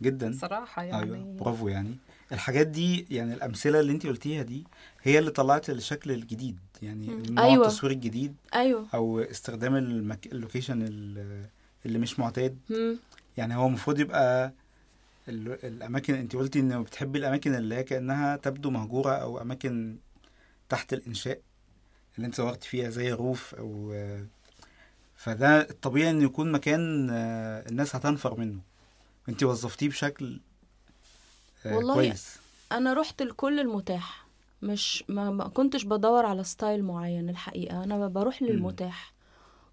جدا. 0.02 0.32
صراحة 0.40 0.82
أيوه 0.82 0.98
يعني 1.16 1.36
برافو 1.36 1.68
يعني. 1.68 1.96
الحاجات 2.32 2.66
دي 2.66 3.06
يعني 3.10 3.34
الأمثلة 3.34 3.80
اللي 3.80 3.92
انت 3.92 4.06
قلتيها 4.06 4.42
دي 4.42 4.64
هي 5.02 5.18
اللي 5.18 5.30
طلعت 5.30 5.70
الشكل 5.70 6.10
الجديد. 6.10 6.58
يعني 6.82 7.06
نوع 7.30 7.44
أيوة. 7.44 7.66
التصوير 7.66 7.92
الجديد 7.92 8.34
أيوه. 8.54 8.86
أو 8.94 9.20
استخدام 9.20 9.76
المك... 9.76 10.26
اللوكيشن 10.26 10.82
ال- 10.82 11.46
اللي 11.86 11.98
مش 11.98 12.18
معتاد. 12.18 12.58
مم. 12.70 12.96
يعني 13.36 13.54
هو 13.56 13.66
المفروض 13.66 13.98
يبقى 14.00 14.52
ال- 15.28 15.64
الأماكن 15.66 16.14
انت 16.14 16.36
قلتي 16.36 16.60
انه 16.60 16.80
بتحبي 16.82 17.18
الأماكن 17.18 17.54
اللي 17.54 17.74
هي 17.74 17.82
كأنها 17.82 18.36
تبدو 18.36 18.70
مهجورة 18.70 19.10
أو 19.12 19.40
أماكن 19.42 19.96
تحت 20.68 20.92
الإنشاء 20.92 21.40
اللي 22.16 22.26
أنت 22.26 22.34
صورت 22.34 22.64
فيها 22.64 22.90
زي 22.90 23.12
roof 23.12 23.54
أو 23.54 23.92
فده 25.24 25.60
الطبيعي 25.70 26.10
انه 26.10 26.24
يكون 26.24 26.52
مكان 26.52 27.10
آه، 27.10 27.68
الناس 27.68 27.96
هتنفر 27.96 28.40
منه. 28.40 28.60
أنت 29.28 29.42
وظفتيه 29.42 29.88
بشكل 29.88 30.40
آه، 31.66 31.76
والله 31.76 31.94
كويس. 31.94 32.36
أنا 32.72 32.92
رحت 32.92 33.22
لكل 33.22 33.60
المتاح. 33.60 34.26
مش 34.62 35.04
ما, 35.08 35.30
ما 35.30 35.48
كنتش 35.48 35.84
بدور 35.84 36.26
على 36.26 36.44
style 36.44 36.84
معين 36.84 37.28
الحقيقة. 37.28 37.84
أنا 37.84 38.08
بروح 38.08 38.42
للمتاح. 38.42 39.12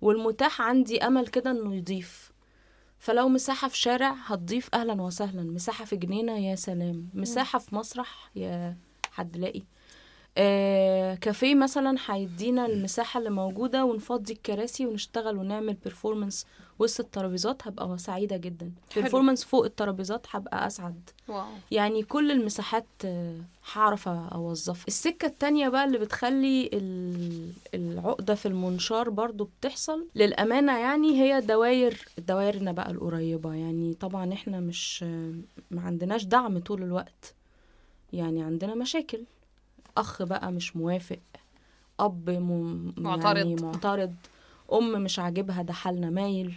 والمتاح 0.01 0.61
عندي 0.61 1.07
أمل 1.07 1.27
كده 1.27 1.51
إنه 1.51 1.75
يضيف. 1.75 2.31
فلو 2.99 3.29
مساحة 3.29 3.67
في 3.67 3.77
شارع 3.77 4.11
هتضيف 4.25 4.69
أهلا 4.73 5.01
وسهلا. 5.01 5.43
مساحة 5.43 5.85
في 5.85 5.95
جنينة 5.95 6.37
يا 6.37 6.55
سلام. 6.55 7.09
مساحة 7.13 7.59
في 7.59 7.75
مسرح 7.75 8.31
يا 8.35 8.77
حد 9.11 9.37
لاقي. 9.37 9.63
آه 10.37 11.15
كافيه 11.15 11.55
مثلا 11.55 11.95
هيدينا 12.07 12.65
المساحة 12.65 13.17
اللي 13.17 13.29
موجودة 13.29 13.85
ونفضي 13.85 14.33
الكراسي 14.33 14.85
ونشتغل 14.85 15.37
ونعمل 15.37 15.73
performance 15.73 16.45
وسط 16.79 16.99
الترابيزات 16.99 17.67
هبقى 17.67 17.97
سعيدة 17.97 18.37
جدا. 18.37 18.71
performance 18.95 19.43
فوق 19.45 19.65
الترابيزات 19.65 20.25
هبقى 20.31 20.67
أسعد. 20.67 21.09
wow. 21.27 21.45
يعني 21.71 22.03
كل 22.03 22.31
المساحات 22.31 22.85
آه، 23.05 23.35
هعرف 23.73 24.07
أوظفها. 24.07 24.87
السكة 24.87 25.25
التانية 25.25 25.69
بقى 25.69 25.85
اللي 25.85 25.97
بتخلي 25.97 26.69
ال- 26.73 27.51
العقدة 27.73 28.35
في 28.35 28.45
المنشار 28.47 29.09
برضو 29.09 29.49
بتحصل 29.59 30.07
للأمانة 30.15 30.77
يعني 30.79 31.21
هي 31.21 31.41
دواير 31.41 32.05
دوائرنا 32.27 32.71
بقى 32.71 32.91
القريبة. 32.91 33.53
يعني 33.53 33.93
طبعا 33.93 34.33
إحنا 34.33 34.59
مش 34.59 35.03
ما 35.71 35.81
عندناش 35.81 36.23
دعم 36.23 36.59
طول 36.59 36.83
الوقت. 36.83 37.33
يعني 38.13 38.43
عندنا 38.43 38.75
مشاكل. 38.75 39.23
أخ 40.01 40.23
بقى 40.23 40.51
مش 40.51 40.75
موافق 40.75 41.19
أب 41.99 42.29
م... 42.29 42.93
معترض. 42.97 43.37
يعني 43.37 43.55
معترض 43.55 44.13
أم 44.73 44.91
مش 45.03 45.19
عاجبها 45.19 45.61
ده 45.61 45.73
حالنا 45.73 46.09
مايل 46.09 46.53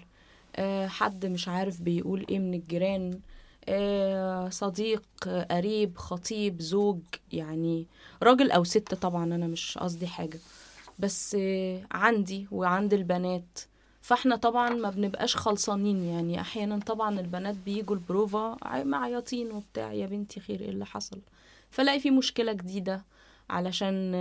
آه، 0.56 0.86
حد 0.86 1.26
مش 1.26 1.48
عارف 1.48 1.80
بيقول 1.82 2.26
إيه 2.30 2.38
من 2.38 2.54
الجيران 2.54 3.20
آه، 3.68 4.48
صديق 4.48 5.02
قريب 5.50 5.96
خطيب 5.96 6.60
زوج 6.62 6.98
يعني 7.32 7.86
راجل 8.22 8.50
أو 8.50 8.64
ست 8.64 8.94
طبعا 8.94 9.24
أنا 9.24 9.46
مش 9.46 9.78
قصدي 9.78 10.06
حاجة 10.06 10.38
بس 10.98 11.36
آه، 11.40 11.80
عندي 11.92 12.46
وعند 12.50 12.94
البنات 12.94 13.58
فإحنا 14.00 14.36
طبعا 14.36 14.70
ما 14.70 14.90
بنبقاش 14.90 15.36
خلصانين 15.36 16.02
يعني 16.04 16.40
أحيانا 16.40 16.78
طبعا 16.78 17.20
البنات 17.20 17.54
بيجوا 17.64 17.96
البروفا 17.96 18.56
عي- 18.62 18.84
معيطين 18.84 19.50
وبتاع 19.50 19.92
يا 19.92 20.06
بنتي 20.06 20.40
خير 20.40 20.60
إيه 20.60 20.68
اللي 20.70 20.86
حصل 20.86 21.18
فلاقي 21.70 22.00
في 22.00 22.10
مشكلة 22.10 22.52
جديدة 22.52 23.04
علشان 23.50 24.14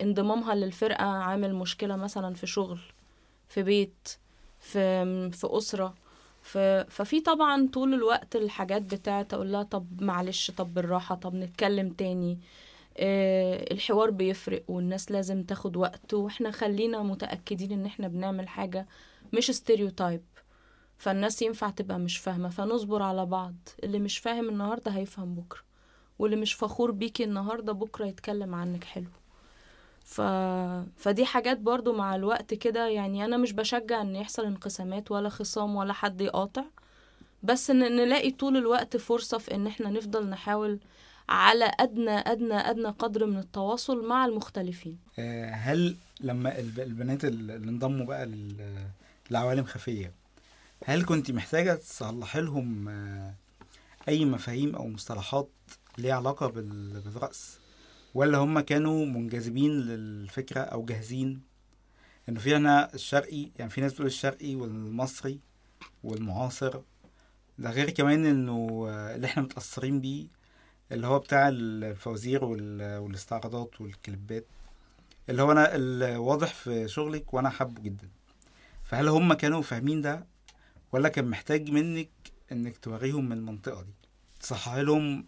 انضمامها 0.00 0.54
للفرقة 0.54 1.04
عامل 1.04 1.54
مشكلة 1.54 1.96
مثلا 1.96 2.34
في 2.34 2.46
شغل 2.46 2.80
في 3.48 3.62
بيت 3.62 4.08
في 4.60 5.30
في 5.30 5.46
أسرة. 5.50 5.94
ف... 6.42 6.58
ففي 6.88 7.20
طبعا 7.20 7.68
طول 7.72 7.94
الوقت 7.94 8.36
الحاجات 8.36 8.82
بتاعت 8.82 9.34
أقول 9.34 9.52
لها 9.52 9.62
طب 9.62 10.02
معلش 10.02 10.50
طب 10.50 10.74
بالراحة 10.74 11.14
طب 11.14 11.34
نتكلم 11.34 11.90
تاني. 11.90 12.38
آه 12.98 13.72
الحوار 13.72 14.10
بيفرق 14.10 14.64
والناس 14.68 15.10
لازم 15.10 15.42
تاخد 15.42 15.76
وقت 15.76 16.14
وإحنا 16.14 16.50
خلينا 16.50 17.02
متأكدين 17.02 17.72
إن 17.72 17.86
إحنا 17.86 18.08
بنعمل 18.08 18.48
حاجة 18.48 18.86
مش 19.32 19.50
ستيريوتايب 19.50 20.22
فالناس 20.98 21.42
ينفع 21.42 21.70
تبقى 21.70 21.98
مش 21.98 22.18
فاهمة 22.18 22.48
فنصبر 22.48 23.02
على 23.02 23.26
بعض. 23.26 23.54
اللي 23.84 23.98
مش 23.98 24.18
فاهم 24.18 24.48
النهارده 24.48 24.90
هيفهم 24.90 25.34
بكرة. 25.34 25.67
واللي 26.18 26.36
مش 26.36 26.54
فخور 26.54 26.90
بيكي 26.90 27.24
النهارده 27.24 27.72
بكرة 27.72 28.06
يتكلم 28.06 28.54
عنك 28.54 28.84
حلو. 28.84 29.08
ف... 30.04 30.20
فدي 30.96 31.24
حاجات 31.26 31.58
برضو 31.58 31.92
مع 31.92 32.14
الوقت 32.14 32.54
كده 32.54 32.88
يعني 32.88 33.24
أنا 33.24 33.36
مش 33.36 33.52
بشجع 33.52 34.00
إن 34.02 34.16
يحصل 34.16 34.44
انقسامات 34.44 35.10
ولا 35.10 35.28
خصام 35.28 35.76
ولا 35.76 35.92
حد 35.92 36.20
يقاطع. 36.20 36.64
بس 37.42 37.70
ان 37.70 37.96
نلاقي 37.96 38.30
طول 38.30 38.56
الوقت 38.56 38.96
فرصة 38.96 39.38
في 39.38 39.54
إن 39.54 39.66
إحنا 39.66 39.90
نفضل 39.90 40.30
نحاول 40.30 40.78
على 41.28 41.72
أدنى 41.80 42.10
أدنى 42.10 42.54
أدنى 42.54 42.88
قدر 42.88 43.26
من 43.26 43.38
التواصل 43.38 44.06
مع 44.08 44.24
المختلفين. 44.24 44.98
آه، 45.18 45.50
هل 45.50 45.96
لما 46.20 46.58
الب- 46.58 46.80
البنات 46.80 47.24
اللي 47.24 47.54
انضموا 47.56 48.06
بقى 48.06 48.30
لعوالم 49.30 49.64
خفية 49.64 50.12
هل 50.84 51.04
كنت 51.04 51.30
محتاجة 51.30 51.74
تصلحي 51.74 52.40
لهم 52.40 52.88
آه، 52.88 53.34
أي 54.08 54.24
مفاهيم 54.24 54.76
أو 54.76 54.88
مصطلحات 54.88 55.48
ليها 55.98 56.14
علاقة 56.14 56.46
بال- 56.46 57.00
بالرقص 57.00 57.58
ولا 58.14 58.38
هم 58.38 58.60
كانوا 58.60 59.06
منجذبين 59.06 59.70
للفكرة 59.70 60.60
أو 60.60 60.84
جاهزين؟ 60.84 61.42
إنه 62.28 62.40
في 62.40 62.56
هنا 62.56 62.94
الشرقي 62.94 63.50
يعني 63.58 63.70
في 63.70 63.80
ناس 63.80 63.92
بتقول 63.92 64.06
الشرقي 64.06 64.54
والمصري 64.54 65.40
والمعاصر. 66.04 66.80
ده 67.58 67.70
غير 67.70 67.90
كمان 67.90 68.48
آه، 68.48 69.14
اللي 69.14 69.26
إحنا 69.26 69.42
متأثرين 69.42 70.00
بيه 70.00 70.26
اللي 70.92 71.06
هو 71.06 71.18
بتاع 71.18 71.48
الفوازير 71.48 72.44
وال- 72.44 72.98
والاستعراضات 72.98 73.80
والكليبات. 73.80 74.46
اللي 75.28 75.42
هو 75.42 75.52
أنا 75.52 75.74
الواضح 75.76 76.54
في 76.54 76.88
شغلك 76.88 77.34
وأنا 77.34 77.48
حابه 77.50 77.82
جدا. 77.82 78.08
فهل 78.84 79.08
هم 79.08 79.32
كانوا 79.32 79.62
فاهمين 79.62 80.00
ده؟ 80.02 80.26
ولا 80.92 81.08
كان 81.08 81.24
محتاج 81.24 81.70
منك 81.70 82.10
إنك 82.52 82.76
توريهم 82.78 83.24
من 83.28 83.32
المنطقة 83.38 83.82
دي؟ 83.82 83.92
تصحح 84.40 84.74
لهم 84.74 85.26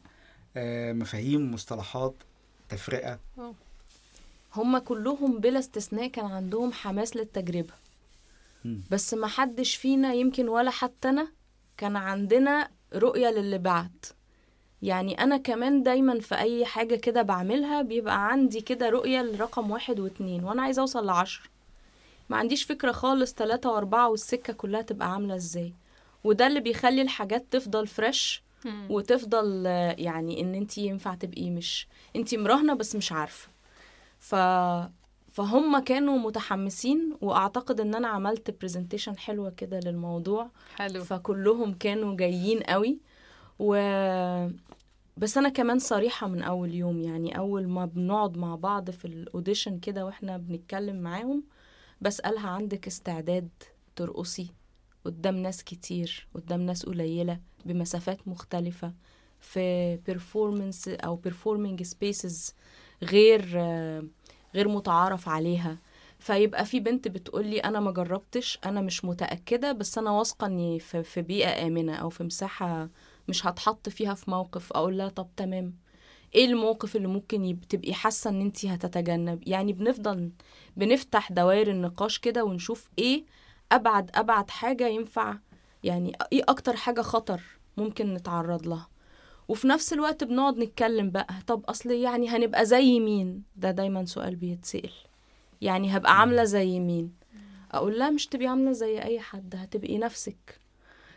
مفاهيم 0.92 1.54
مصطلحات 1.54 2.14
تفرقة. 2.68 3.18
هم 4.56 4.78
كلهم 4.78 5.38
بلا 5.38 5.58
استثناء 5.58 6.08
كان 6.08 6.24
عندهم 6.26 6.72
حماس 6.72 7.16
للتجربة. 7.16 7.72
مم. 8.64 8.80
بس 8.90 9.14
ما 9.14 9.26
حدش 9.26 9.76
فينا 9.76 10.12
يمكن 10.12 10.48
ولا 10.48 10.70
حتى 10.70 11.08
أنا 11.08 11.28
كان 11.76 11.96
عندنا 11.96 12.70
رؤية 12.94 13.28
للي 13.28 13.58
بعد. 13.58 14.06
يعني 14.82 15.22
أنا 15.22 15.36
كمان 15.36 15.82
دايما 15.82 16.20
في 16.20 16.34
أي 16.34 16.64
حاجة 16.64 16.94
كده 16.94 17.22
بعملها 17.22 17.82
بيبقى 17.82 18.28
عندي 18.28 18.60
كده 18.60 18.88
رؤية 18.88 19.22
لرقم 19.22 19.70
واحد 19.70 20.00
واتنين 20.00 20.44
وأنا 20.44 20.62
عايزة 20.62 20.82
أوصل 20.82 21.06
لعشرة. 21.06 21.44
ما 22.30 22.36
عنديش 22.36 22.64
فكرة 22.64 22.92
خالص 22.92 23.34
تلاتة 23.34 23.70
وأربعة 23.70 24.08
والسكة 24.08 24.52
كلها 24.52 24.82
تبقى 24.82 25.12
عاملة 25.12 25.34
إزاي. 25.34 25.72
وده 26.24 26.46
اللي 26.46 26.60
بيخلي 26.60 27.02
الحاجات 27.02 27.44
تفضل 27.50 27.86
fresh 27.86 28.42
وتفضل 28.90 29.66
يعني 29.98 30.40
إن 30.40 30.54
انت 30.54 30.78
ينفع 30.78 31.14
تبقي 31.14 31.50
مش 31.50 31.86
انت 32.16 32.34
مراهنة 32.34 32.74
بس 32.74 32.96
مش 32.96 33.12
عارفة. 33.12 33.48
ف 34.18 34.34
فهم 35.32 35.78
كانوا 35.78 36.18
متحمسين 36.18 37.16
وأعتقد 37.20 37.80
إن 37.80 37.94
أنا 37.94 38.08
عملت 38.08 38.60
presentation 38.60 39.18
حلوة 39.18 39.50
كده 39.50 39.80
للموضوع. 39.80 40.50
حلو. 40.76 41.04
فكلهم 41.04 41.74
كانوا 41.74 42.16
جايين 42.16 42.60
قوي. 42.62 42.98
و 43.58 43.74
بس 45.16 45.38
أنا 45.38 45.48
كمان 45.48 45.78
صريحة 45.78 46.28
من 46.28 46.42
أول 46.42 46.74
يوم 46.74 47.00
يعني 47.00 47.38
أول 47.38 47.68
ما 47.68 47.84
بنقعد 47.86 48.36
مع 48.36 48.54
بعض 48.54 48.90
في 48.90 49.04
ال 49.04 49.12
audition 49.12 49.78
كده 49.78 50.06
وإحنا 50.06 50.36
بنتكلم 50.36 50.96
معاهم 51.00 51.42
بسألها 52.00 52.48
عندك 52.48 52.86
استعداد 52.86 53.48
ترقصي؟ 53.96 54.50
قدام 55.04 55.36
ناس 55.36 55.64
كتير 55.64 56.26
قدام 56.34 56.60
ناس 56.60 56.86
قليلة 56.86 57.40
بمسافات 57.64 58.28
مختلفة. 58.28 58.92
في 59.40 59.98
performance 60.10 61.04
أو 61.04 61.20
performing 61.28 61.82
spaces 61.86 62.52
غير 63.02 63.44
غير 64.54 64.68
متعارف 64.68 65.28
عليها. 65.28 65.78
فيبقى 66.18 66.64
في 66.64 66.80
بنت 66.80 67.08
بتقولي 67.08 67.58
أنا 67.58 67.80
ما 67.80 67.90
جربتش 67.90 68.58
أنا 68.64 68.80
مش 68.80 69.04
متأكدة 69.04 69.72
بس 69.72 69.98
أنا 69.98 70.10
واثقة 70.10 70.46
إني 70.46 70.78
في 70.80 71.02
في 71.02 71.22
بيئة 71.22 71.66
آمنة 71.66 71.94
أو 71.94 72.08
في 72.10 72.24
مساحة 72.24 72.88
مش 73.28 73.46
هتحط 73.46 73.88
فيها 73.88 74.14
في 74.14 74.30
موقف 74.30 74.72
أقول 74.72 74.98
لها 74.98 75.08
طب 75.08 75.28
تمام. 75.36 75.74
إيه 76.34 76.44
الموقف 76.44 76.96
اللي 76.96 77.08
ممكن 77.08 77.56
تبقي 77.68 77.94
حاسة 77.94 78.30
إن 78.30 78.40
انت 78.40 78.66
هتتجنب؟ 78.66 79.42
يعني 79.48 79.72
بنفضل 79.72 80.30
بنفتح 80.76 81.32
دوائر 81.32 81.70
النقاش 81.70 82.18
كده 82.18 82.44
ونشوف 82.44 82.88
إيه 82.98 83.24
أبعد 83.72 84.10
أبعد 84.14 84.50
حاجة 84.50 84.86
ينفع 84.88 85.34
يعني 85.84 86.12
إيه 86.32 86.42
أكتر 86.48 86.76
حاجة 86.76 87.00
خطر 87.00 87.40
ممكن 87.76 88.14
نتعرض 88.14 88.66
لها؟ 88.66 88.88
وفي 89.48 89.68
نفس 89.68 89.92
الوقت 89.92 90.24
بنقعد 90.24 90.58
نتكلم 90.58 91.10
بقى 91.10 91.34
طب 91.46 91.64
أصل 91.64 91.90
يعني 91.90 92.28
هنبقى 92.28 92.66
زي 92.66 93.00
مين؟ 93.00 93.42
ده 93.56 93.70
دايما 93.70 94.04
سؤال 94.04 94.36
بيتسأل. 94.36 94.90
يعني 95.60 95.96
هبقى 95.96 96.20
عاملة 96.20 96.44
زي 96.44 96.80
مين؟ 96.80 97.12
أقول 97.72 97.98
لها 97.98 98.10
مش 98.10 98.26
تبقي 98.26 98.46
عاملة 98.46 98.72
زي 98.72 99.02
أي 99.02 99.20
حد 99.20 99.54
هتبقي 99.56 99.98
نفسك. 99.98 100.60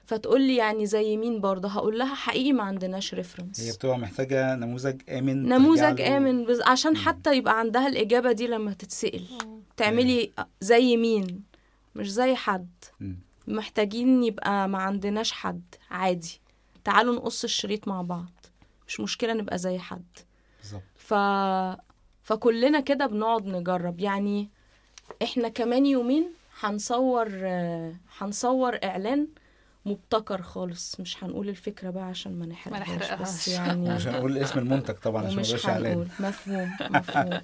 فتقول 0.06 0.42
لي 0.42 0.56
يعني 0.56 0.86
زي 0.86 1.18
مين 1.18 1.42
برضه؟ 1.42 1.70
هقول 1.70 2.00
لها 2.00 2.16
حقيقي 2.16 2.54
ما 2.54 2.64
عندناش 2.64 3.14
ريفرنس 3.14 3.62
هي 3.62 3.72
بتبقى 3.72 3.98
محتاجة 4.00 4.56
نموذج 4.56 5.02
آمن 5.10 5.44
نموذج 5.50 6.02
بز... 6.48 6.62
عشان. 6.62 6.98
حتى 6.98 7.38
يبقى 7.38 7.60
عندها 7.60 7.88
الإجابة 7.88 8.32
دي 8.32 8.48
لما 8.48 8.74
تتسأل. 8.74 9.24
تعملي 9.78 10.32
زي 10.62 10.98
مين؟ 10.98 11.53
مش 11.96 12.12
زي 12.12 12.36
حد. 12.36 12.70
محتاجين 13.48 14.24
يبقى 14.24 14.70
ما 14.70 14.78
عندناش 14.78 15.32
حد. 15.32 15.62
عادي. 15.92 16.42
تعالوا 16.84 17.16
نقص 17.16 17.44
الشريط 17.44 17.88
مع 17.88 18.02
بعض. 18.02 18.32
مش 18.88 19.00
مشكلة 19.00 19.34
نبقى 19.34 19.58
زي 19.58 19.80
حد. 19.80 20.18
بالظبط. 20.60 20.82
ف... 20.96 21.14
فكلنا 22.24 22.80
كده 22.80 23.06
بنقعد 23.06 23.46
نجرب. 23.46 24.00
يعني 24.00 24.50
إحنا 25.24 25.50
كمان 25.50 25.86
يومين 25.86 26.34
هنصور 26.60 27.30
هنصور 28.18 28.80
إعلان 28.84 29.28
مبتكر 29.86 30.42
خالص. 30.42 31.00
مش 31.00 31.24
هنقول 31.24 31.50
الفكرة 31.50 31.90
بقى 31.90 32.04
عشان 32.04 32.40
ما 32.40 32.46
نحرقهاش. 32.46 32.90
بس 32.90 33.02
نحرقهاش. 33.02 33.48
يعني 33.48 33.90
مش 33.96 34.08
هنقول 34.08 34.38
اسم 34.38 34.60
المنتج 34.60 34.94
طبعا 34.94 35.26
عشان 35.26 35.36
ما 35.36 35.42
يبقاش 35.42 35.66
إعلان. 35.66 36.08
مفهوم 36.20 36.72
مفهوم. 36.90 37.42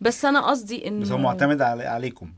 بس 0.00 0.24
أنا 0.24 0.40
قصدي 0.40 0.88
انه 0.88 1.00
بس 1.00 1.10
هو 1.10 1.18
معتمد 1.18 1.62
على 1.62 1.84
عليكم. 1.84 2.32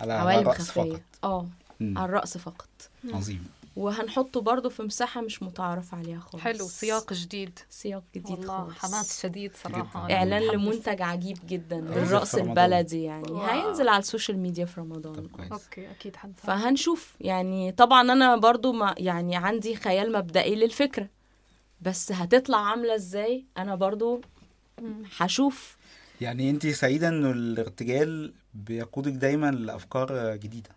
على 0.00 0.12
على 0.12 0.30
عوالم 0.32 0.48
الرقص 0.48 0.70
فقط. 0.70 1.00
آه 1.24 1.46
مم. 1.80 1.98
على 1.98 2.04
الرقص 2.08 2.36
فقط 2.36 2.68
عظيم. 3.12 3.44
وهنحطه 3.76 4.40
برضه 4.40 4.68
في 4.68 4.82
مساحة 4.82 5.20
مش 5.20 5.42
متعارف 5.42 5.94
عليها 5.94 6.20
خالص. 6.20 6.44
حلو 6.44 6.66
سياق 6.66 7.12
جديد. 7.12 7.58
سياق 7.70 8.02
جديد 8.14 8.30
والله 8.30 8.68
خالص. 8.68 8.78
حماس 8.78 9.22
شديد 9.22 9.52
صراحة. 9.64 10.06
جداً. 10.06 10.14
إعلان 10.14 10.42
متحمسة. 10.42 10.64
لمنتج 10.66 11.02
عجيب 11.02 11.38
جدا 11.48 11.76
رمضان. 11.76 12.48
البلدي 12.48 13.02
يعني. 13.02 13.30
wow. 13.32 13.42
هينزل 13.42 13.88
على 13.88 13.98
ال 13.98 14.04
social 14.04 14.38
media 14.38 14.64
في 14.64 14.74
طب 14.74 14.80
رمضان 14.80 15.28
كويس. 15.28 15.52
okay 15.52 15.90
أكيد 15.90 16.16
حنتابع 16.16 16.56
فهنشوف. 16.56 17.14
يعني 17.20 17.72
طبعا 17.72 18.00
أنا 18.12 18.36
برضو 18.36 18.72
ما 18.72 18.94
يعني 18.98 19.36
عندي 19.36 19.76
خيال 19.76 20.12
مبدئي 20.12 20.54
للفكرة. 20.54 21.08
بس 21.80 22.12
هتطلع 22.12 22.58
عاملة 22.58 22.94
إزاي؟ 22.94 23.44
أنا 23.58 23.74
برضو 23.74 24.20
هشوف. 25.18 25.76
يعني 26.20 26.50
انت 26.50 26.66
سعيدة 26.66 27.08
إنه 27.08 27.30
الارتجال 27.30 28.32
بيقودك 28.54 29.12
دايما 29.12 29.50
لأفكار 29.50 30.36
جديدة. 30.36 30.70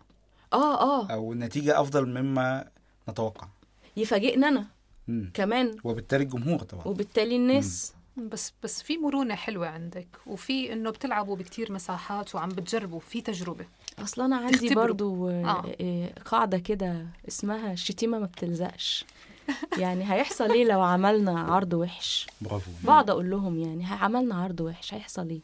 آه 0.52 0.80
آه. 0.80 1.06
أو 1.12 1.32
النتيجه 1.32 1.80
أفضل 1.80 2.06
مما 2.22 2.64
نتوقع. 3.08 3.48
يفاجئنا 3.96 4.48
أنا 4.48 4.66
مم. 5.08 5.30
كمان. 5.34 5.76
وبالتالي 5.84 6.24
الجمهور 6.24 6.58
طبعا. 6.58 6.86
وبالتالي 6.88 7.36
الناس. 7.36 7.94
بس 8.16 8.52
بس 8.62 8.82
في 8.82 8.98
مرونة 8.98 9.34
حلوة 9.34 9.66
عندك 9.68 10.06
وفي 10.26 10.72
إنه 10.72 10.90
بتلعبوا 10.90 11.36
بكتير 11.36 11.72
مساحات 11.72 12.34
وعم 12.34 12.48
بتجربوا 12.48 13.00
في 13.00 13.20
تجربة. 13.20 13.64
اصل 13.98 14.22
أنا 14.22 14.36
عندي 14.36 14.58
تختبروا. 14.68 14.84
برضو 14.86 15.28
آه. 15.28 15.32
آه. 15.44 15.76
آه 15.80 16.10
قاعدة 16.24 16.58
كده 16.58 17.06
اسمها 17.28 17.72
الشتيمه 17.72 18.18
ما 18.18 18.26
بتلزقش. 18.26 19.04
يعني 19.82 20.12
هيحصل 20.12 20.50
إيه 20.50 20.64
لو 20.64 20.80
عملنا 20.82 21.40
عرض 21.40 21.74
وحش؟ 21.74 22.26
برافو. 22.40 22.70
بقعد 22.84 23.10
أقول 23.10 23.30
لهم 23.30 23.58
يعني 23.60 23.86
عملنا 23.86 24.34
عرض 24.34 24.60
وحش 24.60 24.94
هيحصل 24.94 25.28
إيه؟ 25.30 25.40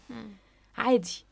عادي. 0.78 1.24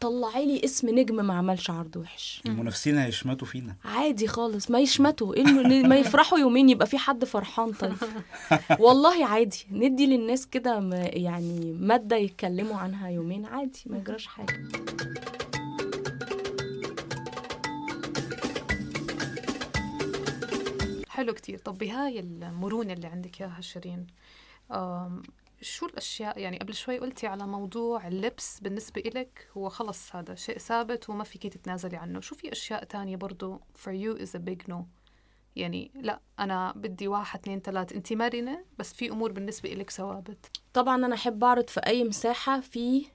طلعي 0.00 0.46
لي 0.46 0.64
اسم 0.64 0.98
نجم 0.98 1.14
ما 1.26 1.34
عملش 1.34 1.70
عرض 1.70 1.96
وحش. 1.96 2.42
المنافسين 2.46 2.98
هيشمتوا 2.98 3.46
فينا. 3.46 3.76
عادي 3.84 4.28
خالص 4.28 4.70
ما 4.70 4.80
يشمتوا. 4.80 5.34
إيه 5.34 5.42
الم- 5.44 5.88
ما 5.88 5.96
يفرحوا 5.96 6.38
يومين 6.38 6.68
يبقى 6.68 6.86
في 6.86 6.98
حد 6.98 7.24
فرحان؟ 7.24 7.72
طيب. 7.72 7.94
والله 8.84 9.26
عادي. 9.26 9.66
ندي 9.70 10.06
للناس 10.06 10.46
كده 10.46 10.80
يعني 11.02 11.72
مادة 11.80 12.16
يتكلموا 12.16 12.76
عنها 12.76 13.08
يومين. 13.08 13.46
عادي 13.46 13.82
ما 13.86 13.98
يجراش 13.98 14.26
حاجة. 14.26 14.68
حلو 21.08 21.32
كتير. 21.34 21.58
طب 21.58 21.78
بهاي 21.78 22.20
المرونة 22.20 22.92
اللي 22.92 23.06
عندك 23.06 23.40
إياها 23.40 23.60
شيرين 23.60 24.06
شو 25.60 25.86
الأشياء؟ 25.86 26.38
يعني 26.38 26.58
قبل 26.58 26.74
شوي 26.74 26.98
قلتي 26.98 27.26
على 27.26 27.46
موضوع 27.46 28.08
اللبس 28.08 28.60
بالنسبة 28.60 29.00
إلك 29.06 29.48
هو 29.56 29.68
خلص 29.68 30.16
هذا 30.16 30.34
شيء 30.34 30.58
ثابت 30.58 31.10
وما 31.10 31.24
فيك 31.24 31.46
تتنازلي 31.46 31.96
عنه. 31.96 32.20
شو 32.20 32.34
في 32.34 32.52
أشياء 32.52 32.84
تانية 32.84 33.16
برضو 33.16 33.60
for 33.84 33.90
you 33.90 34.20
is 34.20 34.30
a 34.30 34.42
big 34.50 34.72
no 34.72 34.76
يعني 35.56 35.90
لا 35.94 36.20
أنا 36.38 36.72
بدي 36.76 37.08
واحد 37.08 37.40
اثنين 37.40 37.60
ثلاث 37.60 37.92
أنت 37.92 38.12
مرنة 38.12 38.64
بس 38.78 38.92
في 38.92 39.10
أمور 39.10 39.32
بالنسبة 39.32 39.72
إلك 39.72 39.90
ثوابت. 39.90 40.50
طبعا 40.74 41.06
أنا 41.06 41.14
أحب 41.14 41.44
أعرض 41.44 41.68
في 41.68 41.80
أي 41.86 42.04
مساحة 42.04 42.60
في 42.60 43.06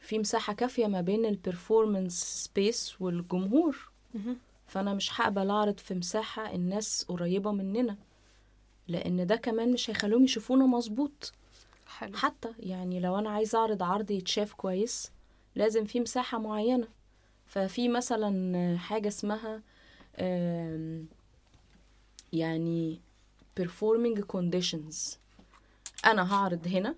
في 0.00 0.18
مساحة 0.18 0.52
كافية 0.52 0.86
ما 0.86 1.00
بين 1.00 1.26
ال 1.26 1.36
performance 1.36 2.44
space 2.44 3.00
والجمهور. 3.00 3.90
فأنا 4.66 4.94
مش 4.94 5.20
هقبل 5.20 5.50
أعرض 5.50 5.78
في 5.78 5.94
مساحة 5.94 6.54
الناس 6.54 7.04
قريبة 7.08 7.52
مننا. 7.52 7.96
لأن 8.88 9.26
ده 9.26 9.36
كمان 9.36 9.72
مش 9.72 9.90
هيخليهم 9.90 10.24
يشوفونا 10.24 10.66
مظبوط. 10.66 11.32
حلو. 11.86 12.16
حتى 12.16 12.48
يعني 12.58 13.00
لو 13.00 13.18
أنا 13.18 13.30
عايزة 13.30 13.58
أعرض 13.58 13.82
عرض 13.82 14.10
يتشاف 14.10 14.52
كويس 14.54 15.12
لازم 15.54 15.84
في 15.84 16.00
مساحة 16.00 16.38
معينة. 16.38 16.88
ففي 17.46 17.88
مثلا 17.88 18.78
حاجة 18.78 19.08
اسمها 19.08 19.62
يعني 22.32 23.00
performing 23.60 24.20
conditions. 24.36 25.16
أنا 26.06 26.34
هعرض 26.34 26.66
هنا 26.66 26.94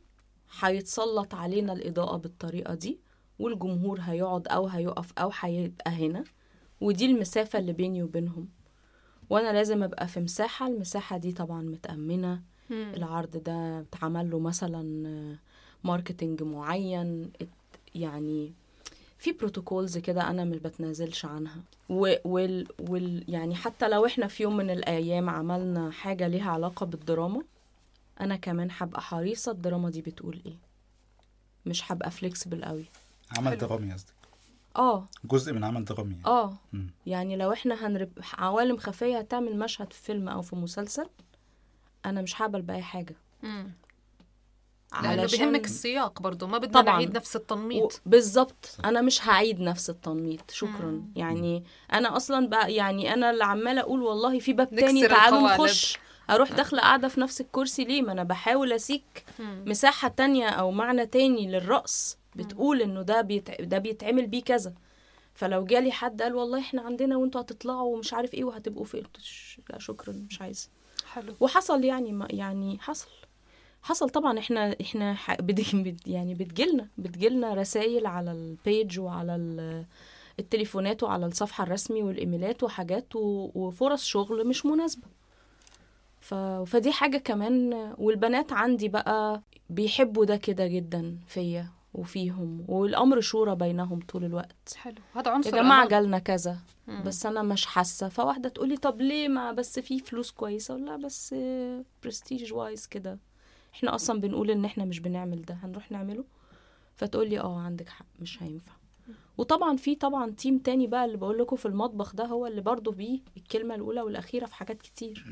هيتسلط 0.61 1.35
علينا 1.35 1.73
الإضاءة 1.73 2.17
بالطريقة 2.17 2.75
دي 2.75 2.99
والجمهور 3.39 4.01
هيقعد 4.01 4.49
أو 4.49 4.67
هيقف 4.67 5.13
أو 5.19 5.31
هيبقى 5.41 5.91
هنا 5.91 6.25
ودي 6.81 7.07
المسافة 7.07 7.59
اللي 7.59 7.73
بيني 7.73 8.03
وبينهم. 8.03 8.49
وأنا 9.31 9.53
لازم 9.53 9.83
أبقى 9.83 10.09
في 10.09 10.21
مساحة 10.21 10.67
المساحة 10.67 11.17
دي 11.19 11.33
طبعا 11.33 11.63
متأمنة. 11.63 12.43
مم. 12.71 12.93
العرض 12.97 13.37
ده 13.37 13.81
اتعمل 13.81 14.31
له 14.31 14.39
مثلا 14.39 15.37
marketing 15.85 16.43
معين. 16.43 17.31
يعني 17.95 18.53
في 19.19 19.33
protocols 19.33 19.99
كده 19.99 20.31
أنا 20.31 20.45
مش 20.45 20.57
بتنازلش 20.59 21.25
عنها. 21.25 21.61
وال 21.89 22.67
وال 22.89 23.25
يعني 23.29 23.55
حتى 23.55 23.89
لو 23.89 24.07
إحنا 24.07 24.27
في 24.27 24.43
يوم 24.43 24.57
من 24.57 24.71
الأيام 24.71 25.31
عملنا 25.31 25.91
حاجة 25.91 26.29
ليها 26.29 26.51
علاقة 26.51 26.87
بالدراما 26.87 27.43
أنا 28.21 28.37
كمان 28.37 28.69
هبقى 28.73 29.01
حريصة 29.03 29.53
الدراما 29.53 29.91
دي 29.91 30.03
بتقول 30.03 30.43
إيه. 30.47 30.57
مش 31.67 31.93
هبقى 31.93 32.11
flexible 32.11 32.65
قوي 32.65 32.85
عمل. 33.39 33.57
درامي 33.59 33.93
قصدك؟ 33.93 34.13
آه. 34.79 35.07
جزء 35.25 35.53
من 35.53 35.65
عمل 35.65 35.85
درامي 35.85 36.13
يعني. 36.15 36.27
آه. 36.27 36.55
مم. 36.73 36.91
يعني 37.07 37.37
لو 37.37 37.53
إحنا 37.53 37.87
هنرب 37.87 38.11
عوالم 38.39 38.77
خفية 38.77 39.19
هتعمل 39.19 39.59
مشهد 39.59 39.93
في 39.93 40.03
فيلم 40.03 40.29
أو 40.29 40.43
في 40.43 40.57
مسلسل 40.57 41.07
أنا 42.07 42.23
مش 42.23 42.43
هقبل 42.43 42.63
بأي 42.63 42.83
حاجة. 42.83 43.17
لأنه 43.43 45.23
علشان- 45.23 45.39
بهمك 45.53 45.65
السياق 45.65 46.23
برضه 46.23 46.47
ما 46.47 46.59
بدنا 46.59 46.81
طبعاً. 46.81 46.95
نعيد 46.95 47.17
نفس 47.17 47.37
التنميط. 47.37 47.83
و- 47.95 47.99
بالظبط 48.07 48.77
أنا 48.85 49.01
مش 49.01 49.29
هعيد 49.29 49.61
نفس 49.61 49.91
التنميط. 49.91 50.51
شكرا. 50.51 50.87
مم. 50.87 51.13
يعني 51.17 51.65
أنا 51.93 52.17
أصلا 52.17 52.49
بقى 52.49 52.75
يعني 52.75 53.15
أنا 53.15 53.31
اللي 53.31 53.45
عمالة 53.45 53.81
أقول 53.81 54.03
والله 54.03 54.39
في 54.39 54.53
باب 54.53 54.71
تاني 54.77 55.09
تعالوا. 55.09 55.41
نخش. 55.55 55.99
أروح 56.31 56.53
داخلة 56.53 56.81
قاعدة 56.81 57.09
في 57.09 57.21
نفس 57.21 57.41
الكرسي 57.41 57.85
ليه؟ 57.85 58.03
ما 58.03 58.13
أنا 58.13 58.23
بحاول 58.23 58.73
أ 58.73 58.83
seek 58.83 59.25
مساحة 59.41 60.09
تانية 60.09 60.49
أو 60.49 60.71
معنى 60.71 61.07
تاني 61.07 61.47
للرقص. 61.51 62.19
بتقول 62.37 62.83
إنه 62.83 63.03
ده 63.03 63.21
بيتع... 63.21 63.55
ده 63.61 63.79
بيتعمل 63.79 64.27
بيه 64.27 64.43
كذا. 64.43 64.75
فلو 65.35 65.65
جالي 65.65 65.93
حد 65.93 66.23
قال 66.23 66.35
والله 66.35 66.59
إحنا 66.61 66.83
عندنا 66.83 67.17
وإنتوا 67.17 67.41
هتطلعوا 67.41 67.97
ومش 67.97 68.15
عارف 68.15 68.35
إيه 68.35 68.45
وهتبقوا 68.45 68.85
فين 68.85 69.03
لا 69.71 69.79
شكرا 69.79 70.13
مش 70.13 70.43
عايزة. 70.43 70.69
حلو. 71.07 71.35
وحصل 71.41 71.85
يعني 71.85 72.13
ما 72.13 72.29
يعني 72.31 72.79
حصل. 72.79 73.09
حصل 73.83 74.11
طبعا 74.11 74.39
إحنا 74.39 74.77
إحنا 74.81 75.17
يعني 76.07 76.35
بتجيلنا 76.35 76.89
بتجيلنا 76.99 77.55
رسائل 77.55 78.07
على 78.07 78.33
البيج 78.33 79.01
وعلى 79.01 79.37
ال- 79.37 79.85
التليفونات 80.39 81.03
وعلى 81.03 81.27
الصفحة 81.27 81.65
الرسمي 81.65 82.03
والإيميلات 82.03 82.63
وحاجات 82.63 83.07
وفرص 83.15 84.05
شغل 84.05 84.47
مش 84.47 84.67
مناسبة. 84.67 85.07
ف... 86.21 86.35
فدي 86.67 86.93
حاجة 86.93 87.17
كمان 87.19 87.73
والبنات 87.99 88.53
عندي 88.53 88.89
بقى 88.89 89.43
بيحبوا 89.71 90.25
ده 90.25 90.37
كده 90.37 90.67
جدا 90.67 91.19
فيا. 91.27 91.69
وفيهم 91.95 92.65
والأمر 92.69 93.21
شورى 93.21 93.55
بينهم 93.57 94.01
طول 94.01 94.25
الوقت. 94.25 94.75
حلو. 94.77 94.95
هذا 95.15 95.31
عنصر 95.31 95.57
يا 95.57 95.61
أمان. 95.61 95.89
جالنا 95.89 96.19
كذا 96.19 96.59
مم. 96.87 97.03
بس 97.03 97.27
أنا 97.27 97.43
مش 97.43 97.67
حاسة. 97.67 98.09
فواحدة 98.09 98.49
تقولي 98.49 98.77
طب 98.77 99.01
ليه 99.01 99.29
ما 99.29 99.53
بس 99.53 99.79
في 99.79 99.99
فلوس 99.99 100.31
كويسة؟ 100.31 100.75
ولا 100.75 100.97
بس 100.97 101.35
prestige 102.03 102.53
wise 102.53 102.87
كده. 102.87 103.19
إحنا 103.75 103.95
أصلا 103.95 104.21
بنقول 104.21 104.51
إن 104.51 104.65
إحنا 104.65 104.85
مش 104.85 105.01
بنعمل 105.01 105.43
ده. 105.43 105.55
هنروح 105.55 105.91
نعمله؟ 105.91 106.25
فتقولي 106.97 107.41
آه 107.41 107.61
عندك 107.61 107.89
حق. 107.89 108.07
مش 108.21 108.43
هينفع. 108.43 108.73
وطبعا 109.39 109.77
في 109.77 109.95
طبعا 109.95 110.31
team 110.31 110.59
تاني 110.59 110.87
بقى 110.87 111.05
اللي 111.05 111.17
بقول 111.17 111.39
لكم 111.39 111.57
في 111.57 111.67
المطبخ 111.67 112.15
ده 112.15 112.25
هو 112.27 112.47
اللي 112.47 112.61
برضه 112.61 112.93
بيه 112.93 113.21
الكلمة 113.37 113.75
الأولى 113.75 114.01
والأخيرة 114.03 114.47
في 114.47 114.55
حاجات 114.55 114.83
كتير. 114.83 115.25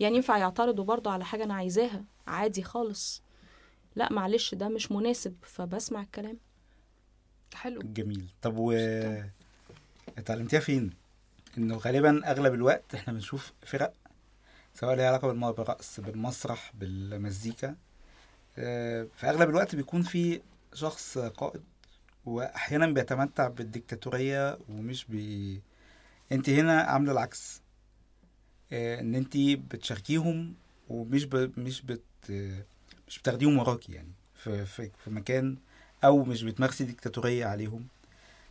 يعني 0.00 0.16
ينفع 0.16 0.38
يعترضوا 0.38 0.84
برضه 0.84 1.10
على 1.10 1.24
حاجة 1.24 1.44
أنا 1.44 1.54
عايزاها؟ 1.54 2.04
عادي 2.26 2.62
خالص. 2.62 3.22
لا 3.96 4.12
معلش 4.12 4.54
ده 4.54 4.68
مش 4.68 4.92
مناسب 4.92 5.34
فبسمع 5.42 6.02
الكلام. 6.02 6.38
حلو. 7.54 7.82
جميل. 7.82 8.28
طب 8.42 8.54
و 8.58 8.72
اتعلمتيها 10.18 10.60
فين؟ 10.60 10.90
انه 11.58 11.76
غالبا 11.76 12.30
أغلب 12.30 12.54
الوقت 12.54 12.94
إحنا 12.94 13.12
بنشوف 13.12 13.52
فرق 13.66 13.94
سواء 14.74 14.96
ليها 14.96 15.08
علاقة 15.08 15.32
بالرقص 15.52 16.00
بالمسرح 16.00 16.72
بالمزيكا. 16.74 17.76
آه، 18.58 19.06
في 19.16 19.26
أغلب 19.26 19.50
الوقت 19.50 19.76
بيكون 19.76 20.02
في 20.02 20.40
شخص 20.74 21.18
قائد 21.18 21.62
واحيانا 22.26 22.86
بيتمتع 22.86 23.48
بالديكتاتورية 23.48 24.58
ومش 24.68 25.04
بي 25.04 25.60
انت 26.32 26.50
هنا 26.50 26.80
عاملة 26.80 27.12
العكس. 27.12 27.60
آه، 28.72 29.00
إن 29.00 29.14
انت 29.14 29.36
بتشاركيهم 29.36 30.54
ومش 30.88 31.24
ب... 31.24 31.58
مش 31.58 31.82
بت 31.82 32.02
مش 33.10 33.18
بتاخديهم 33.18 33.58
وراكي 33.58 33.92
يعني. 33.92 34.12
في 34.34 34.64
في 34.66 34.90
في 35.04 35.10
مكان 35.10 35.56
أو 36.04 36.24
مش 36.24 36.42
بتمارسي 36.42 36.84
ديكتاتورية 36.84 37.46
عليهم. 37.46 37.86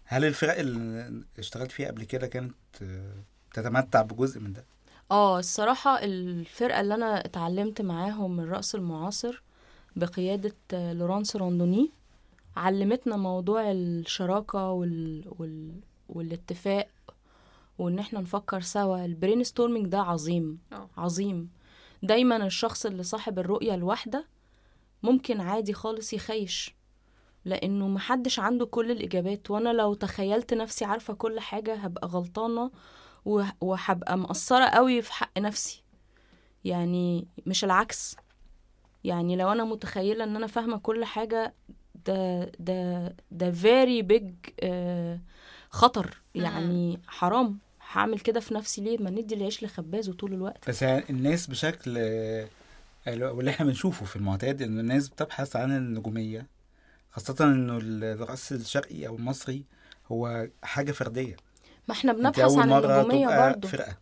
هل 0.06 0.26
الفرق 0.26 0.60
اللي 0.60 1.24
اشتغلت 1.40 1.72
فيها 1.72 1.88
قبل 1.88 2.04
كده 2.04 2.28
كانت 2.28 2.54
آه، 2.82 3.14
تتمتع 3.54 4.02
بجزء 4.02 4.40
من 4.40 4.54
ده؟ 4.54 4.66
آه 5.12 5.40
الصراحة 5.40 6.04
الفرقة 6.04 6.82
اللي 6.82 6.96
أنا 6.96 7.26
اتعلمت 7.26 7.82
معاهم 7.82 8.38
من 8.38 8.44
الرقص 8.44 8.76
المعاصر 8.76 9.42
بقيادة 9.96 10.56
آه، 10.74 10.94
لورانس 10.94 11.36
روندوني 11.36 11.92
علمتنا 12.58 13.18
موضوع 13.18 13.72
الشراكة 13.72 14.72
وال... 14.72 15.24
وال... 15.40 15.72
والاتفاق 16.10 16.88
وإن 17.78 18.00
إحنا 18.00 18.20
نفكر 18.22 18.62
سوا. 18.62 19.06
ال 19.06 19.12
brain 19.12 19.44
storming 19.44 19.88
ده 19.88 20.00
عظيم 20.00 20.60
آه. 20.74 20.90
عظيم. 20.98 21.50
دايما 22.04 22.46
الشخص 22.46 22.86
اللي 22.86 23.04
صاحب 23.04 23.40
الرؤية 23.40 23.74
الواحدة 23.74 24.26
ممكن 25.04 25.42
عادي 25.42 25.74
خالص 25.74 26.14
يخيش 26.14 26.76
لأنه 27.46 27.88
محدش 27.88 28.40
عنده 28.40 28.66
كل 28.66 28.92
الإجابات 28.92 29.52
وأنا 29.52 29.70
لو 29.70 29.94
تخيلت 29.94 30.54
نفسي 30.54 30.86
عارفة 30.86 31.14
كل 31.14 31.40
حاجة 31.40 31.76
هبقى 31.76 32.08
غلطانة 32.08 32.72
وه- 33.26 33.54
وهبقى 33.62 34.18
مقصرة 34.18 34.66
قوي 34.66 35.02
في 35.02 35.14
حق 35.14 35.40
نفسي. 35.40 35.84
يعني 36.66 37.28
مش 37.46 37.64
العكس. 37.64 38.16
يعني 39.04 39.36
لو 39.36 39.52
أنا 39.52 39.64
متخيلة 39.64 40.24
إن 40.24 40.36
أنا 40.36 40.48
فاهمة 40.48 40.78
كل 40.78 41.06
حاجة 41.06 41.54
ده 42.06 42.46
ده 42.60 43.16
ده 43.32 43.52
very 43.54 44.06
big 44.06 44.52
آه، 44.60 45.20
خطر. 45.70 46.22
يعني 46.36 47.00
حرام. 47.08 47.60
هعمل 47.92 48.20
كده 48.20 48.40
في 48.40 48.54
نفسي 48.54 48.82
ليه؟ 48.82 48.98
ما 48.98 49.10
ندي 49.10 49.36
العيش 49.36 49.64
لخبازه 49.64 50.14
طول 50.14 50.34
الوقت. 50.34 50.70
بس 50.70 50.82
يعني 50.82 51.04
الناس 51.10 51.48
بشكل 51.48 51.98
واللي 53.08 53.52
إحنا 53.52 53.66
بنشوفه 53.66 54.06
في 54.06 54.16
المعتاد 54.16 54.62
إن 54.62 54.80
الناس 54.80 55.10
بتبحث 55.10 55.56
عن 55.56 55.78
النجومية 55.78 56.48
خاصة 57.12 57.36
إنه 57.46 57.80
الرقص 57.82 58.52
الشرقي 58.52 59.08
أو 59.08 59.16
المصري 59.16 59.64
هو 60.12 60.48
حاجة 60.64 60.92
فردية. 60.92 61.36
ما 61.88 61.94
إحنا 61.94 62.14
بنبحث 62.14 62.40
أول 62.40 62.60
عن 62.60 62.82
تبقى 62.82 63.52
برضه 63.52 63.68
فرقة. 63.68 63.98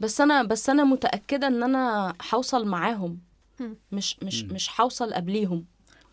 بس 0.00 0.20
أنا 0.20 0.42
بس 0.42 0.70
أنا 0.70 0.84
متأكدة 0.84 1.46
إن 1.46 1.62
أنا 1.62 2.14
هوصل 2.34 2.66
معاهم. 2.66 3.18
مش 3.92 4.18
مش 4.22 4.44
مم. 4.44 4.54
مش 4.54 4.80
هوصل 4.80 5.14
قبليهم. 5.14 5.64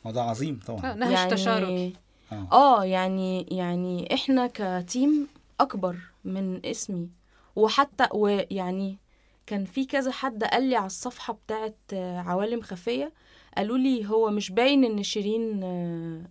موضوع 0.05 0.29
عظيم 0.29 0.59
آه، 0.61 0.65
طبعا 0.65 0.93
نهج 0.93 1.11
يعني 1.11 1.31
تشاركي 1.31 1.93
آه. 2.31 2.47
آه 2.51 2.85
يعني 2.85 3.41
يعني 3.51 4.13
إحنا 4.13 4.49
كتيم 4.53 5.27
أكبر 5.59 5.95
من 6.25 6.65
اسمي. 6.65 7.09
وحتى 7.55 8.07
ويعني 8.13 8.97
كان 9.47 9.65
في 9.65 9.85
كذا 9.85 10.11
حد 10.11 10.43
قال 10.43 10.63
لي 10.63 10.75
على 10.75 10.85
الصفحة 10.85 11.33
بتاعت 11.33 11.75
آه، 11.93 12.19
عوالم 12.19 12.61
خفية 12.61 13.13
قالوا 13.57 13.77
لي 13.77 14.09
هو 14.09 14.29
مش 14.31 14.51
باين 14.51 14.83
إن 14.83 15.03
شيرين 15.03 15.63
آه، 15.63 16.21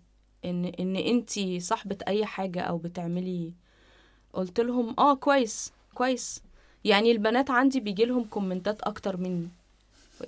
إن 0.45 0.65
إن 0.65 0.97
أنتي 0.97 1.61
صاحبة 1.61 1.99
أي 2.09 2.27
حاجة 2.27 2.61
أو 2.61 2.79
بتعملي. 2.79 3.53
قلت 4.33 4.61
لهم 4.61 4.95
آه 4.99 5.15
كويس 5.15 5.73
كويس. 5.95 6.43
يعني 6.85 7.13
البنات 7.13 7.51
عندي 7.51 7.81
بيجي 7.81 8.05
لهم 8.05 8.25
كومنتات 8.25 8.83
أكتر 8.83 9.17
مني. 9.17 9.49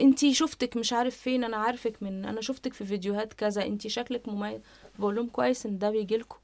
أنتي 0.01 0.35
شفتك 0.35 0.77
مش 0.77 0.93
عارف 0.93 1.17
فين 1.17 1.45
أنا 1.45 1.57
عارفك 1.57 2.03
من 2.03 2.25
أنا 2.25 2.41
شفتك 2.41 2.73
في 2.73 2.85
فيديوهات 2.85 3.33
كذا 3.33 3.67
أنتي 3.67 3.89
شكلك 3.89 4.29
مميز. 4.29 4.61
بقول 4.99 5.17
لهم 5.17 5.29
كويس 5.29 5.67
إن 5.67 5.79
ده 5.79 5.91
بيجي 5.91 6.17
لكم. 6.17 6.39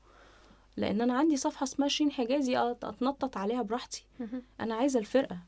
لأن 0.76 1.00
أنا 1.00 1.14
عندي 1.18 1.36
صفحة 1.36 1.64
اسمها 1.64 1.88
شيرين 1.88 2.12
حجازي 2.12 2.58
أتنطط 2.58 3.36
عليها 3.36 3.62
براحتي. 3.62 4.04
أنا 4.60 4.74
عايزة 4.74 5.00
الفرقة. 5.00 5.38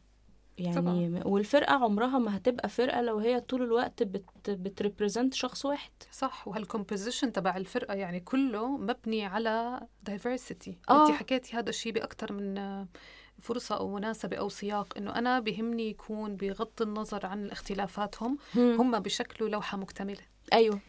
يعني 0.59 0.77
طبعاً. 0.77 1.23
والفرقة 1.25 1.75
عمرها 1.75 2.19
ما 2.19 2.37
هتبقى 2.37 2.69
فرقة 2.69 3.01
لو 3.01 3.19
هي 3.19 3.41
طول 3.41 3.63
الوقت 3.63 4.03
بت 4.03 4.51
بت 4.51 4.66
represent 4.66 5.35
شخص 5.35 5.65
واحد. 5.65 5.91
صح 6.13 6.49
وهال 6.49 6.67
composition 6.67 7.33
تبع 7.33 7.57
الفرقة 7.57 7.95
يعني 7.95 8.21
كله 8.21 8.77
مبني 8.77 9.25
على 9.25 9.81
diversity. 10.11 10.73
آه. 10.91 11.07
انت 11.09 11.17
حكيتي 11.17 11.57
هذا 11.57 11.69
الشيء 11.69 11.93
بأكثر 11.93 12.33
من 12.33 12.87
فرصة 13.39 13.77
أو 13.77 13.95
مناسبة 13.95 14.37
أو 14.37 14.49
سياق 14.49 14.99
إنه 14.99 15.19
أنا 15.19 15.41
بهمني 15.41 15.91
يكون 15.91 16.37
بغض 16.37 16.83
النظر 16.83 17.27
عن 17.27 17.51
اختلافاتهم 17.51 18.39
هم 18.57 18.99
بشكلوا 18.99 19.49
لوحة 19.49 19.79
مكتملة. 19.79 20.21
أيوه. 20.53 20.81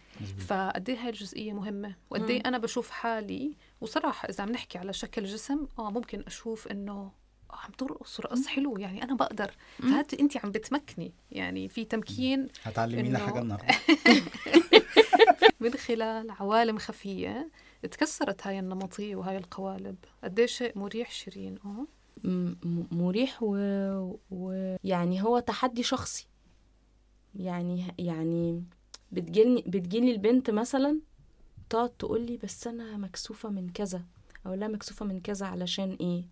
فقد 0.48 0.90
إيه 0.90 0.98
هاي 0.98 1.10
الجزئية 1.10 1.54
مهمة؟ 1.54 1.96
وقد 2.10 2.30
إيه. 2.30 2.42
أنا 2.46 2.58
بشوف 2.58 2.90
حالي 2.90 3.58
وصراحة 3.82 4.30
إذا 4.30 4.44
عم 4.44 4.50
نحكي 4.50 4.78
على 4.78 4.94
شكل 4.94 5.24
جسم 5.24 5.68
آه 5.80 5.92
ممكن 5.92 6.24
أشوف 6.28 6.68
إنه 6.68 7.12
عم 7.56 7.72
ترقص 7.72 8.20
رقص 8.20 8.48
حلو 8.48 8.78
يعني 8.78 9.04
أنا 9.04 9.16
بقدر. 9.16 9.52
فهات 9.80 10.14
أنت 10.14 10.38
عم 10.38 10.52
بتمكني 10.52 11.14
يعني 11.32 11.70
في 11.70 11.86
تمكين 11.86 12.48
هتعلمينا 12.64 13.20
حاجة 13.20 13.40
النهارده. 13.40 13.68
من 15.60 15.74
خلال 15.74 16.32
عوالم 16.32 16.78
خفية 16.78 17.50
تكسرت 17.82 18.48
هاي 18.48 18.60
النمطية 18.60 19.16
وهاي 19.16 19.38
القوالب. 19.38 19.96
قد 20.24 20.40
إيه 20.40 20.46
شيء 20.46 20.78
مريح 20.80 21.12
شيرين 21.12 21.58
آه 21.66 21.88
مريح 22.92 23.44
و... 23.44 23.56
و 24.32 24.76
يعني 24.84 25.24
هو 25.24 25.40
تحدي 25.40 25.84
شخصي. 25.84 26.28
يعني 27.36 27.96
يعني 28.00 28.64
بتجيلني 29.12 29.64
بتجيلي 29.68 30.12
البنت 30.12 30.50
مثلا 30.50 31.00
تقعد 31.70 31.90
تقول 31.90 32.22
لي 32.22 32.38
بس 32.38 32.68
أنا 32.68 32.98
مكسوفة 32.98 33.50
من 33.50 33.70
كذا 33.70 34.02
أقول 34.46 34.60
لها 34.60 34.68
مكسوفة 34.68 35.06
من 35.06 35.20
كذا 35.20 35.46
علشان 35.46 35.98
إيه؟ 36.02 36.24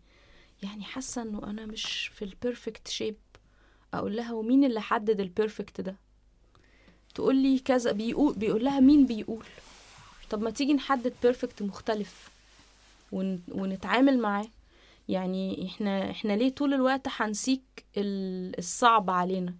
يعني 0.61 0.83
حاسة 0.83 1.21
إنه 1.21 1.43
أنا 1.43 1.65
مش 1.65 2.07
في 2.13 2.25
ال 2.25 2.33
perfect 2.33 2.87
shape 2.87 3.15
أقول 3.93 4.15
لها 4.17 4.33
ومين 4.33 4.63
اللي 4.63 4.81
حدد 4.81 5.19
ال 5.19 5.27
perfect 5.27 5.81
ده؟ 5.81 5.95
تقول 7.15 7.35
لي 7.35 7.59
كذا 7.59 7.91
بيقول 7.91 8.33
بيقول 8.35 8.63
لها 8.65 8.79
مين 8.79 9.05
بيقول؟ 9.05 9.45
طب 10.29 10.41
ما 10.41 10.49
تيجي 10.51 10.73
نحدد 10.73 11.13
perfect 11.23 11.61
مختلف 11.61 12.29
ون... 13.11 13.41
ونتعامل 13.51 14.19
معاه. 14.19 14.47
يعني 15.09 15.67
إحنا 15.67 16.11
إحنا 16.11 16.33
ليه 16.33 16.49
طول 16.49 16.73
الوقت 16.73 17.07
هن 17.09 17.27
seek 17.27 17.61
ال- 17.97 18.57
الصعب 18.59 19.09
علينا؟ 19.09 19.55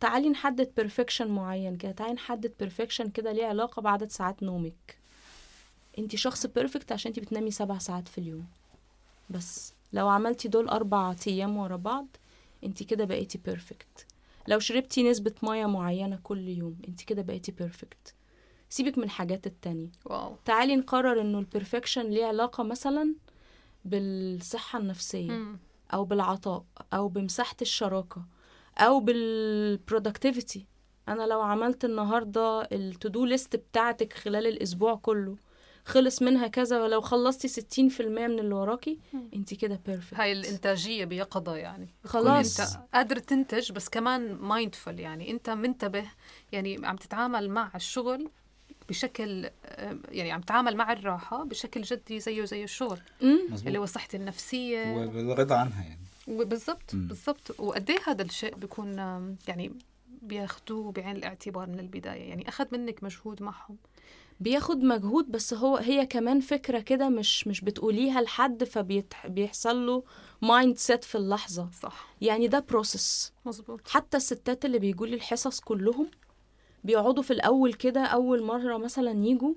تعالي 0.00 0.28
نحدد 0.28 0.72
perfection 0.76 1.28
معين 1.28 1.76
كده 1.76 1.92
تعالي 1.92 2.12
نحدد 2.12 2.52
perfection 2.60 3.10
كده 3.10 3.32
ليه 3.32 3.46
علاقة 3.46 3.82
بعدد 3.82 4.10
ساعات 4.10 4.42
نومك. 4.42 4.98
انتي 5.98 6.16
شخص 6.16 6.46
perfect 6.46 6.92
عشان 6.92 7.08
انتي 7.10 7.20
بتنامي 7.20 7.50
سبع 7.50 7.78
ساعات 7.78 8.08
في 8.08 8.18
اليوم. 8.18 8.46
بس. 9.30 9.72
لو 9.92 10.08
عملتي 10.08 10.48
دول 10.48 10.68
أربع 10.68 11.14
أيام 11.26 11.56
ورا 11.56 11.76
بعض 11.76 12.06
انتي 12.64 12.84
كده 12.84 13.04
بقيتي 13.04 13.38
perfect 13.38 14.06
لو 14.48 14.58
شربتي 14.58 15.10
نسبة 15.10 15.32
مية 15.42 15.66
معينة 15.66 16.18
كل 16.22 16.48
يوم 16.48 16.76
انتي 16.88 17.04
كده 17.04 17.22
بقيتي 17.22 17.52
perfect 17.52 18.14
سيبك 18.70 18.98
من 18.98 19.04
الحاجات 19.04 19.46
التانية. 19.46 19.88
واو. 20.04 20.36
تعالي 20.44 20.76
نقرر 20.76 21.20
إنه 21.20 21.38
ال 21.38 21.44
perfection 21.44 22.02
ليه 22.10 22.24
علاقة 22.26 22.62
مثلا 22.64 23.14
بالصحة 23.84 24.78
النفسية 24.78 25.30
مم. 25.30 25.58
أو 25.94 26.04
بالعطاء 26.04 26.64
أو 26.92 27.08
بمساحة 27.08 27.56
الشراكة 27.62 28.22
أو 28.78 29.00
بال 29.00 29.24
productivity 29.24 30.66
أنا 31.08 31.22
لو 31.26 31.40
عملت 31.40 31.84
النهاردة 31.84 32.62
ال 32.62 32.72
to-do 32.72 33.24
list 33.24 33.56
بتاعتك 33.56 34.12
خلال 34.12 34.46
الأسبوع 34.46 34.94
كله 34.94 35.36
خلص 35.84 36.22
منها 36.22 36.46
كذا 36.46 36.82
ولو 36.82 37.00
خلصتي 37.00 37.48
60% 37.48 38.00
من 38.00 38.38
اللي 38.38 38.54
وراكي 38.54 38.98
انت 39.34 39.54
كده 39.54 39.80
perfect 39.86 40.20
هاي 40.20 40.32
الإنتاجية 40.32 41.04
بيقظه 41.04 41.56
يعني. 41.56 41.88
خلاص. 42.04 42.60
انت 42.60 42.80
قادر 42.94 43.18
تنتج 43.18 43.72
بس 43.72 43.88
كمان 43.88 44.34
mindful 44.34 45.00
يعني. 45.00 45.30
انت 45.30 45.50
منتبه 45.50 46.04
يعني 46.52 46.86
عم 46.86 46.96
تتعامل 46.96 47.50
مع 47.50 47.70
الشغل 47.74 48.30
بشكل 48.88 49.50
آه، 49.64 49.98
يعني 50.08 50.32
عم 50.32 50.40
تتعامل 50.40 50.76
مع 50.76 50.92
الراحة 50.92 51.44
بشكل 51.44 51.82
جدي 51.82 52.20
زيه 52.20 52.44
زي 52.44 52.64
الشغل. 52.64 53.00
مم. 53.22 53.40
اللي 53.66 53.78
هو 53.78 53.86
صحتي 53.86 54.16
النفسية. 54.16 54.94
وبالرضا 54.96 55.56
عنها 55.56 55.82
يعني. 55.82 56.00
وبالضبط 56.28 56.94
مم. 56.94 57.08
بالضبط. 57.08 57.60
وقد 57.60 57.90
إيه 57.90 57.98
هذا 58.06 58.22
الشيء 58.22 58.54
بيكون 58.54 58.98
يعني 59.48 59.72
بياخذوه 60.22 60.92
بعين 60.92 61.16
الاعتبار 61.16 61.66
من 61.66 61.80
البداية. 61.80 62.28
يعني 62.28 62.48
أخذ 62.48 62.66
منك 62.72 63.04
مجهود 63.04 63.42
معهم. 63.42 63.76
بياخد 64.40 64.76
مجهود 64.82 65.30
بس 65.30 65.54
هو 65.54 65.76
هي 65.76 66.06
كمان 66.06 66.40
فكرة 66.40 66.80
كده 66.80 67.08
مش 67.08 67.46
مش 67.46 67.60
بتقوليها 67.60 68.20
لحد 68.20 68.64
فبيحصل 68.64 69.86
له 69.86 70.04
mindset 70.42 71.04
في 71.04 71.14
اللحظة. 71.18 71.70
صح. 71.82 72.14
يعني 72.20 72.48
ده 72.48 72.58
process 72.68 73.32
مزبوط 73.46 73.88
حتى 73.88 74.16
الستات 74.16 74.64
اللي 74.64 74.78
بيجوا 74.78 75.06
لي 75.06 75.14
الحصص 75.14 75.60
كلهم 75.60 76.08
بيقعدوا 76.84 77.22
في 77.22 77.32
الأول 77.32 77.72
كده 77.72 78.00
أول 78.04 78.42
مرة 78.42 78.76
مثلا 78.76 79.26
يجوا 79.26 79.54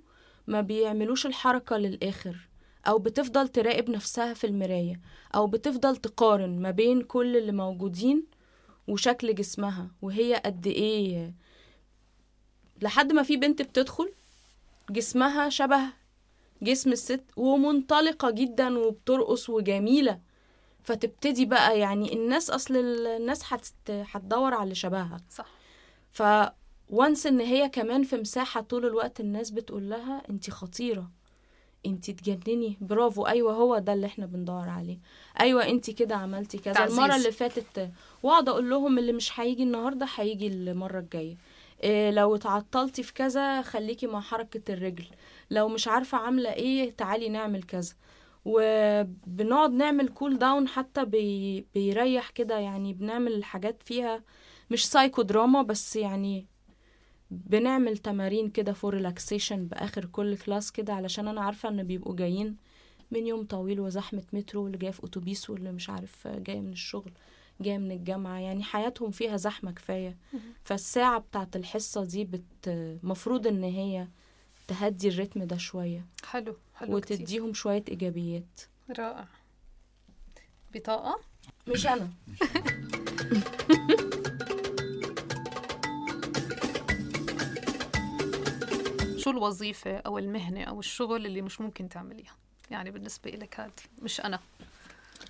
ما 0.47 0.61
بيعملوش 0.61 1.26
الحركة 1.26 1.78
للآخر 1.78 2.49
أو 2.88 2.99
بتفضل 2.99 3.47
تراقب 3.47 3.89
نفسها 3.89 4.34
في 4.34 4.47
المراية 4.47 5.01
أو 5.36 5.47
بتفضل 5.47 5.95
تقارن 5.97 6.61
ما 6.61 6.71
بين 6.71 7.01
كل 7.01 7.38
اللي 7.38 7.51
موجودين 7.51 8.26
وشكل 8.88 9.36
جسمها 9.36 9.91
وهي 10.01 10.36
قد 10.45 10.67
إيه. 10.67 11.34
لحد 12.82 13.11
ما 13.11 13.23
في 13.23 13.38
بنت 13.38 13.61
بتدخل 13.61 14.11
جسمها 14.89 15.49
شبه 15.49 15.79
جسم 16.61 16.91
الست 16.91 17.23
ومنطلقة 17.38 18.31
جدا 18.31 18.77
وبترقص 18.79 19.49
وجميلة. 19.49 20.19
فتبتدي 20.83 21.45
بقى 21.45 21.79
يعني 21.79 22.13
الناس 22.13 22.49
أصل 22.49 22.75
الناس 22.77 23.53
هت- 23.53 23.89
هتدور 23.89 24.53
على 24.53 24.63
اللي 24.63 24.75
شبهها. 24.75 25.17
صح. 25.29 25.45
ف 26.11 26.23
وانس 26.89 27.25
إن 27.27 27.39
هي 27.39 27.69
كمان 27.69 28.03
في 28.03 28.15
مساحة 28.17 28.61
طول 28.61 28.86
الوقت 28.86 29.19
الناس 29.19 29.51
بتقول 29.51 29.89
لها 29.89 30.21
انتي 30.29 30.51
خطيرة 30.51 31.11
انتي 31.86 32.13
تجنني 32.13 32.77
برافو 32.81 33.27
أيوه 33.27 33.53
هو 33.53 33.77
ده 33.79 33.93
اللي 33.93 34.05
إحنا 34.07 34.25
بندور 34.25 34.69
عليه. 34.69 34.97
أيوه 35.39 35.65
انتي 35.69 35.93
كده 35.93 36.15
عملتي 36.15 36.57
كذا. 36.57 36.86
المرة 36.86 37.15
اللي 37.15 37.31
فاتت 37.31 37.91
وأقعد 38.23 38.49
أقول 38.49 38.69
لهم 38.69 38.97
اللي 38.99 39.13
مش 39.13 39.39
هيجي 39.39 39.63
النهاردة 39.63 40.07
هيجي 40.15 40.47
المرة 40.47 40.99
الجاية. 40.99 41.38
إيه 41.84 42.11
لو 42.11 42.36
اتعطلتي 42.36 43.03
في 43.03 43.13
كذا 43.13 43.61
خليكي 43.61 44.07
مع 44.07 44.21
حركة 44.21 44.73
الرجل. 44.73 45.05
لو 45.51 45.67
مش 45.69 45.88
عارفة 45.88 46.17
عاملة 46.17 46.53
إيه 46.53 46.91
تعالي 46.91 47.30
نعمل 47.30 47.63
كذا. 47.63 47.93
وبنقعد 48.45 49.71
نعمل 49.71 50.07
cool 50.09 50.38
down 50.38 50.67
حتى 50.67 51.05
بي 51.05 51.61
بيريح 51.73 52.30
كده 52.30 52.59
يعني 52.59 52.93
بنعمل 52.93 53.34
الحاجات 53.34 53.84
فيها 53.84 54.23
مش 54.71 54.88
سايكو 54.88 55.21
دراما 55.21 55.61
بس 55.61 55.95
يعني 55.95 56.47
بنعمل 57.32 57.97
تمارين 57.97 58.49
كده 58.49 58.73
for 58.73 58.93
relaxation 58.93 59.65
بآخر 59.67 60.05
كل 60.05 60.38
class 60.38 60.71
كده 60.71 60.93
علشان 60.93 61.28
أنا 61.28 61.41
عارفة 61.41 61.69
إن 61.69 61.84
بيبقوا 61.84 62.15
جايين 62.15 62.57
من 63.11 63.28
يوم 63.28 63.43
طويل 63.45 63.80
وزحمة 63.80 64.23
مترو 64.34 64.63
واللي 64.63 64.78
جاي 64.78 64.91
في 64.91 65.03
أتوبيس 65.05 65.49
واللي 65.49 65.71
مش 65.71 65.89
عارف 65.89 66.28
جاي 66.28 66.61
من 66.61 66.71
الشغل. 66.71 67.11
جاي 67.61 67.77
من 67.77 67.91
الجامعة 67.91 68.37
يعني 68.39 68.63
حياتهم 68.63 69.11
فيها 69.11 69.37
زحمة 69.37 69.71
كفاية. 69.71 70.17
فالساعة 70.63 71.19
بتاعت 71.19 71.55
الحصة 71.55 72.03
دي 72.05 72.23
بت 72.23 72.69
مفروض 73.03 73.47
إن 73.47 73.63
هي 73.63 74.07
تهدي 74.67 75.07
الريتم 75.07 75.43
ده 75.43 75.57
شوية. 75.57 76.05
حلو 76.25 76.57
حلو 76.75 76.99
كتير. 76.99 77.17
وتديهم 77.17 77.53
شوية 77.53 77.83
إيجابيات. 77.89 78.61
رائع. 78.97 79.27
بطاقة؟ 80.73 81.19
مش 81.67 81.87
أنا. 81.87 82.09
شو 89.17 89.29
الوظيفة 89.31 89.97
أو 89.97 90.17
المهنة 90.17 90.63
أو 90.63 90.79
الشغل 90.79 91.25
اللي 91.25 91.41
مش 91.41 91.61
ممكن 91.61 91.89
تعمليها؟ 91.89 92.35
يعني 92.71 92.91
بالنسبة 92.91 93.29
إلك 93.29 93.59
هاد 93.59 93.71
مش 94.01 94.21
أنا. 94.21 94.39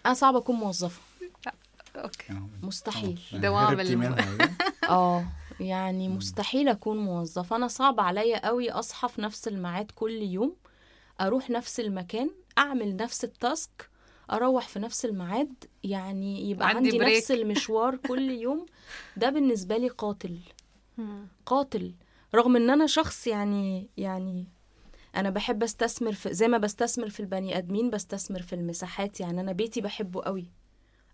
أنا 0.05 0.13
صعب 0.13 0.35
أكون 0.35 0.55
موظفة. 0.55 1.01
okay. 2.03 2.33
مستحيل. 2.63 3.19
آه. 3.33 3.37
دوام 3.37 3.79
الم- 3.79 4.03
آه 4.89 5.25
يعني 5.59 6.09
مستحيل 6.09 6.67
أكون 6.69 6.97
موظفة. 6.97 7.55
أنا 7.55 7.67
صعب 7.67 7.99
عليا 7.99 8.47
قوي 8.47 8.71
أصحى 8.71 9.07
في 9.07 9.21
نفس 9.21 9.47
الميعاد 9.47 9.91
كل 9.95 10.11
يوم 10.21 10.55
أروح 11.21 11.49
نفس 11.49 11.79
المكان 11.79 12.29
أعمل 12.57 12.95
نفس 12.95 13.23
ال 13.23 13.36
task 13.36 13.89
أروح 14.31 14.67
في 14.67 14.79
نفس 14.79 15.05
الميعاد. 15.05 15.53
يعني 15.83 16.49
يبقى 16.49 16.67
عندي 16.67 16.77
عندي, 16.89 16.97
break. 16.99 17.17
نفس 17.17 17.31
المشوار 17.41 17.95
كل 17.95 18.29
يوم. 18.31 18.65
ده 19.17 19.29
بالنسبة 19.29 19.77
لي 19.77 19.87
قاتل. 19.87 20.39
قاتل. 21.45 21.93
رغم 22.35 22.55
إن 22.55 22.69
أنا 22.69 22.87
شخص 22.87 23.27
يعني 23.27 23.89
يعني 23.97 24.47
أنا 25.15 25.29
بحب 25.29 25.63
أستثمر 25.63 26.13
في 26.13 26.33
زي 26.33 26.47
ما 26.47 26.57
بستثمر 26.57 27.09
في 27.09 27.19
البني 27.19 27.57
آدمين 27.57 27.89
بستثمر 27.89 28.41
في 28.41 28.53
المساحات. 28.53 29.19
يعني 29.19 29.41
أنا 29.41 29.51
بيتي 29.51 29.81
بحبه 29.81 30.21
قوي. 30.21 30.45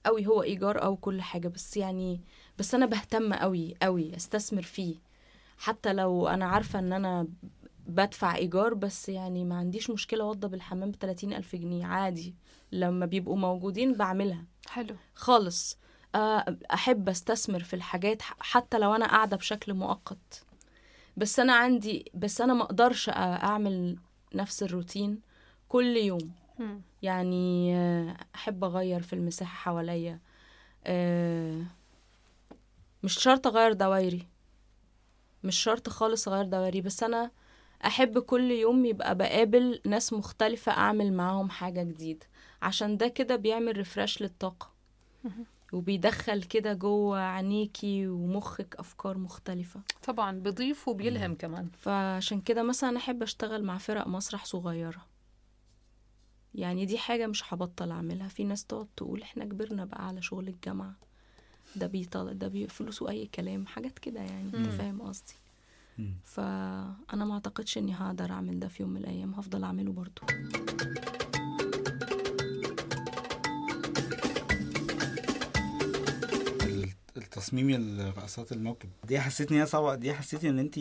قوي 0.05 0.27
هو 0.27 0.43
إيجار 0.43 0.83
أو 0.83 0.95
كل 0.95 1.21
حاجة 1.21 1.47
بس 1.47 1.77
يعني 1.77 2.21
بس 2.57 2.75
أنا 2.75 2.85
بهتم 2.85 3.33
قوي 3.33 3.75
قوي 3.81 4.15
أستثمر 4.15 4.61
فيه. 4.61 4.95
حتى 5.57 5.93
لو 5.93 6.27
أنا 6.27 6.45
عارفة 6.45 6.79
إن 6.79 6.93
أنا 6.93 7.27
بدفع 7.87 8.35
إيجار 8.35 8.73
بس 8.73 9.09
يعني 9.09 9.45
ما 9.45 9.55
عنديش 9.55 9.89
مشكلة 9.89 10.23
اوضب 10.23 10.53
الحمام 10.53 10.91
ب 10.91 10.95
30 10.95 11.33
ألف 11.33 11.55
جنيه 11.55 11.85
عادي. 11.85 12.35
لما 12.71 13.05
بيبقوا 13.05 13.37
موجودين 13.37 13.93
بعملها. 13.93 14.45
حلو. 14.67 14.95
خالص. 15.15 15.77
آه، 16.15 16.57
أحب 16.73 17.09
أستثمر 17.09 17.63
في 17.63 17.73
الحاجات 17.75 18.21
حتى 18.21 18.79
لو 18.79 18.95
أنا 18.95 19.05
قاعدة 19.05 19.37
بشكل 19.37 19.73
مؤقت. 19.73 20.43
بس 21.17 21.39
أنا 21.39 21.53
عندي 21.53 22.11
بس 22.13 22.41
أنا 22.41 22.53
ما 22.53 22.63
أقدرش 22.63 23.09
أعمل 23.09 23.97
نفس 24.35 24.63
الروتين 24.63 25.19
كل 25.67 25.97
يوم. 25.97 26.31
يعني 27.01 27.75
آه، 27.75 28.17
أحب 28.35 28.63
أغير 28.63 29.01
في 29.01 29.13
المساحة 29.13 29.55
حواليا. 29.55 30.19
آه، 30.85 31.63
مش 33.03 33.13
شرط 33.19 33.47
أغير 33.47 33.73
دوايري 33.73 34.27
مش 35.43 35.57
شرط 35.63 35.89
خالص 35.89 36.27
أغير 36.27 36.45
دوايري 36.45 36.81
بس 36.81 37.03
أنا 37.03 37.31
أحب 37.85 38.19
كل 38.19 38.51
يوم 38.51 38.85
يبقى 38.85 39.15
بقابل 39.15 39.81
ناس 39.85 40.13
مختلفة 40.13 40.71
أعمل 40.71 41.13
معاهم 41.13 41.49
حاجة 41.49 41.83
جديدة. 41.83 42.25
عشان 42.61 42.97
ده 42.97 43.07
كده 43.07 43.35
بيعمل 43.35 43.77
refresh 43.77 44.21
للطاقة. 44.21 44.71
وبيدخل 45.73 46.43
كده 46.43 46.73
جوه 46.73 47.19
عينيكي 47.19 48.07
ومخك 48.07 48.75
أفكار 48.79 49.17
مختلفة. 49.17 49.81
طبعا 50.03 50.39
بضيف 50.39 50.87
وبيلهم 50.87 51.35
كمان. 51.35 51.69
فعشان 51.79 52.41
كده 52.41 52.63
مثلا 52.63 52.97
أحب 52.97 53.23
أشتغل 53.23 53.63
مع 53.63 53.77
فرق 53.77 54.07
مسرح 54.07 54.45
صغيرة. 54.45 55.05
يعني 56.55 56.85
دي 56.85 56.97
حاجة 56.97 57.27
مش 57.27 57.53
هبطل 57.53 57.91
أعملها. 57.91 58.27
في 58.27 58.43
ناس 58.43 58.65
تقعد 58.65 58.87
تقول 58.97 59.21
إحنا 59.21 59.45
كبرنا 59.45 59.85
بقى 59.85 60.07
على 60.07 60.21
شغل 60.21 60.47
الجامعة. 60.47 60.93
ده 61.75 61.87
بيطل 61.87 62.37
ده 62.37 62.47
بفلوسه 62.47 63.09
أي 63.09 63.25
كلام 63.35 63.65
حاجات 63.67 63.99
كده 63.99 64.19
يعني. 64.19 64.45
أنت 64.45 64.55
مم. 64.55 64.69
فاهم 64.71 65.01
قصدي؟ 65.01 65.33
مم. 65.97 66.13
فأنا 66.23 67.25
ما 67.25 67.33
أعتقدش 67.33 67.77
إني 67.77 67.93
هقدر 67.95 68.31
أعمل 68.31 68.59
ده 68.59 68.67
في 68.67 68.83
يوم 68.83 68.91
من 68.91 68.97
الأيام. 68.97 69.33
هفضل 69.33 69.63
أعمله 69.63 69.91
برضو. 69.91 70.21
تصميم 77.41 77.99
الرقصات 77.99 78.51
الموكب. 78.51 78.89
دي 79.07 79.19
حسيت 79.19 79.51
ان 79.51 79.57
هي 79.57 79.65
صعبه 79.65 79.95
دي 79.95 80.13
حسيتي 80.13 80.49
إن 80.49 80.59
انت 80.59 80.79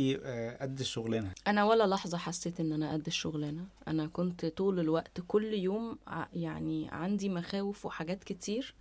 قد 0.60 0.80
الشغلانة. 0.80 1.32
أنا 1.46 1.64
ولا 1.64 1.86
لحظة 1.86 2.18
حسيت 2.18 2.60
إن 2.60 2.72
أنا 2.72 2.92
قد 2.92 3.06
الشغلانة. 3.06 3.64
أنا 3.88 4.06
كنت 4.06 4.46
طول 4.46 4.80
الوقت 4.80 5.20
كل 5.28 5.54
يوم 5.54 5.98
يعني 6.32 6.88
عندي 6.90 7.28
مخاوف 7.28 7.86
وحاجات 7.86 8.24
كتير 8.24 8.74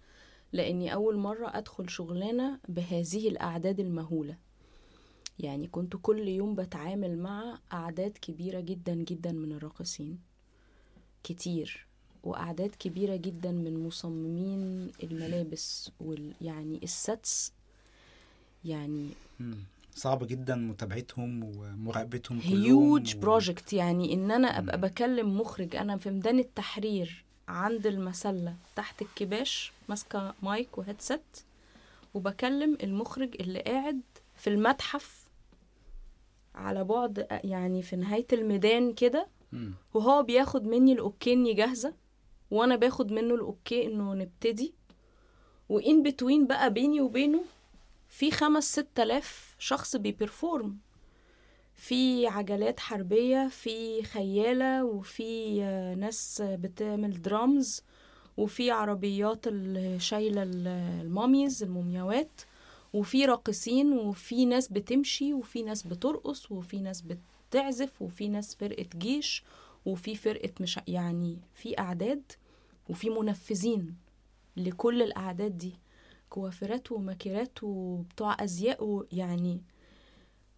لإني 0.53 0.93
أول 0.93 1.17
مرة 1.17 1.57
أدخل 1.57 1.89
شغلانة 1.89 2.59
بهذه 2.69 3.27
الأعداد 3.27 3.79
المهولة. 3.79 4.35
يعني 5.39 5.67
كنت 5.67 5.95
كل 6.01 6.27
يوم 6.27 6.55
بتعامل 6.55 7.17
مع 7.19 7.59
أعداد 7.73 8.11
كبيرة 8.21 8.59
جدا 8.59 8.93
جدا 8.93 9.31
من 9.31 9.51
الراقصين. 9.51 10.19
كتير. 11.23 11.85
وأعداد 12.23 12.69
كبيرة 12.79 13.15
جدا 13.15 13.51
من 13.51 13.87
مصممين 13.87 14.91
الملابس 15.03 15.91
وال 15.99 16.33
يعني 16.41 16.79
الساتس 16.83 17.53
يعني. 18.65 19.09
صعب 19.95 20.27
جدا 20.27 20.55
متابعتهم 20.55 21.43
ومراقبتهم 21.43 22.39
كلهم 22.39 22.63
هيوج 22.63 23.15
و- 23.15 23.19
project 23.19 23.73
يعني 23.73 24.13
إن 24.13 24.31
أنا 24.31 24.57
أبقى 24.57 24.77
مم. 24.77 24.83
بكلم 24.83 25.37
مخرج 25.41 25.75
أنا 25.75 25.97
في 25.97 26.09
ميدان 26.11 26.39
التحرير 26.39 27.23
عند 27.47 27.87
المسلة 27.87 28.55
تحت 28.75 29.01
الكباش 29.01 29.71
ماسكة 29.89 30.33
مايك 30.43 30.77
و 30.77 30.86
headset 30.86 31.43
وبكلم 32.13 32.77
المخرج 32.83 33.35
اللي 33.41 33.59
قاعد 33.59 34.01
في 34.35 34.49
المتحف 34.49 35.23
على 36.55 36.83
بعد 36.83 37.27
يعني 37.43 37.81
في 37.81 37.95
نهاية 37.95 38.27
الميدان 38.33 38.93
كده. 38.93 39.27
وهو 39.93 40.23
بياخد 40.23 40.63
مني 40.65 40.93
ال 40.93 41.01
okay 41.01 41.33
إني 41.33 41.53
جاهزة 41.53 41.93
وأنا 42.51 42.75
باخد 42.75 43.11
منه 43.11 43.35
ال 43.35 43.45
okay 43.45 43.85
إنه 43.85 44.13
نبتدي 44.13 44.73
و 45.69 45.81
in 45.81 46.03
between 46.03 46.47
بقى 46.47 46.73
بيني 46.73 47.01
وبينه 47.01 47.43
في 48.09 48.31
خمس 48.31 48.71
ست 48.71 48.99
آلاف 48.99 49.55
شخص 49.59 49.95
بي 49.95 50.14
perform 50.14 50.77
في 51.75 52.27
عجلات 52.27 52.79
حربية 52.79 53.47
في 53.47 54.03
خيالة 54.03 54.85
وفي 54.85 55.63
آه، 55.63 55.95
ناس 55.95 56.41
بتعمل 56.45 57.21
درامز 57.21 57.83
وفي 58.37 58.71
عربيات 58.71 59.45
شايلة 59.97 60.43
ال- 60.43 60.67
ال 61.01 61.09
mummies 61.09 61.63
المومياوات 61.63 62.41
وفي 62.93 63.25
راقصين 63.25 63.93
وفي 63.93 64.45
ناس 64.45 64.67
بتمشي 64.67 65.33
وفي 65.33 65.63
ناس 65.63 65.83
بترقص 65.83 66.51
وفي 66.51 66.79
ناس 66.79 67.03
بتعزف 67.51 68.01
وفي 68.01 68.27
ناس 68.27 68.55
فرقة 68.55 68.85
جيش 68.97 69.43
وفي 69.85 70.15
فرقة 70.15 70.51
مش 70.59 70.79
يعني 70.87 71.37
في 71.55 71.79
أعداد 71.79 72.31
وفي 72.89 73.09
منفذين 73.09 73.95
لكل 74.57 75.01
الأعداد 75.01 75.57
دي. 75.57 75.73
كوافرات 76.29 76.91
وماكيرات 76.91 77.63
وبتوع 77.63 78.37
أزياء 78.43 78.83
و- 78.83 79.05
يعني 79.11 79.61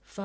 ف 0.03 0.21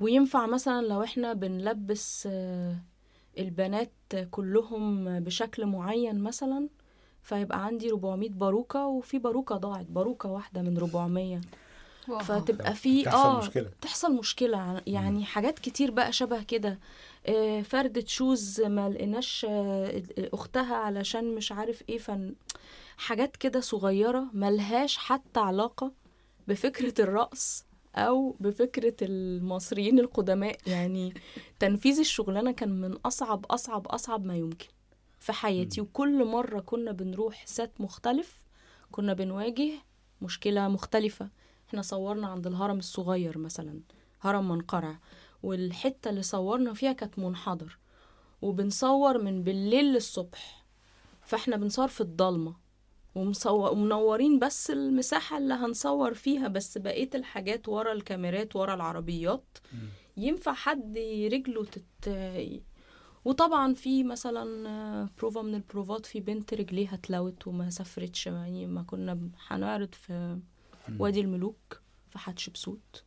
وينفع 0.00 0.46
مثلا 0.46 0.86
لو 0.86 1.02
إحنا 1.02 1.32
بنلبس 1.32 2.28
آه، 2.30 2.76
البنات 3.38 3.92
كلهم 4.30 5.20
بشكل 5.20 5.66
معين 5.66 6.18
مثلا 6.22 6.68
فيبقى 7.22 7.64
عندي 7.64 7.90
400 7.90 8.30
باروكة 8.30 8.86
وفي 8.86 9.18
باروكة 9.18 9.56
ضاعت 9.56 9.86
باروكة 9.86 10.28
واحدة 10.28 10.62
من 10.62 10.76
400 10.78 11.40
فتبقى 12.20 12.74
في 12.74 13.02
بتحصل 13.02 13.18
آه 13.28 13.38
مشكلة. 13.38 13.70
تحصل 13.80 14.14
مشكلة. 14.16 14.82
يعني 14.86 15.24
حاجات 15.24 15.58
كتير 15.58 15.90
بقى 15.90 16.12
شبه 16.12 16.42
كده. 16.42 16.78
آه، 17.26 17.62
فردة 17.62 18.04
شوز 18.06 18.60
ما 18.60 18.88
لقيناش 18.88 19.46
آه، 19.48 20.02
أختها 20.18 20.76
علشان 20.76 21.34
مش 21.34 21.52
عارف 21.52 21.82
إيه 21.88 21.98
فن 21.98 22.34
حاجات 22.96 23.36
كده 23.36 23.60
صغيرة 23.60 24.26
ملهاش 24.32 24.96
حتى 24.96 25.40
علاقة 25.40 25.92
بفكرة 26.48 27.02
الرقص 27.02 27.64
أو 27.96 28.36
بفكرة 28.40 28.96
المصريين 29.02 29.98
القدماء. 29.98 30.56
يعني 30.66 31.14
تنفيذ 31.58 31.98
الشغلانة 31.98 32.52
كان 32.52 32.80
من 32.80 32.92
أصعب 32.92 33.46
أصعب 33.46 33.86
أصعب 33.86 34.24
ما 34.24 34.36
يمكن 34.36 34.66
في 35.20 35.32
حياتي. 35.32 35.80
وكل 35.80 36.24
مرة 36.24 36.60
كنا 36.60 36.92
بنروح 36.92 37.46
سات 37.46 37.80
مختلف 37.80 38.44
كنا 38.90 39.12
بنواجه 39.12 39.70
مشكلة 40.22 40.68
مختلفة. 40.68 41.28
إحنا 41.68 41.82
صورنا 41.82 42.26
عند 42.26 42.46
الهرم 42.46 42.78
الصغير 42.78 43.38
مثلا 43.38 43.80
هرم 44.20 44.48
منقرع. 44.48 44.98
والحتة 45.42 46.10
اللي 46.10 46.22
صورنا 46.22 46.74
فيها 46.74 46.92
كانت 46.92 47.18
منحدر. 47.18 47.78
وبنصور 48.42 49.22
من 49.22 49.42
بالليل 49.42 49.84
للصبح. 49.84 50.64
فاحنا 51.22 51.56
بنصور 51.56 51.88
في 51.88 52.00
الضلمة. 52.00 52.63
ومصور 53.14 53.72
ومنورين 53.72 54.38
بس 54.38 54.70
المساحة 54.70 55.38
اللي 55.38 55.54
هنصور 55.54 56.14
فيها 56.14 56.48
بس 56.48 56.78
بقية 56.78 57.10
الحاجات 57.14 57.68
ورا 57.68 57.92
الكاميرات 57.92 58.56
ورا 58.56 58.74
العربيات. 58.74 59.58
ينفع 60.16 60.52
حد 60.52 60.98
رجله 61.32 61.64
تت 61.64 61.84
وطبعا 63.24 63.74
في 63.74 64.04
مثلا 64.04 65.08
بروفا 65.18 65.42
من 65.42 65.54
البروفات 65.54 66.06
في 66.06 66.20
بنت 66.20 66.54
رجليها 66.54 66.94
اتلوت 66.94 67.46
وما 67.46 67.70
سافرتش 67.70 68.26
يعني 68.26 68.66
ما 68.66 68.82
كنا 68.82 69.18
هنعرض 69.48 69.94
في 69.94 70.38
وادي 70.98 71.20
الملوك 71.20 71.80
في 72.10 72.18
حتشبسوت 72.18 73.04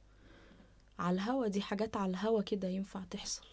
على 1.00 1.16
الهوا 1.16 1.48
دي 1.48 1.62
حاجات 1.62 1.98
على 1.98 2.10
الهوا 2.10 2.42
كده 2.42 2.68
ينفع 2.68 3.04
تحصل. 3.12 3.46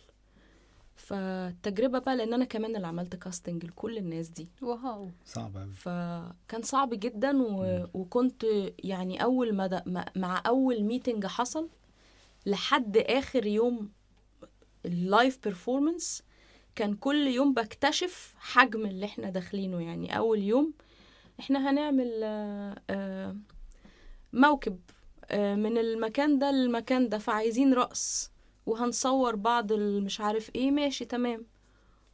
فالتجربة 0.97 1.99
بقى 1.99 2.17
لأن 2.17 2.35
أنا 2.35 2.45
كمان 2.45 2.77
اللي 2.77 2.87
عملت 2.87 3.17
casting 3.17 3.65
لكل 3.65 3.99
الناس 3.99 4.29
دي. 4.29 4.49
wow. 4.63 5.11
صعب 5.25 5.57
قوي 5.57 5.73
فكان 5.73 6.63
صعب 6.63 6.91
جدا 6.95 7.43
و... 7.43 7.87
وكنت 7.95 8.45
يعني 8.79 9.23
أول 9.23 9.55
ما, 9.55 9.67
د... 9.67 9.83
ما 9.87 10.05
مع 10.17 10.43
أول 10.47 10.83
meeting 10.83 11.27
حصل 11.27 11.69
لحد 12.47 12.97
آخر 12.97 13.47
يوم 13.47 13.91
ال 14.87 14.97
live 14.97 15.39
performance 15.45 16.23
كان 16.75 16.95
كل 16.95 17.27
يوم 17.27 17.55
بكتشف 17.55 18.35
حجم 18.39 18.87
اللي 18.87 19.07
إحنا 19.07 19.31
داخلينه. 19.31 19.83
يعني 19.83 20.17
أول 20.17 20.43
يوم 20.43 20.73
إحنا 21.41 21.71
هنعمل 21.71 22.21
آه، 22.25 22.83
آه، 22.91 23.37
موكب 24.33 24.79
آه، 25.31 25.55
من 25.55 25.79
المكان 25.79 26.39
ده 26.39 26.51
للمكان 26.51 27.09
ده 27.09 27.19
فعايزين 27.19 27.75
رقص. 27.75 28.31
وهنصور 28.67 29.37
بعض 29.37 29.73
مش 29.73 30.21
عارف 30.21 30.51
إيه 30.55 30.71
ماشي 30.71 31.05
تمام. 31.05 31.47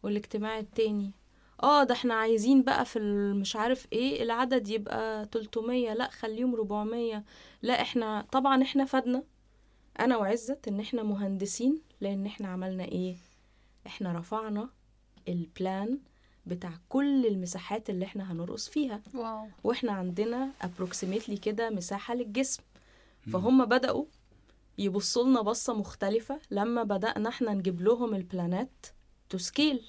والاجتماع 0.03 0.59
التاني. 0.59 1.11
آه 1.63 1.85
ده 1.85 1.95
إحنا 1.95 2.15
عايزين 2.15 2.63
بقى 2.63 2.85
في 2.85 2.99
مش 3.35 3.57
عارف 3.57 3.87
إيه 3.93 4.23
العدد 4.23 4.69
يبقى 4.69 5.25
300 5.33 5.93
لأ 5.95 6.11
خليهم 6.11 6.55
400 6.55 7.25
لأ 7.63 7.81
إحنا 7.83 8.27
طبعا 8.33 8.63
إحنا 8.63 8.85
فدنا 8.85 9.23
أنا 10.01 10.17
وعزت 10.17 10.69
إن 10.69 10.81
إحنا 10.81 11.03
مهندسين 11.03 11.81
لأن 12.01 12.27
إحنا 12.27 12.49
عملنا 12.49 12.85
إيه؟ 12.85 13.17
إحنا 13.87 14.13
رفعنا 14.19 14.69
ال 15.29 15.43
plan 15.43 15.99
بتاع 16.47 16.73
كل 16.89 17.27
المساحات 17.27 17.91
اللي 17.91 18.05
إحنا 18.05 18.33
هنرقص 18.33 18.69
فيها. 18.69 19.01
wow. 19.15 19.47
وإحنا 19.65 19.93
عندنا 19.93 20.51
approximately 20.65 21.39
كده 21.43 21.71
مساحة 21.71 22.15
للجسم. 22.15 22.63
فهم 23.33 23.65
بدأوا 23.65 24.05
يبصوا 24.79 25.25
لنا 25.25 25.41
بصة 25.43 25.75
مختلفة 25.75 26.41
لما 26.51 26.83
بدأنا 26.83 27.29
إحنا 27.29 27.55
نجيب 27.55 27.81
لهم 27.81 28.15
البلانات 28.15 28.87
to 29.29 29.39
scale 29.39 29.85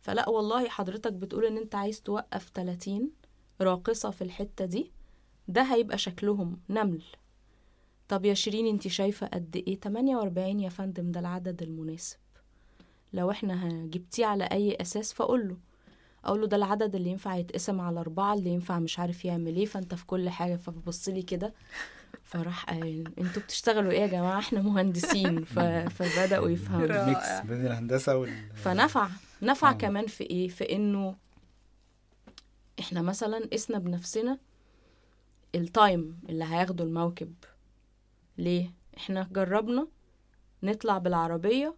فلا 0.00 0.28
والله 0.28 0.68
حضرتك 0.68 1.12
بتقول 1.12 1.44
ان 1.44 1.56
انت 1.56 1.74
عايز 1.74 2.02
توقف 2.02 2.50
30 2.54 3.10
راقصة 3.60 4.10
في 4.10 4.22
الحتة 4.22 4.64
دي 4.64 4.92
ده 5.48 5.62
هيبقى 5.62 5.98
شكلهم 5.98 6.60
نمل. 6.68 7.02
طب 8.08 8.24
يا 8.24 8.34
شيرين 8.34 8.66
انت 8.66 8.88
شايفة 8.88 9.26
قد 9.26 9.56
إيه؟ 9.56 9.80
48 9.80 10.60
يا 10.60 10.68
فندم 10.68 11.10
ده 11.12 11.20
العدد 11.20 11.62
المناسب. 11.62 12.16
لو 13.12 13.30
إحنا 13.30 13.86
جبتيه 13.86 14.26
على 14.26 14.44
أي 14.44 14.74
أساس 14.80 15.12
فاقول 15.12 15.48
له 15.48 15.56
أقول 16.26 16.40
له 16.40 16.46
ده 16.46 16.56
العدد 16.56 16.94
اللي 16.94 17.10
ينفع 17.10 17.36
يتقسم 17.36 17.80
على 17.80 18.00
أربعة 18.00 18.34
اللي 18.34 18.50
ينفع 18.50 18.78
مش 18.78 18.98
عارف 18.98 19.24
يعمل 19.24 19.56
إيه 19.56 19.66
فأنت 19.66 19.94
في 19.94 20.06
كل 20.06 20.28
حاجة 20.28 20.56
فببص 20.56 21.08
لي 21.08 21.22
كده. 21.22 21.54
فراح 22.24 22.64
قايل 22.64 23.12
أنتوا 23.18 23.42
بتشتغلوا 23.42 23.90
إيه 23.92 24.00
يا 24.00 24.06
جماعة؟ 24.06 24.38
إحنا 24.38 24.62
مهندسين. 24.62 25.44
ف... 25.44 25.58
فبدأوا 25.96 26.48
يفهموا. 26.48 26.86
رائع. 26.86 27.06
mix 27.06 27.46
بين 27.48 27.66
الهندسة 27.66 28.16
وال. 28.16 28.30
فنفع 28.54 29.08
نفع 29.42 29.70
آه. 29.70 29.72
كمان 29.72 30.06
في 30.06 30.24
إيه؟ 30.24 30.48
في 30.48 30.72
إنه 30.72 31.16
إحنا 32.80 33.02
مثلا 33.02 33.48
قسنا 33.52 33.78
بنفسنا 33.78 34.38
ال 35.54 35.67
time 35.67 36.20
اللي 36.28 36.44
هياخده 36.44 36.84
الموكب. 36.84 37.34
ليه؟ 38.38 38.72
إحنا 38.96 39.28
جربنا 39.32 39.88
نطلع 40.62 40.98
بالعربية 40.98 41.74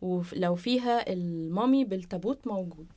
ولو 0.00 0.54
فيها 0.54 1.12
المامي 1.12 1.84
بالتابوت 1.84 2.46
موجود. 2.46 2.92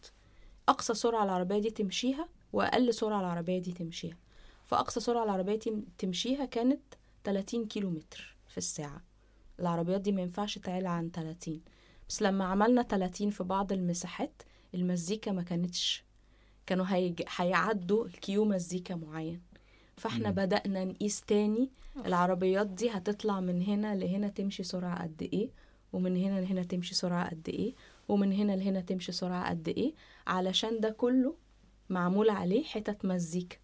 أقصى 0.70 0.94
سرعة 0.94 1.24
العربية 1.24 1.60
دي 1.60 1.70
تمشيها 1.70 2.28
وأقل 2.54 2.94
سرعة 2.94 3.20
العربية 3.20 3.60
دي 3.60 3.72
تمشيها. 3.72 4.18
فأقصى 4.66 5.00
سرعة 5.00 5.24
العربية 5.24 5.56
تم- 5.60 5.84
تمشيها 5.98 6.46
كانت 6.46 6.80
30 7.24 7.66
كيلو 7.66 7.90
متر 7.90 8.36
في 8.48 8.58
الساعة. 8.58 9.02
العربيات 9.60 10.02
دي 10.02 10.12
ما 10.12 10.22
ينفعش 10.22 10.58
تعلى 10.58 10.90
عن 10.90 11.12
30 11.12 11.62
بس 12.10 12.22
لما 12.22 12.46
عملنا 12.46 12.82
30 12.84 13.30
في 13.30 13.44
بعض 13.44 13.72
المساحات 13.72 14.42
المزيكا 14.76 15.32
ما 15.32 15.44
كانتش 15.44 16.04
كانوا 16.66 16.86
هيج... 16.90 17.22
هيعدوا 17.36 18.06
الكيو 18.06 18.46
مزيكا 18.46 18.96
معين. 18.96 19.42
فاحنا 19.98 20.30
مم. 20.30 20.36
بدأنا 20.36 20.86
نقيس 20.86 21.22
تاني. 21.22 21.70
العربيات 22.06 22.68
دي 22.68 22.90
هتطلع 22.90 23.40
من 23.40 23.62
هنا 23.62 23.96
لهنا 23.96 24.28
تمشي 24.28 24.64
سرعة 24.64 25.04
قد 25.04 25.22
إيه 25.34 25.50
ومن 25.94 26.18
هنا 26.18 26.40
لهنا 26.42 26.64
تمشي 26.64 26.96
سرعة 26.96 27.30
قد 27.30 27.50
إيه. 27.50 27.74
ومن 28.10 28.34
هنا 28.34 28.52
لهنا 28.56 28.82
تمشي 28.82 29.12
سرعة 29.12 29.50
قد 29.50 29.68
إيه 29.68 29.94
علشان 30.28 30.80
ده 30.80 30.90
كله 30.90 31.36
معمول 31.90 32.30
عليه 32.30 32.64
حتت 32.64 33.06
مزيكا. 33.06 33.58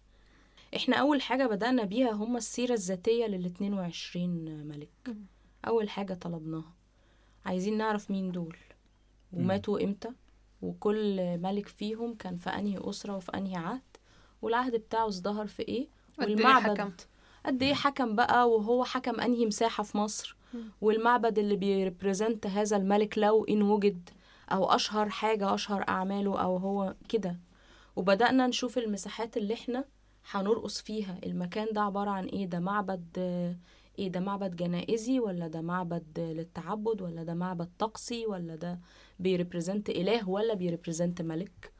إحنا 0.76 0.96
أول 0.96 1.22
حاجة 1.22 1.46
بدأنا 1.46 1.84
بيها 1.84 2.10
هم 2.12 2.36
السيرة 2.36 2.72
الذاتية 2.72 3.26
لل 3.26 3.46
22 3.46 4.66
ملك. 4.68 4.88
أول 5.66 5.88
حاجة 5.90 6.14
طلبناها. 6.14 6.72
عايزين 7.46 7.76
نعرف 7.78 8.10
مين 8.10 8.32
دول 8.32 8.56
وماتوا 9.32 9.84
إمتى 9.84 10.08
وكل 10.62 11.38
ملك 11.38 11.68
فيهم 11.68 12.14
كان 12.14 12.36
في 12.36 12.50
أنهي 12.50 12.78
أسرة 12.80 13.16
وفي 13.16 13.32
أنهي 13.34 13.56
عهد 13.56 13.80
والعهد 14.42 14.76
بتاعه 14.76 15.08
ازدهر 15.08 15.46
في 15.46 15.62
إيه 15.62 15.88
قد 16.18 16.24
إيه 16.28 16.34
والمعبد. 16.36 16.78
حكم؟ 16.80 16.90
قد 17.46 17.62
إيه 17.62 17.74
حكم 17.74 18.14
بقى 18.16 18.50
وهو 18.50 18.84
حكم 18.84 19.20
أنهي 19.20 19.46
مساحة 19.46 19.82
في 19.82 19.98
مصر. 19.98 20.36
والمعبد 20.80 21.38
اللي 21.38 21.56
بي 21.56 21.72
represent 21.72 22.46
هذا 22.46 22.76
الملك 22.76 23.18
لو 23.18 23.44
إن 23.44 23.62
وجد. 23.62 24.10
أو 24.52 24.64
أشهر 24.70 25.08
حاجة 25.08 25.54
أشهر 25.54 25.84
أعماله 25.88 26.40
أو 26.40 26.56
هو 26.56 26.94
كده. 27.08 27.36
وبدأنا 27.96 28.46
نشوف 28.46 28.78
المساحات 28.78 29.36
اللي 29.36 29.54
إحنا 29.54 29.84
هنرقص 30.30 30.80
فيها. 30.82 31.18
المكان 31.26 31.66
ده 31.72 31.80
عبارة 31.80 32.10
عن 32.10 32.26
إيه؟ 32.26 32.46
ده 32.46 32.58
معبد 32.60 33.16
إيه 33.98 34.08
ده؟ 34.08 34.20
معبد 34.20 34.56
جنائزي 34.56 35.20
ولا 35.20 35.48
ده 35.48 35.60
معبد 35.60 36.20
للتعبد 36.20 37.02
ولا 37.02 37.22
ده 37.22 37.34
معبد 37.34 37.68
طقسي 37.78 38.26
ولا 38.26 38.56
ده 38.56 38.80
بي 39.20 39.33
represent 39.33 39.90
إله 39.90 40.28
ولا 40.28 40.54
بي 40.54 40.66
represent 40.66 41.22
ملك؟ 41.22 41.72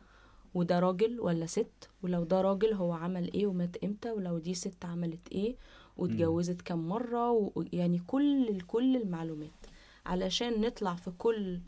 وده 0.55 0.79
راجل 0.81 1.21
ولا 1.21 1.47
ست؟ 1.47 1.91
ولو 2.03 2.25
ده 2.25 2.41
راجل 2.41 2.73
هو 2.75 2.93
عمل 2.93 3.33
إيه 3.33 3.47
ومات 3.47 3.77
إمتى؟ 3.85 4.11
ولو 4.11 4.39
دي 4.39 4.55
ست 4.55 4.85
عملت 4.85 5.29
إيه؟ 5.33 5.57
واتجوزت 5.97 6.63
كم 6.63 6.79
مرة؟ 6.79 7.31
و- 7.31 7.65
يعني 7.73 7.99
كل 8.07 8.61
كل 8.61 8.97
المعلومات. 8.97 9.67
علشان 10.07 10.61
نطلع 10.61 10.95
في 10.95 11.11
كل 11.11 11.61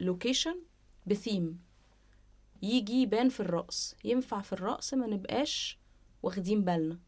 لوكيشن 0.00 0.56
بثيم 1.06 1.58
يجي 2.62 3.02
يبان 3.02 3.28
في 3.28 3.40
الرقص 3.40 3.94
ينفع 4.04 4.40
في 4.40 4.52
الرقص 4.52 4.94
ما 4.94 5.06
نبقاش 5.06 5.78
واخدين 6.22 6.64
بالنا 6.64 6.98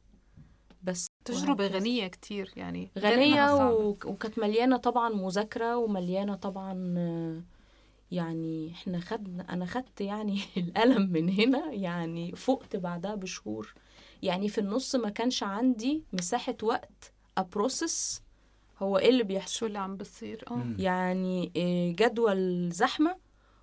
بس 0.83 1.07
تجربة 1.25 1.65
وهكذا. 1.65 1.79
غنية 1.79 2.07
كتير 2.07 2.53
يعني 2.57 2.91
غنية. 2.99 3.55
و... 3.55 3.89
وكانت 4.05 4.39
مليانة 4.39 4.77
طبعا 4.77 5.09
مذاكرة 5.09 5.77
ومليانة 5.77 6.35
طبعا 6.35 6.73
يعني 8.11 8.71
إحنا 8.73 9.01
خدنا 9.01 9.53
أنا 9.53 9.67
خدت 9.67 10.01
يعني 10.01 10.41
القلم 10.57 11.13
من 11.13 11.29
هنا 11.29 11.73
يعني 11.73 12.33
فقت 12.33 12.77
بعدها 12.77 13.15
بشهور 13.15 13.75
يعني 14.23 14.49
في 14.49 14.59
النص 14.59 14.95
ما 14.95 15.09
كانش 15.11 15.43
عندي 15.43 16.05
مساحة 16.13 16.57
وقت 16.63 17.13
أبروسس 17.39 18.23
هو 18.79 18.99
إيه 18.99 19.09
اللي 19.11 19.23
بيحصل؟ 19.23 19.55
شو 19.55 19.67
اللي 19.67 19.79
عم 19.79 19.97
بصير؟ 19.97 20.45
آه. 20.51 20.65
يعني 20.79 21.53
إيه، 21.57 21.97
جدول 21.97 22.71
زحمة 22.73 23.17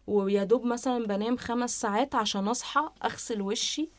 ويا 0.08 0.44
دوب 0.44 0.66
مثلا 0.66 1.06
بنام 1.08 1.38
خمس 1.38 1.82
ساعات 1.82 2.16
عشان 2.16 2.48
أصحى 2.48 2.90
أغسل 3.06 3.42
وشي 3.42 3.90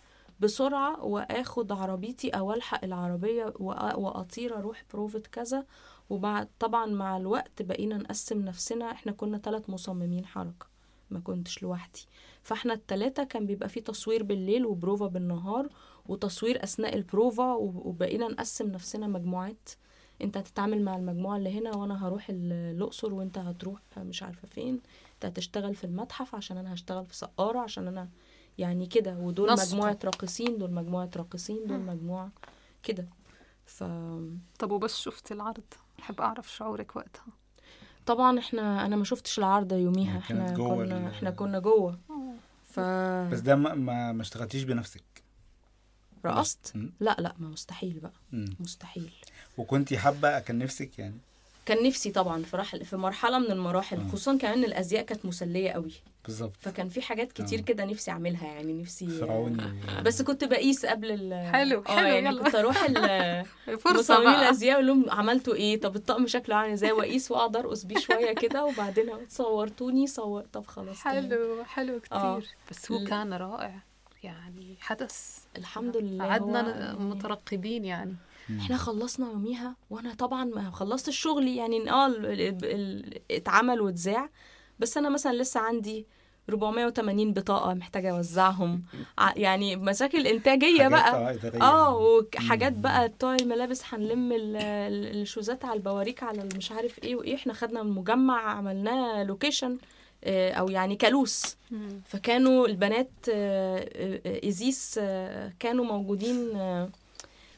بسرعة 0.40 1.04
وآخد 1.04 1.72
عربيتي 1.72 2.30
أو 2.30 2.52
ألحق 2.52 2.84
العربية 2.84 3.44
وأ- 3.46 3.94
وأطير 3.98 4.58
أروح 4.58 4.84
بروفة 4.92 5.18
كذا. 5.32 5.64
وبعد 6.10 6.48
طبعا 6.58 6.86
مع 6.86 7.16
الوقت 7.16 7.62
بقينا 7.62 7.96
نقسم 7.96 8.40
نفسنا. 8.44 8.90
إحنا 8.92 9.12
كنا 9.12 9.38
ثلاث 9.38 9.70
مصممين 9.70 10.26
حركة 10.26 10.66
ما 11.10 11.20
كنتش 11.20 11.62
لوحدي. 11.62 12.06
فإحنا 12.42 12.72
التلاتة 12.74 13.24
كان 13.24 13.46
بيبقى 13.46 13.68
فيه 13.68 13.80
تصوير 13.80 14.22
بالليل 14.22 14.66
وبروفا 14.66 15.06
بالنهار 15.06 15.68
وتصوير 16.06 16.64
أثناء 16.64 16.94
البروفا 16.96 17.52
وبقينا 17.54 18.28
نقسم 18.28 18.66
نفسنا 18.70 19.06
مجموعات. 19.06 19.68
انت 20.22 20.36
هتتعامل 20.36 20.82
مع 20.82 20.96
المجموعة 20.96 21.36
اللي 21.36 21.58
هنا 21.60 21.76
وأنا 21.76 22.06
هروح 22.06 22.28
ال- 22.30 22.52
الأقصر 22.52 23.14
وانت 23.14 23.38
هتروح 23.38 23.80
مش 23.96 24.22
عارفة 24.22 24.48
فين. 24.48 24.80
انت 25.14 25.24
هتشتغل 25.24 25.74
في 25.74 25.84
المتحف 25.84 26.34
عشان 26.34 26.56
أنا 26.56 26.74
هشتغل 26.74 27.06
في 27.06 27.16
سقارة 27.16 27.58
عشان 27.58 27.88
أنا 27.88 28.08
يعني 28.58 28.86
كده. 28.86 29.16
ودول 29.16 29.52
نسق. 29.52 29.74
مجموعة 29.74 29.98
راقصين 30.04 30.58
دول 30.58 30.70
مجموعة 30.72 31.10
راقصين 31.16 31.66
دول 31.66 31.80
مجموعة 31.80 32.30
كده. 32.82 33.06
فطبعا 33.66 34.38
طب 34.58 34.70
وبس 34.70 34.96
شفت 34.96 35.32
العرض؟ 35.32 35.64
بحب 35.98 36.20
أعرف 36.20 36.52
شعورك 36.56 36.96
وقتها. 36.96 37.26
إحنا 38.38 38.86
أنا 38.86 38.96
ما 38.96 39.04
شفتش 39.04 39.38
العرض 39.38 39.72
يوميها. 39.72 40.12
كانت 40.28 40.40
إحنا 40.40 40.54
جوه 40.54 40.84
كنا 40.86 41.08
إحنا 41.08 41.30
كنا 41.30 41.58
جوه. 41.58 41.98
ف 42.66 42.80
بس 43.30 43.40
ده 43.40 43.56
ما 43.56 43.74
ما, 43.74 44.12
ما 44.12 44.22
اشتغلتيش 44.22 44.62
بنفسك. 44.62 45.02
رقصت. 46.24 46.76
لا 47.00 47.16
لا 47.18 47.34
ما 47.38 47.48
مستحيل 47.48 47.98
بقى. 48.00 48.12
مم. 48.32 48.56
مستحيل. 48.60 49.12
وكنتي 49.58 49.98
حابة 49.98 50.38
كان 50.38 50.58
نفسك 50.58 50.98
يعني 50.98 51.14
كان 51.66 51.86
نفسي 51.86 52.10
طبعا 52.10 52.42
في 52.42 52.56
رحل 52.56 52.84
في 52.84 52.96
مرحلة 52.96 53.38
من 53.38 53.50
المراحل 53.50 53.96
آه. 54.00 54.08
خصوصا 54.08 54.36
كمان 54.38 54.64
الأزياء 54.64 55.04
كانت 55.04 55.26
مسلية 55.26 55.70
قوي 55.70 55.92
بالظبط 56.24 56.52
فكان 56.60 56.88
في 56.88 57.02
حاجات 57.02 57.32
كتير 57.32 57.58
آه. 57.58 57.62
كده 57.62 57.84
نفسي 57.84 58.10
أعملها 58.10 58.46
يعني 58.46 58.72
نفسي 58.82 59.06
فرعوني 59.08 59.62
بس 60.04 60.22
كنت 60.22 60.44
بقيس 60.44 60.86
قبل 60.86 61.10
ال 61.10 61.52
حلو، 61.52 61.80
آه 61.88 61.96
حلو، 61.96 62.06
يعني 62.06 62.26
يلا. 62.28 62.42
كنت 62.44 62.54
أروح 62.54 62.84
ال- 62.84 63.44
فرصة 63.84 63.98
مصممين 64.14 64.24
بقى 64.32 64.42
الأزياء 64.42 64.74
أقول 64.74 64.86
لهم 64.86 65.10
عملتوا 65.10 65.54
إيه 65.54 65.80
طب 65.80 65.96
الطقم 65.96 66.26
شكله 66.26 66.54
عامل 66.56 66.72
إزاي 66.72 66.92
وأقيس 66.92 67.30
واقعد 67.30 67.56
ارقص 67.56 67.84
بيه 67.84 67.98
شوية 67.98 68.32
كده 68.34 68.64
وبعدين 68.64 69.10
صورتوني 69.28 70.06
صور 70.06 70.42
طب 70.52 70.66
خلاص. 70.66 70.96
حلو 71.00 71.64
حلو 71.64 72.00
آه. 72.12 72.38
كتير 72.40 72.50
بس 72.70 72.92
هو 72.92 73.04
كان 73.04 73.32
رائع 73.32 73.74
يعني 74.22 74.76
حدث 74.80 75.38
الحمد 75.58 75.96
لله 75.96 76.24
قعدنا 76.24 76.92
هو- 76.92 76.98
مترقبين 76.98 77.84
يعني 77.84 78.14
إحنا 78.60 78.76
خلصنا 78.76 79.26
يوميها 79.30 79.76
وأنا 79.90 80.14
طبعا 80.14 80.44
ما 80.44 80.70
خلصت 80.70 81.08
الشغل 81.08 81.48
يعني 81.48 81.90
آه 81.90 82.12
اتعمل 83.30 83.80
واتذاع. 83.80 84.30
بس 84.78 84.96
أنا 84.96 85.08
مثلا 85.08 85.32
لسه 85.36 85.60
عندي 85.60 86.06
480 86.48 87.32
بطاقة 87.32 87.74
محتاجة 87.74 88.10
أوزعهم. 88.16 88.82
يعني 89.36 89.76
مشاكل 89.76 90.26
إنتاجية 90.26 90.78
حاجات 90.82 90.90
بقى. 90.90 91.62
آه 91.62 91.96
وحاجات. 91.96 92.72
بقى 92.72 93.08
بتوع 93.08 93.34
الملابس 93.34 93.82
هنلم 93.88 94.32
ال- 94.32 94.56
ال- 94.56 95.20
الشوزات 95.22 95.64
على 95.64 95.74
البواريك 95.76 96.22
على 96.22 96.48
مش 96.56 96.72
عارف 96.72 96.98
إيه 97.04 97.16
وإيه. 97.16 97.34
إحنا 97.34 97.52
خدنا 97.52 97.80
المجمع 97.80 98.40
عملناه 98.50 99.22
location 99.24 99.78
أو 100.26 100.68
يعني 100.68 100.96
كالوس 100.96 101.56
فكانوا 102.06 102.66
البنات 102.66 103.10
آه، 103.32 103.78
آه، 103.96 104.20
آه، 104.26 104.40
آه، 104.98 105.52
كانوا 105.60 105.84
موجودين 105.84 106.56
آه، 106.56 106.88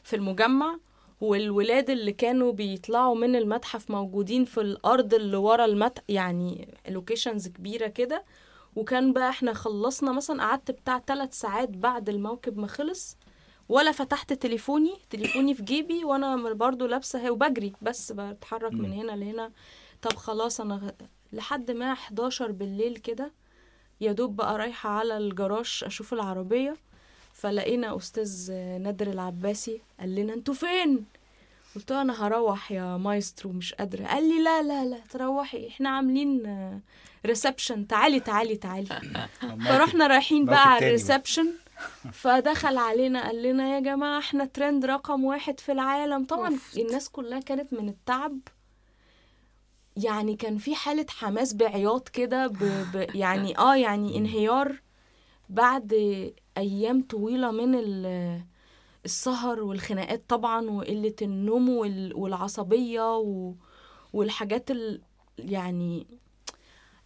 في 0.07 0.15
المجمع 0.15 0.77
والولاد 1.21 1.89
اللي 1.89 2.11
كانوا 2.11 2.51
بيطلعوا 2.51 3.15
من 3.15 3.35
المتحف 3.35 3.91
موجودين 3.91 4.45
في 4.45 4.61
الأرض 4.61 5.13
اللي 5.13 5.37
ورا 5.37 5.65
المتحف 5.65 6.03
يعني 6.09 6.77
locations 6.89 7.47
كبيرة 7.47 7.87
كده. 7.87 8.23
وكان 8.75 9.13
بقى 9.13 9.29
إحنا 9.29 9.53
خلصنا 9.53 10.11
مثلا 10.11 10.43
قعدت 10.43 10.71
بتاع 10.71 10.99
ثلاث 11.07 11.33
ساعات 11.39 11.69
بعد 11.69 12.09
الموكب 12.09 12.57
ما 12.57 12.67
خلص 12.67 13.17
ولا 13.69 13.91
فتحت 13.91 14.33
تليفوني 14.33 14.93
تليفوني 15.09 15.53
في 15.53 15.63
جيبي 15.63 16.05
وأنا 16.05 16.53
برضو 16.53 16.85
لابسة 16.85 17.21
هي 17.21 17.29
وبجري 17.29 17.73
بس 17.81 18.11
بتحرك 18.11 18.73
من 18.73 18.93
هنا 18.93 19.11
لهنا. 19.11 19.51
طب 20.01 20.15
خلاص 20.15 20.61
أنا 20.61 20.93
لحد 21.33 21.71
ما 21.71 21.93
11 21.93 22.51
بالليل 22.51 22.97
كده 22.97 23.33
يا 24.01 24.11
دوب 24.11 24.35
بقى 24.35 24.57
رايحة 24.57 24.89
على 24.89 25.17
الجراج 25.17 25.79
أشوف 25.83 26.13
العربية. 26.13 26.73
فلقينا 27.37 27.97
أستاذ 27.97 28.51
نادر 28.53 29.07
العباسي 29.07 29.81
قال 29.99 30.15
لنا 30.15 30.33
أنتوا 30.33 30.53
فين؟ 30.53 31.05
قلت 31.75 31.91
له 31.91 32.01
أنا 32.01 32.27
هروح 32.27 32.71
يا 32.71 32.97
مايسترو 32.97 33.51
مش 33.51 33.73
قادرة. 33.73 34.05
قال 34.05 34.29
لي 34.29 34.43
لا 34.43 34.61
لا 34.63 34.85
لا 34.85 34.99
تروحي 35.09 35.67
إحنا 35.67 35.89
عاملين 35.89 36.43
reception 37.25 37.87
تعالي 37.87 38.19
تعالي 38.19 38.55
تعالي. 38.55 38.87
فرحنا 39.65 40.07
رايحين 40.07 40.45
بقى 40.45 40.71
على. 40.71 40.85
ال 40.87 40.94
reception 40.94 41.53
فدخل 42.13 42.77
علينا 42.77 43.25
قال 43.25 43.43
لنا 43.43 43.75
يا 43.75 43.79
جماعة 43.79 44.19
إحنا 44.19 44.45
ترند 44.45 44.85
رقم 44.85 45.23
واحد 45.23 45.59
في 45.59 45.71
العالم. 45.71 46.25
طبعا. 46.25 46.57
الناس 46.77 47.09
كلها 47.09 47.39
كانت 47.39 47.73
من 47.73 47.89
التعب. 47.89 48.39
يعني 49.97 50.35
كان 50.35 50.57
في 50.57 50.75
حالة 50.75 51.05
حماس 51.09 51.53
بعياط 51.53 52.09
كده 52.09 52.47
ب... 52.47 52.57
ب... 52.93 53.15
يعني 53.15 53.57
آه 53.57 53.75
يعني 53.75 54.17
انهيار. 54.17 54.75
بعد 55.49 55.93
أيام 56.57 57.01
طويلة 57.03 57.51
من 57.51 57.75
ال... 57.75 58.05
السهر 59.05 59.63
والخناقات 59.63 60.23
طبعا 60.27 60.69
وقلة 60.69 61.15
النوم 61.21 61.69
وال... 61.69 62.15
والعصبية 62.15 63.17
و... 63.17 63.53
والحاجات 64.13 64.71
ال... 64.71 65.01
يعني 65.39 66.07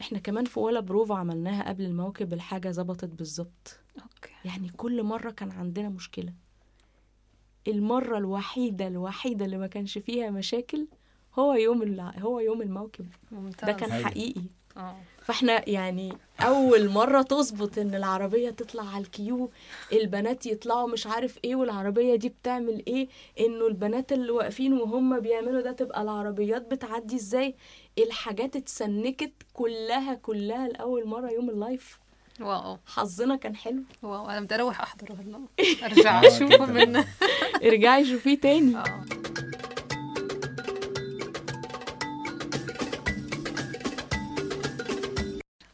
إحنا 0.01 0.19
كمان 0.19 0.45
في 0.45 0.59
ولا 0.59 0.79
بروفا 0.79 1.15
عملناها 1.15 1.69
قبل 1.69 1.85
الموكب 1.85 2.33
الحاجة 2.33 2.71
ظبطت 2.71 3.05
بالظبط. 3.05 3.79
يعني 4.45 4.69
كل 4.69 5.03
مرة 5.03 5.31
كان 5.31 5.51
عندنا 5.51 5.89
مشكلة. 5.89 6.33
المرة 7.67 8.17
الوحيدة 8.17 8.87
الوحيدة 8.87 9.45
اللي 9.45 9.57
ما 9.57 9.67
كانش 9.67 9.97
فيها 9.97 10.29
مشاكل 10.29 10.87
هو 11.39 11.53
يوم. 11.53 11.99
هو 11.99 12.39
يوم 12.39 12.61
الموكب. 12.61 13.07
ممتاز. 13.31 13.69
ده 13.69 13.73
كان. 13.73 14.03
حقيقي. 14.03 14.41
آه. 14.77 14.95
فاحنا 15.25 15.69
يعني 15.69 16.13
أول 16.39 16.89
مرة 16.89 17.21
تظبط 17.21 17.77
إن 17.77 17.95
العربية 17.95 18.49
تطلع 18.49 18.83
على 18.89 19.03
ال 19.03 19.15
cue 19.15 19.49
البنات 19.93 20.45
يطلعوا 20.45 20.87
مش 20.87 21.07
عارف 21.07 21.37
إيه 21.45 21.55
والعربية 21.55 22.15
دي 22.15 22.29
بتعمل 22.29 22.83
إيه 22.87 23.07
إنه 23.39 23.67
البنات 23.67 24.11
اللي 24.11 24.31
واقفين 24.31 24.73
وهم 24.73 25.19
بيعملوا 25.19 25.61
ده 25.61 25.71
تبقى 25.71 26.01
العربيات 26.01 26.71
بتعدي 26.71 27.15
إزاي؟ 27.15 27.55
الحاجات 27.97 28.55
اتسنكت 28.55 29.31
كلها 29.53 30.13
كلها 30.13 30.67
لأول 30.67 31.07
مرة 31.07 31.29
يوم 31.31 31.49
ال 31.49 31.58
live. 31.58 31.99
wow. 32.39 32.77
حظنا 32.85 33.35
كان 33.35 33.55
حلو. 33.55 33.83
wow 34.03 34.29
أنا 34.29 34.39
بدي 34.39 34.55
أروح 34.55 34.81
أحضره 34.81 35.13
هلا 35.13 35.39
أرجع 35.85 36.23
آه، 36.23 36.27
أشوفه. 36.27 36.65
من 36.65 37.03
ارجعي 37.63 38.05
شوفيه 38.05 38.39
تاني. 38.39 38.77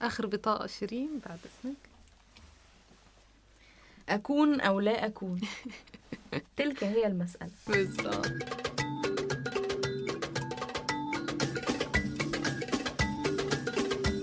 آخر 0.02 0.26
بطاقة 0.26 0.68
شيرين 0.68 1.20
بعد 1.26 1.40
اسمك 1.40 1.76
أكون 4.10 4.62
أو 4.62 4.80
لا 4.80 5.06
أكون. 5.06 5.42
تلك 6.58 6.84
هي 6.84 7.08
المسألة. 7.08 7.52
بالضبط 7.68 8.26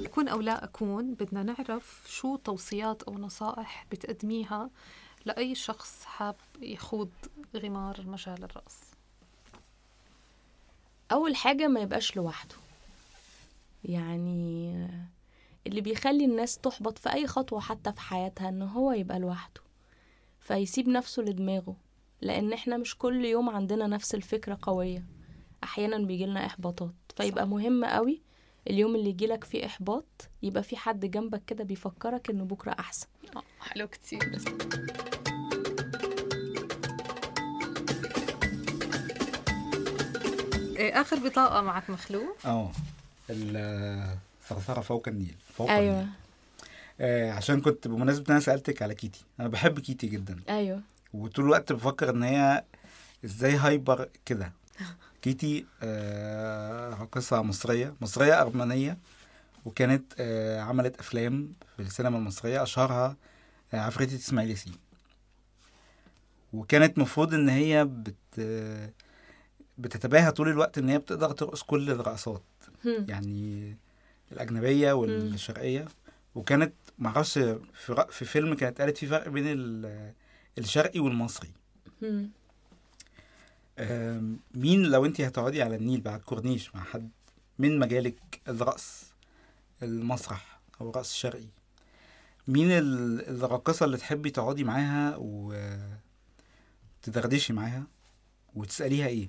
أكون 0.05 0.29
أو 0.29 0.41
لا 0.41 0.65
أكون 0.65 1.15
بدنا 1.15 1.43
نعرف 1.43 2.03
شو 2.09 2.37
توصيات 2.37 3.03
أو 3.03 3.19
نصائح 3.19 3.87
بتقدميها 3.91 4.71
لأي 5.25 5.55
شخص 5.55 6.05
حاب 6.05 6.37
يخوض 6.61 7.11
غمار 7.57 8.05
مجال 8.07 8.45
الرقص. 8.45 8.77
أول 11.13 11.37
حاجة 11.37 11.69
ما 11.69 11.81
يبقاش 11.81 12.17
لوحده. 12.17 12.55
يعني 13.85 14.89
اللي 15.67 15.81
بيخلي 15.81 16.25
الناس 16.25 16.59
تحبط 16.59 16.99
في 16.99 17.13
أي 17.13 17.27
خطوة 17.27 17.61
حتى 17.61 17.93
في 17.93 18.01
حياتها 18.01 18.49
إن 18.49 18.63
هو 18.63 18.93
يبقى 18.93 19.19
لوحده 19.19 19.61
فيسيب 20.41 20.89
نفسه 20.89 21.23
لدماغه 21.23 21.77
لأن 22.21 22.53
إحنا 22.53 22.77
مش 22.77 22.99
كل 22.99 23.25
يوم 23.25 23.51
عندنا 23.51 23.87
نفس 23.87 24.15
الفكرة 24.15 24.59
قوية. 24.63 25.05
أحيانا 25.65 25.99
بيجيلنا 25.99 26.47
إحباطات 26.47 26.95
فيبقى 27.17 27.49
مهم 27.49 27.85
قوي 27.85 28.23
اليوم 28.71 28.95
اللي 28.97 29.09
يجيلك 29.11 29.45
فيه 29.45 29.67
إحباط 29.67 30.29
يبقى 30.43 30.63
في 30.63 30.77
حد 30.77 31.07
جنبك 31.07 31.43
كده 31.47 31.65
بيفكرك 31.65 32.31
إنه 32.31 32.45
بكرة 32.45 32.77
أحسن. 32.79 33.07
آه 33.37 33.43
حلو 33.61 33.87
كتير. 33.89 34.21
إيه 40.77 41.01
آخر 41.01 41.17
بطاقة 41.29 41.61
معك 41.61 41.91
مخلوف. 41.91 42.47
آه 42.47 42.71
الثرثرة 44.45 44.81
فوق 44.81 45.09
النيل 45.09 45.35
فوق 45.57 45.71
أيوه. 45.71 46.01
النيل. 46.01 46.09
آه 47.01 47.33
عشان 47.33 47.61
كنت 47.61 47.89
بمناسبة 47.89 48.33
أنا 48.33 48.41
سألتك 48.41 48.83
على 48.83 48.95
كيتي 48.95 49.25
أنا 49.41 49.49
بحب 49.49 49.81
كيتي 49.81 50.07
جدا. 50.07 50.41
أيوه. 50.49 50.81
وطول 51.15 51.45
الوقت 51.45 51.73
بفكر 51.73 52.11
إن 52.11 52.23
هي 52.23 52.65
إزاي 53.25 53.57
hyper 53.57 54.09
كده. 54.27 54.53
كيتي 55.23 55.67
آه 55.83 56.91
راقصة 56.91 57.43
مصرية 57.43 57.95
مصرية 58.01 58.41
أرمنية 58.43 58.99
وكانت 59.65 60.13
آه 60.19 60.61
عملت 60.61 60.99
أفلام 60.99 61.53
في 61.77 61.83
السينما 61.83 62.19
المصرية 62.19 62.63
أشهرها 62.63 63.17
آه 63.75 63.81
عفريتة 63.81 64.15
إسماعيل 64.17 64.51
ياسين. 64.51 64.75
وكانت 66.53 66.99
مفروض 66.99 67.35
إن 67.35 67.49
هي 67.49 67.85
بت 67.85 68.41
بتتباهى 69.79 70.33
طول 70.33 70.49
الوقت 70.49 70.79
إن 70.79 70.89
هي 70.89 70.99
بتقدر 70.99 71.31
ترقص 71.33 71.63
كل 71.63 71.91
الرقصات. 71.91 72.43
يعني 72.85 73.77
الأجنبية 74.33 74.93
والشرقية. 74.93 75.85
وكانت 76.35 76.73
معرفش 76.99 77.33
في, 77.39 78.07
في 78.11 78.25
فيلم 78.25 78.55
كانت 78.55 78.81
قالت 78.81 78.97
في 78.99 79.07
فرق 79.07 79.29
بين 79.29 79.45
ال- 79.47 80.13
الشرقي 80.59 81.01
والمصري. 81.01 81.51
مين 84.55 84.83
لو 84.83 85.05
انت 85.07 85.21
هتقعدي 85.21 85.63
على 85.63 85.77
النيل 85.77 86.01
بعد 86.01 86.21
كورنيش 86.21 86.75
مع 86.75 86.83
حد 86.85 87.11
من 87.59 87.79
مجالك 87.79 88.41
الرقص 88.49 89.05
المسرح 89.83 90.61
أو 90.81 90.91
الرقص 90.91 91.11
الشرقي 91.11 91.47
مين 92.49 92.71
ال- 92.71 93.29
الراقصة 93.45 93.85
اللي 93.87 93.97
تحبي 93.97 94.31
تقعدي 94.31 94.65
معاها 94.65 95.17
وتدردشي 97.03 97.53
معاها 97.53 97.87
وتسأليها 98.55 99.07
إيه؟ 99.07 99.29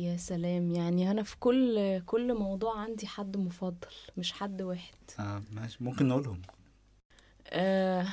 يا 0.00 0.16
سلام. 0.16 0.70
يعني 0.70 1.10
أنا 1.10 1.22
في 1.22 1.36
كل 1.38 2.00
كل 2.06 2.34
موضوع 2.34 2.78
عندي 2.80 3.06
حد 3.06 3.36
مفضل 3.36 3.88
مش 4.16 4.32
حد 4.32 4.62
واحد. 4.62 4.94
آه 5.18 5.42
ماشي. 5.52 5.84
ممكن 5.84 6.08
نقولهم. 6.08 6.42
آه 7.46 8.06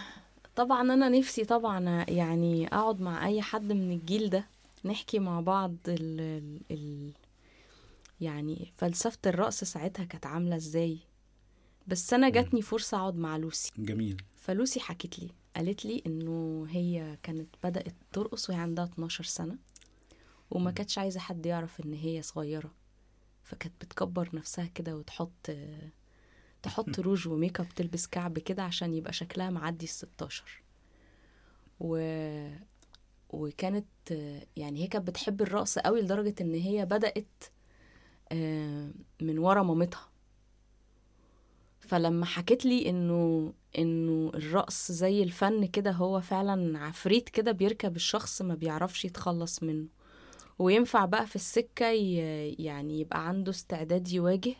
طبعا 0.55 0.81
أنا 0.81 1.09
نفسي 1.09 1.45
طبعا 1.45 2.05
يعني 2.09 2.67
أقعد 2.67 3.01
مع 3.01 3.27
أي 3.27 3.41
حد 3.41 3.71
من 3.71 3.91
الجيل 3.91 4.29
ده 4.29 4.47
نحكي 4.85 5.19
مع 5.19 5.41
بعض 5.41 5.75
ال 5.87 6.19
ال 6.21 6.59
ال 6.71 7.11
يعني 8.21 8.73
فلسفة 8.77 9.17
الرقص 9.25 9.63
ساعتها 9.63 10.05
كانت 10.05 10.25
عاملة 10.25 10.55
إزاي. 10.55 10.97
بس 11.87 12.13
أنا 12.13 12.29
جاتني 12.29 12.61
فرصة 12.61 12.97
أقعد 12.97 13.15
مع 13.15 13.37
لوسي. 13.37 13.71
جميل. 13.77 14.21
فلوسي 14.35 14.79
حكت 14.79 15.19
لي 15.19 15.29
قالت 15.55 15.85
لي 15.85 16.03
إنه 16.07 16.65
هي 16.69 17.17
كانت 17.23 17.47
بدأت 17.63 17.93
ترقص 18.13 18.49
وهي 18.49 18.59
عندها 18.59 18.85
12 18.85 19.23
سنة. 19.23 19.57
وما 20.51 20.71
كانتش 20.71 20.97
عايزة 20.97 21.19
حد 21.19 21.45
يعرف 21.45 21.79
إن 21.85 21.93
هي 21.93 22.21
صغيرة. 22.21 22.71
فكانت 23.43 23.73
بتكبر 23.85 24.29
نفسها 24.33 24.65
كده 24.65 24.95
وتحط 24.97 25.51
تحط 26.63 26.99
روج 26.99 27.27
وميك 27.27 27.59
اب 27.59 27.69
تلبس 27.69 28.07
كعب 28.07 28.39
كده 28.39 28.63
عشان 28.63 28.93
يبقى 28.93 29.13
شكلها 29.13 29.49
معدي 29.49 29.85
ال 29.85 29.89
16 29.89 30.63
و 31.79 31.97
وكانت 33.29 33.85
يعني 34.57 34.83
هي 34.83 34.87
كانت 34.87 35.07
بتحب 35.07 35.41
الرقص 35.41 35.79
قوي 35.79 36.01
لدرجة 36.01 36.35
إن 36.41 36.53
هي 36.53 36.85
بدأت 36.85 37.43
آه، 38.31 38.91
من 39.21 39.39
ورا 39.39 39.63
مامتها. 39.63 40.09
فلما 41.79 42.25
حكت 42.25 42.65
لي 42.65 42.89
إنه 42.89 43.53
إنه 43.77 44.31
الرقص 44.35 44.91
زي 44.91 45.23
الفن 45.23 45.65
كده 45.65 45.91
هو 45.91 46.21
فعلا 46.21 46.79
عفريت 46.79 47.29
كده 47.29 47.51
بيركب 47.51 47.95
الشخص 47.95 48.41
ما 48.41 48.55
بيعرفش 48.55 49.05
يتخلص 49.05 49.63
منه. 49.63 49.87
وينفع 50.59 51.05
بقى 51.05 51.27
في 51.27 51.35
السكة 51.35 51.89
ي- 51.91 52.53
يعني 52.59 52.99
يبقى 52.99 53.27
عنده 53.27 53.51
استعداد 53.51 54.11
يواجه 54.11 54.55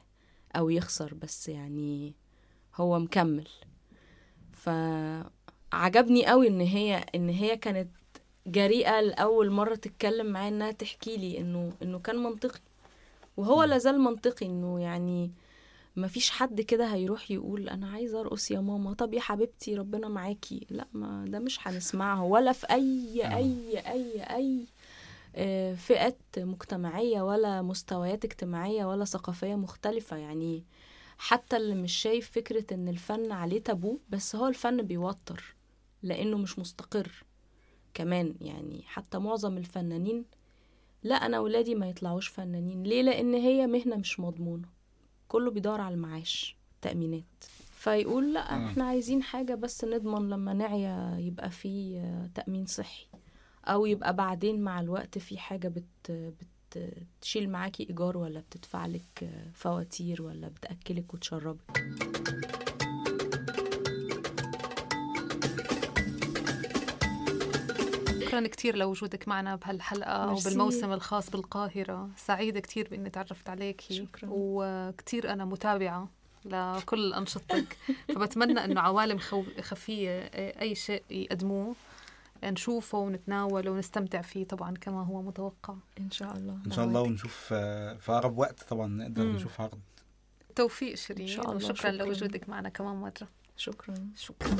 أو 0.55 0.69
يخسر 0.69 1.13
بس 1.13 1.49
يعني 1.49 2.13
هو 2.75 2.99
مكمل. 2.99 3.47
فعجبني 5.71 6.25
قوي 6.25 6.47
إن 6.47 6.61
هي 6.61 7.05
إن 7.15 7.29
هي 7.29 7.57
كانت 7.57 7.89
جريئة 8.47 9.01
لأول 9.01 9.51
مرة 9.51 9.75
تتكلم 9.75 10.25
معايا 10.25 10.47
إنها 10.49 10.71
تحكي 10.71 11.17
لي 11.17 11.37
إنه 11.39 11.73
إنه 11.83 11.99
كان 11.99 12.15
منطقي. 12.23 12.59
وهو 13.37 13.63
لازال 13.63 13.99
منطقي 13.99 14.45
إنه 14.45 14.81
يعني 14.81 15.31
ما 15.95 16.07
فيش 16.07 16.29
حد 16.29 16.61
كده 16.61 16.85
هيروح 16.93 17.31
يقول 17.31 17.69
أنا 17.69 17.89
عايزة 17.89 18.19
أرقص 18.19 18.51
يا 18.51 18.59
ماما 18.59 18.93
طب 18.93 19.13
يا 19.13 19.21
حبيبتي 19.21 19.75
ربنا 19.75 20.07
معاكي. 20.07 20.67
لأ 20.69 20.87
ما 20.93 21.25
ده 21.27 21.39
مش 21.39 21.67
هنسمعه 21.67 22.23
ولا 22.23 22.51
في 22.51 22.67
أي 22.71 23.21
آه. 23.25 23.35
أي 23.37 23.79
أي 23.79 24.23
أي 24.35 24.65
فئات 25.75 26.21
مجتمعية 26.37 27.21
ولا 27.21 27.61
مستويات 27.61 28.25
اجتماعية 28.25 28.85
ولا 28.85 29.05
ثقافية 29.05 29.55
مختلفة. 29.55 30.17
يعني 30.17 30.63
حتى 31.17 31.57
اللي 31.57 31.75
مش 31.75 31.93
شايف 31.93 32.31
فكرة 32.31 32.73
إن 32.73 32.87
الفن 32.87 33.31
عليه 33.31 33.59
تابو 33.63 33.99
بس 34.09 34.35
هو 34.35 34.47
الفن 34.47 34.81
بيوتر 34.81 35.55
لأنه 36.03 36.37
مش 36.37 36.59
مستقر 36.59 37.23
كمان. 37.93 38.35
يعني 38.41 38.83
حتى 38.85 39.17
معظم 39.19 39.57
الفنانين 39.57 40.25
لا 41.03 41.15
أنا 41.15 41.39
ولادي 41.39 41.75
ما 41.75 41.89
يطلعوش 41.89 42.27
فنانين. 42.27 42.83
ليه؟ 42.83 43.01
لأن 43.01 43.33
هي 43.33 43.67
مهنة 43.67 43.95
مش 43.95 44.19
مضمونة. 44.19 44.67
كله 45.27 45.51
بيدور 45.51 45.81
على 45.81 45.95
المعاش 45.95 46.57
تأمينات. 46.81 47.43
فيقول 47.71 48.33
لا. 48.33 48.39
إحنا 48.67 48.83
عايزين 48.83 49.23
حاجة 49.23 49.55
بس 49.55 49.83
نضمن 49.85 50.29
لما 50.29 50.53
نعيا 50.53 51.17
يبقى 51.19 51.51
في 51.51 51.97
آه، 51.99 52.29
تأمين 52.35 52.65
صحي. 52.65 53.07
أو 53.67 53.85
يبقى 53.85 54.15
بعدين 54.15 54.61
مع 54.61 54.79
الوقت 54.79 55.17
في 55.17 55.37
حاجة 55.37 55.67
بت 55.67 56.33
بتشيل 56.75 57.49
معاكي 57.49 57.87
إيجار 57.89 58.17
ولا 58.17 58.39
بتدفع 58.39 58.85
لك 58.85 59.29
فواتير 59.53 60.21
ولا 60.21 60.47
بتأكلك 60.47 61.13
وتشربك؟ 61.13 61.87
شكرا 68.37 68.47
كتير 68.47 68.75
لوجودك 68.75 69.27
معنا 69.27 69.55
بهالحلقة. 69.55 70.31
وبالموسم 70.33 70.93
الخاص 70.93 71.29
بالقاهرة. 71.29 72.09
سعيدة 72.17 72.59
كتير 72.59 72.87
بإني 72.91 73.09
تعرفت 73.09 73.49
عليكي 73.49 73.93
شكراً. 73.93 74.29
وكتير 74.31 75.33
أنا 75.33 75.45
متابعة 75.45 76.09
لكل 76.45 77.13
أنشطتك. 77.13 77.77
فبتمنى 78.15 78.65
إنه 78.65 78.81
عوالم 78.81 79.17
خو... 79.17 79.43
خفية 79.61 80.19
أي 80.35 80.75
شيء 80.75 81.03
يقدموه. 81.09 81.75
نشوفه 82.43 82.97
ونتناوله 82.97 83.71
ونستمتع 83.71 84.21
فيه 84.21 84.43
طبعا 84.45 84.73
كما 84.81 85.03
هو 85.05 85.21
متوقع 85.21 85.75
إن 85.99 86.11
شاء 86.11 86.37
الله 86.37 86.59
إن 86.65 86.71
شاء 86.71 86.85
الله 86.85 87.01
ونشوف 87.01 87.49
آه، 87.51 87.93
في 87.95 88.11
أقرب 88.11 88.37
وقت 88.37 88.63
طبعا 88.63 88.87
نقدر 88.87 89.23
مم. 89.23 89.35
نشوف 89.35 89.61
عرض 89.61 89.79
بالتوفيق 90.47 90.95
شيرين. 90.95 91.39
وشكرا 91.39 91.59
شكراً. 91.59 91.91
لوجودك 91.91 92.49
معنا 92.49 92.69
كمان 92.69 92.95
مرة 92.95 93.27
شكرا 93.57 93.95
شكرا 94.15 94.57